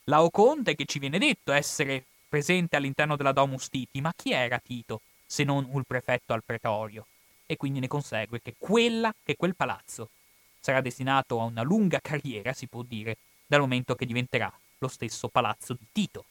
Laocoonte 0.04 0.74
che 0.74 0.84
ci 0.84 0.98
viene 0.98 1.18
detto 1.18 1.52
essere 1.52 2.04
presente 2.28 2.76
all'interno 2.76 3.16
della 3.16 3.32
Domus 3.32 3.68
Titi, 3.68 4.00
ma 4.00 4.12
chi 4.14 4.32
era 4.32 4.58
Tito? 4.58 5.00
Se 5.32 5.44
non 5.44 5.66
il 5.74 5.86
prefetto 5.86 6.34
al 6.34 6.44
pretorio, 6.44 7.06
e 7.46 7.56
quindi 7.56 7.80
ne 7.80 7.88
consegue 7.88 8.42
che 8.42 8.54
quella, 8.58 9.14
che 9.24 9.34
quel 9.34 9.56
palazzo, 9.56 10.10
sarà 10.60 10.82
destinato 10.82 11.40
a 11.40 11.44
una 11.44 11.62
lunga 11.62 12.00
carriera, 12.02 12.52
si 12.52 12.66
può 12.66 12.82
dire, 12.82 13.16
dal 13.46 13.60
momento 13.60 13.94
che 13.94 14.04
diventerà 14.04 14.52
lo 14.76 14.88
stesso 14.88 15.28
palazzo 15.28 15.72
di 15.72 15.86
Tito. 15.90 16.26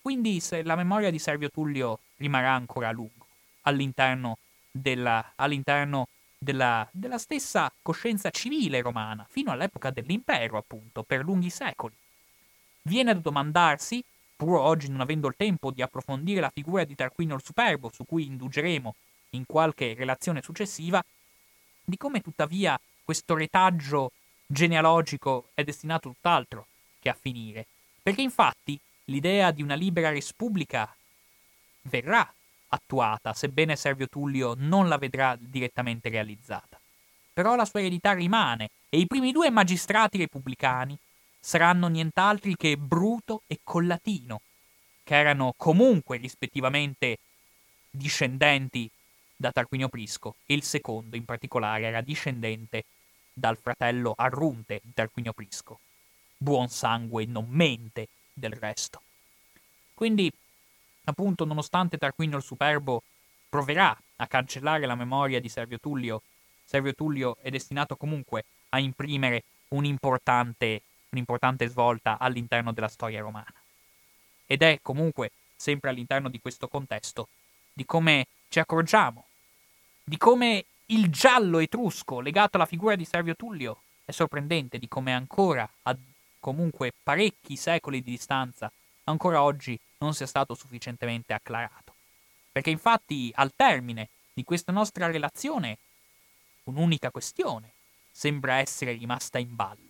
Quindi 0.00 0.40
se 0.40 0.62
la 0.62 0.76
memoria 0.76 1.10
di 1.10 1.18
Servio 1.18 1.50
Tullio 1.50 1.98
rimarrà 2.16 2.54
ancora 2.54 2.88
a 2.88 2.92
lungo 2.92 3.26
all'interno 3.64 4.38
della, 4.70 5.32
all'interno 5.36 6.08
della, 6.38 6.88
della 6.90 7.18
stessa 7.18 7.70
coscienza 7.82 8.30
civile 8.30 8.80
romana, 8.80 9.26
fino 9.28 9.50
all'epoca 9.50 9.90
dell'impero, 9.90 10.56
appunto, 10.56 11.02
per 11.02 11.22
lunghi 11.22 11.50
secoli. 11.50 11.94
Viene 12.80 13.12
da 13.12 13.20
domandarsi 13.20 14.02
pur 14.40 14.56
oggi 14.56 14.88
non 14.88 15.02
avendo 15.02 15.28
il 15.28 15.34
tempo 15.36 15.70
di 15.70 15.82
approfondire 15.82 16.40
la 16.40 16.48
figura 16.48 16.84
di 16.84 16.94
Tarquinio 16.94 17.34
il 17.34 17.42
Superbo, 17.44 17.90
su 17.92 18.06
cui 18.06 18.24
indugeremo 18.24 18.94
in 19.30 19.44
qualche 19.44 19.92
relazione 19.92 20.40
successiva, 20.40 21.04
di 21.84 21.98
come 21.98 22.22
tuttavia 22.22 22.80
questo 23.04 23.34
retaggio 23.34 24.12
genealogico 24.46 25.48
è 25.52 25.62
destinato 25.62 26.08
tutt'altro 26.08 26.68
che 27.00 27.10
a 27.10 27.16
finire. 27.20 27.66
Perché 28.02 28.22
infatti 28.22 28.80
l'idea 29.04 29.50
di 29.50 29.62
una 29.62 29.74
libera 29.74 30.10
repubblica 30.10 30.90
verrà 31.82 32.26
attuata, 32.68 33.34
sebbene 33.34 33.76
Servio 33.76 34.08
Tullio 34.08 34.54
non 34.56 34.88
la 34.88 34.96
vedrà 34.96 35.36
direttamente 35.38 36.08
realizzata. 36.08 36.80
Però 37.34 37.56
la 37.56 37.66
sua 37.66 37.80
eredità 37.80 38.14
rimane 38.14 38.70
e 38.88 39.00
i 39.00 39.06
primi 39.06 39.32
due 39.32 39.50
magistrati 39.50 40.16
repubblicani 40.16 40.98
saranno 41.40 41.88
nient'altri 41.88 42.54
che 42.54 42.76
Bruto 42.76 43.42
e 43.46 43.60
Collatino, 43.64 44.42
che 45.02 45.16
erano 45.16 45.54
comunque 45.56 46.18
rispettivamente 46.18 47.18
discendenti 47.90 48.88
da 49.34 49.50
Tarquinio 49.50 49.88
Prisco 49.88 50.36
e 50.46 50.54
il 50.54 50.62
secondo 50.62 51.16
in 51.16 51.24
particolare 51.24 51.86
era 51.86 52.02
discendente 52.02 52.84
dal 53.32 53.56
fratello 53.56 54.12
Arrunte 54.16 54.80
di 54.84 54.92
Tarquinio 54.92 55.32
Prisco. 55.32 55.80
Buon 56.36 56.68
sangue 56.68 57.24
non 57.24 57.46
mente 57.48 58.08
del 58.32 58.52
resto. 58.52 59.02
Quindi, 59.94 60.30
appunto, 61.04 61.44
nonostante 61.44 61.98
Tarquinio 61.98 62.36
il 62.36 62.42
Superbo 62.42 63.02
proverà 63.48 63.96
a 64.16 64.26
cancellare 64.26 64.86
la 64.86 64.94
memoria 64.94 65.40
di 65.40 65.48
Servio 65.48 65.80
Tullio, 65.80 66.22
Servio 66.64 66.94
Tullio 66.94 67.36
è 67.40 67.50
destinato 67.50 67.96
comunque 67.96 68.44
a 68.68 68.78
imprimere 68.78 69.42
un'importante, 69.68 70.82
un'importante 71.10 71.68
svolta 71.68 72.18
all'interno 72.18 72.72
della 72.72 72.88
storia 72.88 73.20
romana. 73.20 73.52
Ed 74.46 74.62
è 74.62 74.78
comunque, 74.82 75.32
sempre 75.56 75.90
all'interno 75.90 76.28
di 76.28 76.40
questo 76.40 76.68
contesto, 76.68 77.28
di 77.72 77.84
come 77.84 78.26
ci 78.48 78.58
accorgiamo, 78.58 79.26
di 80.04 80.16
come 80.16 80.64
il 80.86 81.10
giallo 81.10 81.58
etrusco 81.58 82.20
legato 82.20 82.56
alla 82.56 82.66
figura 82.66 82.96
di 82.96 83.04
Servio 83.04 83.36
Tullio 83.36 83.82
è 84.04 84.10
sorprendente, 84.10 84.78
di 84.78 84.88
come 84.88 85.12
ancora, 85.12 85.68
a 85.82 85.96
comunque 86.40 86.92
parecchi 87.02 87.54
secoli 87.56 88.02
di 88.02 88.10
distanza, 88.10 88.72
ancora 89.04 89.42
oggi 89.42 89.78
non 89.98 90.14
sia 90.14 90.26
stato 90.26 90.54
sufficientemente 90.54 91.32
acclarato. 91.32 91.94
Perché 92.50 92.70
infatti 92.70 93.30
al 93.34 93.52
termine 93.54 94.08
di 94.32 94.42
questa 94.42 94.72
nostra 94.72 95.06
relazione 95.06 95.78
un'unica 96.64 97.10
questione 97.10 97.70
sembra 98.10 98.56
essere 98.56 98.92
rimasta 98.92 99.38
in 99.38 99.54
ballo. 99.54 99.89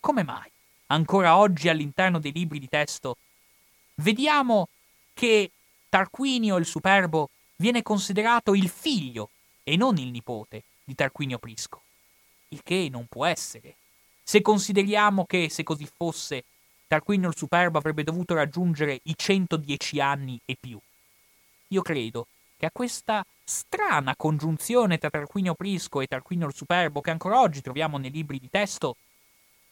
Come 0.00 0.22
mai, 0.22 0.50
ancora 0.86 1.36
oggi 1.36 1.68
all'interno 1.68 2.20
dei 2.20 2.32
libri 2.32 2.58
di 2.58 2.68
testo, 2.68 3.16
vediamo 3.96 4.68
che 5.12 5.50
Tarquinio 5.88 6.56
il 6.56 6.66
Superbo 6.66 7.30
viene 7.56 7.82
considerato 7.82 8.54
il 8.54 8.68
figlio 8.68 9.30
e 9.64 9.76
non 9.76 9.96
il 9.96 10.08
nipote 10.08 10.62
di 10.84 10.94
Tarquinio 10.94 11.38
Prisco? 11.38 11.82
Il 12.50 12.62
che 12.62 12.88
non 12.90 13.06
può 13.08 13.26
essere. 13.26 13.74
Se 14.22 14.40
consideriamo 14.40 15.24
che, 15.26 15.48
se 15.50 15.64
così 15.64 15.86
fosse, 15.92 16.44
Tarquinio 16.86 17.28
il 17.28 17.36
Superbo 17.36 17.76
avrebbe 17.76 18.04
dovuto 18.04 18.34
raggiungere 18.34 19.00
i 19.02 19.14
110 19.16 20.00
anni 20.00 20.40
e 20.44 20.56
più. 20.58 20.78
Io 21.68 21.82
credo 21.82 22.28
che 22.56 22.66
a 22.66 22.70
questa 22.72 23.24
strana 23.44 24.14
congiunzione 24.16 24.98
tra 24.98 25.10
Tarquinio 25.10 25.54
Prisco 25.54 26.00
e 26.00 26.06
Tarquinio 26.06 26.46
il 26.46 26.54
Superbo 26.54 27.00
che 27.00 27.10
ancora 27.10 27.40
oggi 27.40 27.60
troviamo 27.60 27.98
nei 27.98 28.10
libri 28.10 28.38
di 28.38 28.48
testo, 28.48 28.96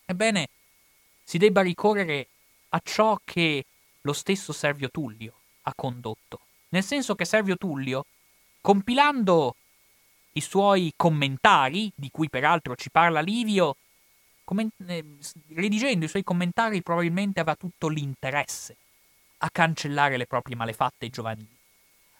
ebbene, 0.06 0.48
si 1.22 1.38
debba 1.38 1.60
ricorrere 1.60 2.28
a 2.70 2.80
ciò 2.82 3.18
che 3.24 3.64
lo 4.00 4.12
stesso 4.12 4.52
Servio 4.52 4.90
Tullio 4.90 5.34
ha 5.62 5.72
condotto. 5.74 6.40
Nel 6.70 6.84
senso 6.84 7.14
che 7.14 7.24
Servio 7.24 7.56
Tullio, 7.56 8.06
compilando 8.60 9.56
i 10.32 10.40
suoi 10.40 10.92
commentari, 10.96 11.92
di 11.94 12.10
cui 12.10 12.30
peraltro 12.30 12.74
ci 12.76 12.90
parla 12.90 13.20
Livio, 13.20 13.76
eh, 14.86 15.04
redigendo 15.48 16.04
i 16.04 16.08
suoi 16.08 16.22
commentari 16.22 16.82
probabilmente 16.82 17.40
aveva 17.40 17.56
tutto 17.56 17.88
l'interesse 17.88 18.76
a 19.38 19.50
cancellare 19.50 20.16
le 20.16 20.26
proprie 20.26 20.56
malefatte 20.56 21.10
giovanili 21.10 21.56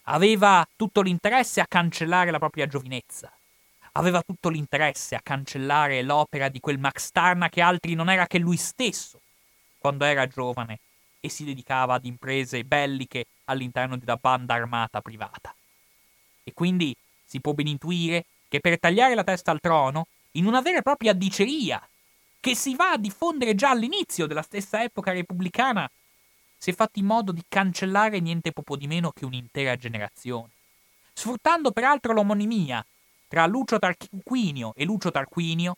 aveva 0.09 0.67
tutto 0.77 1.01
l'interesse 1.01 1.61
a 1.61 1.67
cancellare 1.67 2.31
la 2.31 2.39
propria 2.39 2.67
giovinezza, 2.67 3.33
aveva 3.97 4.23
tutto 4.23 4.51
l'interesse 4.51 5.15
a 5.15 5.21
cancellare 5.23 6.03
l'opera 6.03 6.49
di 6.49 6.61
quel 6.61 6.79
Max 6.79 7.11
Tarna 7.11 7.49
che 7.49 7.63
altri 7.63 7.95
non 7.95 8.11
era 8.11 8.27
che 8.27 8.39
lui 8.39 8.59
stesso, 8.59 9.21
quando 9.79 10.05
era 10.05 10.27
giovane 10.27 10.81
e 11.21 11.31
si 11.31 11.45
dedicava 11.45 11.95
ad 11.95 12.05
imprese 12.05 12.65
belliche 12.65 13.27
all'interno 13.45 13.97
di 13.97 14.05
una 14.05 14.17
banda 14.17 14.55
armata 14.55 15.01
privata. 15.01 15.55
E 16.45 16.53
quindi 16.53 16.95
si 17.25 17.41
può 17.41 17.53
ben 17.55 17.69
intuire 17.69 18.27
che 18.49 18.61
per 18.61 18.79
tagliare 18.79 19.15
la 19.15 19.25
testa 19.25 19.51
al 19.51 19.61
trono, 19.61 20.07
in 20.33 20.47
una 20.47 20.61
vera 20.61 20.79
e 20.79 20.83
propria 20.83 21.15
diceria, 21.15 21.81
che 22.39 22.55
si 22.55 22.77
va 22.77 22.93
a 22.93 22.99
diffondere 22.99 23.55
già 23.55 23.71
all'inizio 23.71 24.27
della 24.27 24.43
stessa 24.43 24.83
epoca 24.83 25.11
repubblicana 25.11 25.91
si 26.59 26.71
è 26.71 26.75
fatto 26.75 26.99
in 26.99 27.07
modo 27.07 27.33
di 27.33 27.43
cancellare 27.49 28.21
niente 28.21 28.53
poco 28.53 28.77
di 28.77 28.87
meno 28.87 29.11
che 29.11 29.25
un'intera 29.25 29.77
generazione, 29.77 30.51
sfruttando 31.15 31.73
peraltro 31.73 32.13
l'omonimia 32.13 32.85
tra 33.29 33.47
Lucio 33.47 33.79
Tarquinio 33.79 34.73
e 34.75 34.85
Lucio 34.85 35.11
Tarquinio, 35.11 35.77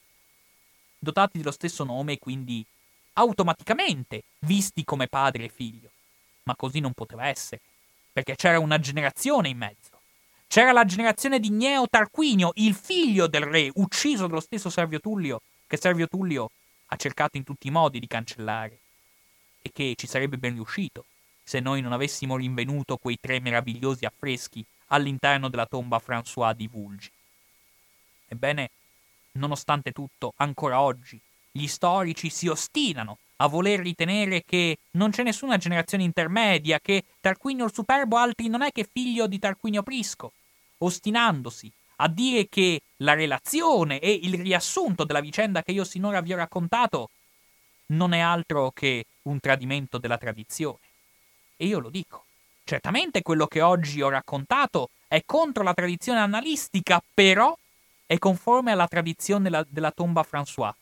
dotati 0.98 1.38
dello 1.38 1.50
stesso 1.50 1.84
nome 1.84 2.14
e 2.14 2.18
quindi 2.18 2.64
automaticamente 3.14 4.24
visti 4.40 4.84
come 4.84 5.08
padre 5.08 5.44
e 5.44 5.48
figlio. 5.48 5.90
Ma 6.44 6.56
così 6.56 6.80
non 6.80 6.92
poteva 6.92 7.26
essere, 7.26 7.60
perché 8.12 8.36
c'era 8.36 8.58
una 8.58 8.78
generazione 8.78 9.48
in 9.48 9.58
mezzo. 9.58 10.00
C'era 10.46 10.72
la 10.72 10.84
generazione 10.84 11.40
di 11.40 11.50
Gneo 11.50 11.86
Tarquinio, 11.88 12.52
il 12.54 12.74
figlio 12.74 13.26
del 13.26 13.42
re, 13.42 13.70
ucciso 13.74 14.26
dallo 14.26 14.40
stesso 14.40 14.70
Servio 14.70 14.98
Tullio, 14.98 15.42
che 15.66 15.76
Servio 15.76 16.08
Tullio 16.08 16.50
ha 16.86 16.96
cercato 16.96 17.36
in 17.36 17.44
tutti 17.44 17.66
i 17.66 17.70
modi 17.70 18.00
di 18.00 18.06
cancellare 18.06 18.78
e 19.60 19.70
che 19.72 19.94
ci 19.96 20.06
sarebbe 20.06 20.38
ben 20.38 20.54
riuscito 20.54 21.04
se 21.42 21.60
noi 21.60 21.80
non 21.80 21.92
avessimo 21.92 22.36
rinvenuto 22.36 22.96
quei 22.96 23.18
tre 23.20 23.40
meravigliosi 23.40 24.04
affreschi 24.04 24.64
all'interno 24.88 25.48
della 25.48 25.66
tomba 25.66 26.00
François 26.04 26.54
di 26.54 26.66
Vulgi. 26.66 27.10
Ebbene, 28.28 28.70
nonostante 29.32 29.92
tutto, 29.92 30.34
ancora 30.36 30.80
oggi, 30.80 31.20
gli 31.50 31.66
storici 31.66 32.30
si 32.30 32.46
ostinano 32.46 33.18
a 33.36 33.46
voler 33.46 33.80
ritenere 33.80 34.44
che 34.44 34.78
non 34.92 35.10
c'è 35.10 35.22
nessuna 35.22 35.56
generazione 35.56 36.04
intermedia, 36.04 36.80
che 36.80 37.04
Tarquinio 37.20 37.64
il 37.64 37.72
Superbo 37.72 38.16
altri 38.16 38.48
non 38.48 38.62
è 38.62 38.70
che 38.70 38.88
figlio 38.90 39.26
di 39.26 39.38
Tarquinio 39.38 39.82
Prisco, 39.82 40.32
ostinandosi 40.78 41.70
a 42.00 42.08
dire 42.08 42.48
che 42.48 42.80
la 42.98 43.14
relazione 43.14 43.98
e 43.98 44.12
il 44.22 44.34
riassunto 44.34 45.04
della 45.04 45.20
vicenda 45.20 45.62
che 45.62 45.72
io 45.72 45.84
sinora 45.84 46.20
vi 46.20 46.32
ho 46.32 46.36
raccontato 46.36 47.10
non 47.86 48.12
è 48.12 48.18
altro 48.18 48.70
che 48.70 49.06
un 49.22 49.40
tradimento 49.40 49.98
della 49.98 50.18
tradizione. 50.18 50.78
E 51.56 51.66
io 51.66 51.78
lo 51.78 51.90
dico. 51.90 52.24
Certamente 52.64 53.22
quello 53.22 53.46
che 53.46 53.62
oggi 53.62 54.02
ho 54.02 54.10
raccontato 54.10 54.90
è 55.08 55.22
contro 55.24 55.62
la 55.62 55.74
tradizione 55.74 56.20
analistica, 56.20 57.02
però 57.14 57.56
è 58.08 58.16
conforme 58.16 58.72
alla 58.72 58.88
tradizione 58.88 59.42
della, 59.42 59.66
della 59.68 59.90
tomba 59.90 60.26
François, 60.26 60.72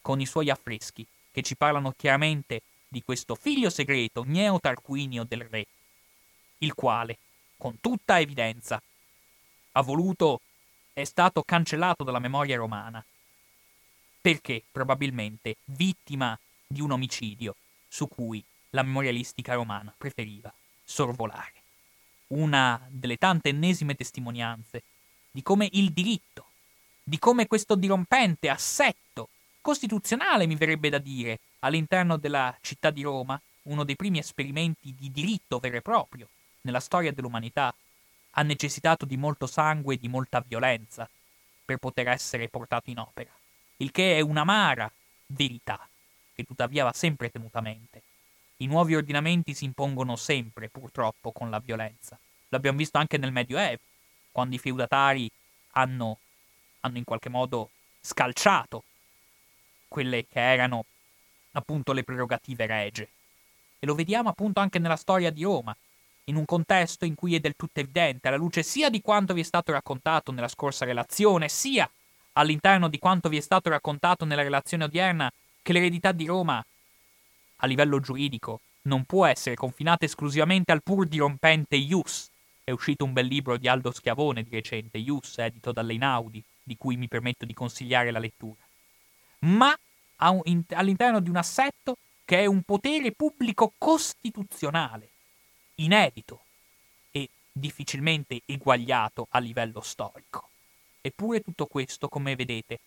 con 0.00 0.20
i 0.20 0.26
suoi 0.26 0.50
affreschi, 0.50 1.06
che 1.30 1.42
ci 1.42 1.54
parlano 1.54 1.94
chiaramente 1.96 2.62
di 2.88 3.04
questo 3.04 3.36
figlio 3.36 3.70
segreto, 3.70 4.24
Gneo 4.24 4.58
Tarquinio 4.58 5.22
del 5.22 5.46
re, 5.48 5.64
il 6.58 6.74
quale, 6.74 7.18
con 7.56 7.78
tutta 7.80 8.18
evidenza, 8.18 8.82
ha 9.76 9.80
voluto, 9.82 10.40
è 10.92 11.04
stato 11.04 11.44
cancellato 11.44 12.02
dalla 12.02 12.18
memoria 12.18 12.56
romana, 12.56 13.04
perché 14.20 14.64
probabilmente 14.72 15.58
vittima 15.66 16.36
di 16.66 16.80
un 16.80 16.90
omicidio 16.90 17.54
su 17.86 18.08
cui 18.08 18.42
la 18.70 18.82
memorialistica 18.82 19.54
romana 19.54 19.94
preferiva 19.96 20.52
sorvolare. 20.82 21.52
Una 22.28 22.84
delle 22.88 23.18
tante 23.18 23.50
ennesime 23.50 23.94
testimonianze 23.94 24.82
di 25.34 25.42
come 25.42 25.68
il 25.72 25.90
diritto, 25.90 26.46
di 27.02 27.18
come 27.18 27.48
questo 27.48 27.74
dirompente 27.74 28.48
assetto 28.48 29.30
costituzionale, 29.60 30.46
mi 30.46 30.54
verrebbe 30.54 30.90
da 30.90 30.98
dire, 30.98 31.40
all'interno 31.60 32.16
della 32.16 32.56
città 32.60 32.90
di 32.90 33.02
Roma, 33.02 33.40
uno 33.62 33.82
dei 33.82 33.96
primi 33.96 34.18
esperimenti 34.18 34.94
di 34.94 35.10
diritto 35.10 35.58
vero 35.58 35.78
e 35.78 35.82
proprio 35.82 36.28
nella 36.60 36.78
storia 36.78 37.12
dell'umanità, 37.12 37.74
ha 38.36 38.42
necessitato 38.42 39.04
di 39.04 39.16
molto 39.16 39.48
sangue 39.48 39.94
e 39.94 39.98
di 39.98 40.06
molta 40.06 40.44
violenza 40.46 41.10
per 41.64 41.78
poter 41.78 42.08
essere 42.08 42.48
portato 42.48 42.90
in 42.90 42.98
opera 43.00 43.30
il 43.78 43.90
che 43.90 44.16
è 44.16 44.20
un'amara 44.20 44.90
verità, 45.26 45.86
che 46.34 46.44
tuttavia 46.44 46.84
va 46.84 46.92
sempre 46.92 47.30
tenuta 47.30 47.58
a 47.58 47.62
mente. 47.62 48.02
I 48.58 48.66
nuovi 48.66 48.94
ordinamenti 48.94 49.54
si 49.54 49.64
impongono 49.64 50.16
sempre, 50.16 50.68
purtroppo, 50.68 51.32
con 51.32 51.50
la 51.50 51.58
violenza. 51.58 52.18
L'abbiamo 52.48 52.78
visto 52.78 52.98
anche 52.98 53.18
nel 53.18 53.32
Medioevo, 53.32 53.80
quando 54.34 54.56
i 54.56 54.58
feudatari 54.58 55.30
hanno, 55.74 56.18
hanno 56.80 56.98
in 56.98 57.04
qualche 57.04 57.28
modo 57.28 57.70
scalciato 58.00 58.82
quelle 59.86 60.26
che 60.26 60.40
erano 60.40 60.86
appunto 61.52 61.92
le 61.92 62.02
prerogative 62.02 62.66
regie. 62.66 63.08
E 63.78 63.86
lo 63.86 63.94
vediamo 63.94 64.30
appunto 64.30 64.58
anche 64.58 64.80
nella 64.80 64.96
storia 64.96 65.30
di 65.30 65.44
Roma, 65.44 65.74
in 66.24 66.34
un 66.34 66.44
contesto 66.46 67.04
in 67.04 67.14
cui 67.14 67.36
è 67.36 67.38
del 67.38 67.54
tutto 67.54 67.78
evidente, 67.78 68.26
alla 68.26 68.36
luce 68.36 68.64
sia 68.64 68.90
di 68.90 69.00
quanto 69.00 69.34
vi 69.34 69.42
è 69.42 69.44
stato 69.44 69.70
raccontato 69.70 70.32
nella 70.32 70.48
scorsa 70.48 70.84
relazione, 70.84 71.48
sia 71.48 71.88
all'interno 72.32 72.88
di 72.88 72.98
quanto 72.98 73.28
vi 73.28 73.36
è 73.36 73.40
stato 73.40 73.68
raccontato 73.70 74.24
nella 74.24 74.42
relazione 74.42 74.82
odierna, 74.82 75.30
che 75.62 75.72
l'eredità 75.72 76.10
di 76.10 76.26
Roma, 76.26 76.64
a 77.58 77.66
livello 77.68 78.00
giuridico, 78.00 78.62
non 78.82 79.04
può 79.04 79.26
essere 79.26 79.54
confinata 79.54 80.04
esclusivamente 80.04 80.72
al 80.72 80.82
pur 80.82 81.06
dirompente 81.06 81.76
ius. 81.76 82.32
È 82.64 82.70
uscito 82.70 83.04
un 83.04 83.12
bel 83.12 83.26
libro 83.26 83.58
di 83.58 83.68
Aldo 83.68 83.92
Schiavone 83.92 84.42
di 84.42 84.48
recente, 84.48 84.96
Ius, 84.96 85.36
edito 85.36 85.70
dall'Einaudi, 85.70 86.42
di 86.62 86.78
cui 86.78 86.96
mi 86.96 87.08
permetto 87.08 87.44
di 87.44 87.52
consigliare 87.52 88.10
la 88.10 88.18
lettura. 88.18 88.62
Ma 89.40 89.78
all'interno 90.16 91.20
di 91.20 91.28
un 91.28 91.36
assetto 91.36 91.98
che 92.24 92.38
è 92.38 92.46
un 92.46 92.62
potere 92.62 93.12
pubblico 93.12 93.74
costituzionale, 93.76 95.10
inedito 95.74 96.40
e 97.10 97.28
difficilmente 97.52 98.40
eguagliato 98.46 99.26
a 99.28 99.40
livello 99.40 99.82
storico. 99.82 100.48
Eppure 101.02 101.42
tutto 101.42 101.66
questo, 101.66 102.08
come 102.08 102.34
vedete, 102.34 102.80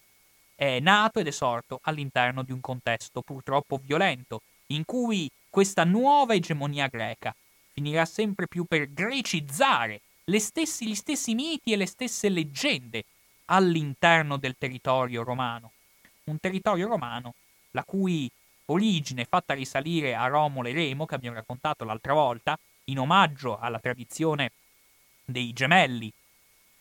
è 0.55 0.79
nato 0.79 1.19
ed 1.19 1.27
è 1.27 1.31
sorto 1.31 1.81
all'interno 1.83 2.41
di 2.41 2.51
un 2.51 2.61
contesto 2.61 3.21
purtroppo 3.21 3.79
violento, 3.83 4.41
in 4.67 4.85
cui 4.85 5.29
questa 5.51 5.83
nuova 5.83 6.33
egemonia 6.33 6.87
greca 6.87 7.35
finirà 7.77 8.05
sempre 8.05 8.47
più 8.47 8.65
per 8.65 8.91
grecizzare 8.91 10.01
stessi, 10.39 10.87
gli 10.87 10.95
stessi 10.95 11.35
miti 11.35 11.73
e 11.73 11.75
le 11.75 11.85
stesse 11.85 12.27
leggende 12.27 13.05
all'interno 13.45 14.37
del 14.37 14.55
territorio 14.57 15.21
romano. 15.21 15.71
Un 16.23 16.39
territorio 16.39 16.87
romano 16.87 17.35
la 17.71 17.83
cui 17.83 18.29
origine 18.65 19.25
fatta 19.25 19.53
risalire 19.53 20.15
a 20.15 20.25
Romolo 20.25 20.67
e 20.67 20.73
Remo, 20.73 21.05
che 21.05 21.13
abbiamo 21.13 21.35
raccontato 21.35 21.85
l'altra 21.85 22.13
volta, 22.13 22.57
in 22.85 22.97
omaggio 22.97 23.59
alla 23.59 23.79
tradizione 23.79 24.51
dei 25.23 25.53
gemelli, 25.53 26.11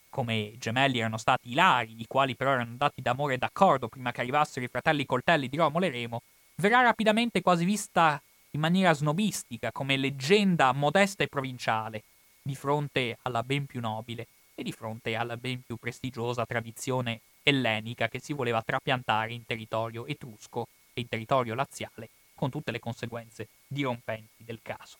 come 0.08 0.36
i 0.36 0.58
gemelli 0.58 1.00
erano 1.00 1.18
stati 1.18 1.50
Ilari, 1.50 2.00
i 2.00 2.06
quali 2.06 2.34
però 2.34 2.52
erano 2.52 2.70
andati 2.70 3.02
d'amore 3.02 3.34
e 3.34 3.38
d'accordo 3.38 3.88
prima 3.88 4.12
che 4.12 4.22
arrivassero 4.22 4.64
i 4.64 4.68
fratelli 4.68 5.04
coltelli 5.04 5.50
di 5.50 5.58
Romolo 5.58 5.84
e 5.84 5.90
Remo, 5.90 6.22
verrà 6.54 6.80
rapidamente 6.80 7.42
quasi 7.42 7.66
vista 7.66 8.20
in 8.56 8.62
maniera 8.62 8.94
snobistica 8.94 9.70
come 9.70 9.96
leggenda 9.98 10.72
modesta 10.72 11.22
e 11.22 11.28
provinciale, 11.28 12.02
di 12.42 12.54
fronte 12.54 13.18
alla 13.22 13.42
ben 13.42 13.66
più 13.66 13.80
nobile 13.80 14.26
e 14.54 14.62
di 14.62 14.72
fronte 14.72 15.14
alla 15.14 15.36
ben 15.36 15.62
più 15.62 15.76
prestigiosa 15.76 16.46
tradizione 16.46 17.20
ellenica 17.42 18.08
che 18.08 18.18
si 18.18 18.32
voleva 18.32 18.62
trapiantare 18.62 19.32
in 19.32 19.44
territorio 19.44 20.06
etrusco 20.06 20.68
e 20.94 21.02
in 21.02 21.08
territorio 21.08 21.54
laziale, 21.54 22.08
con 22.34 22.50
tutte 22.50 22.70
le 22.70 22.80
conseguenze 22.80 23.48
dirompenti 23.66 24.42
del 24.42 24.60
caso. 24.62 24.96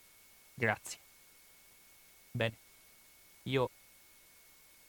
Grazie. 0.53 0.99
Bene, 2.31 2.57
io 3.45 3.70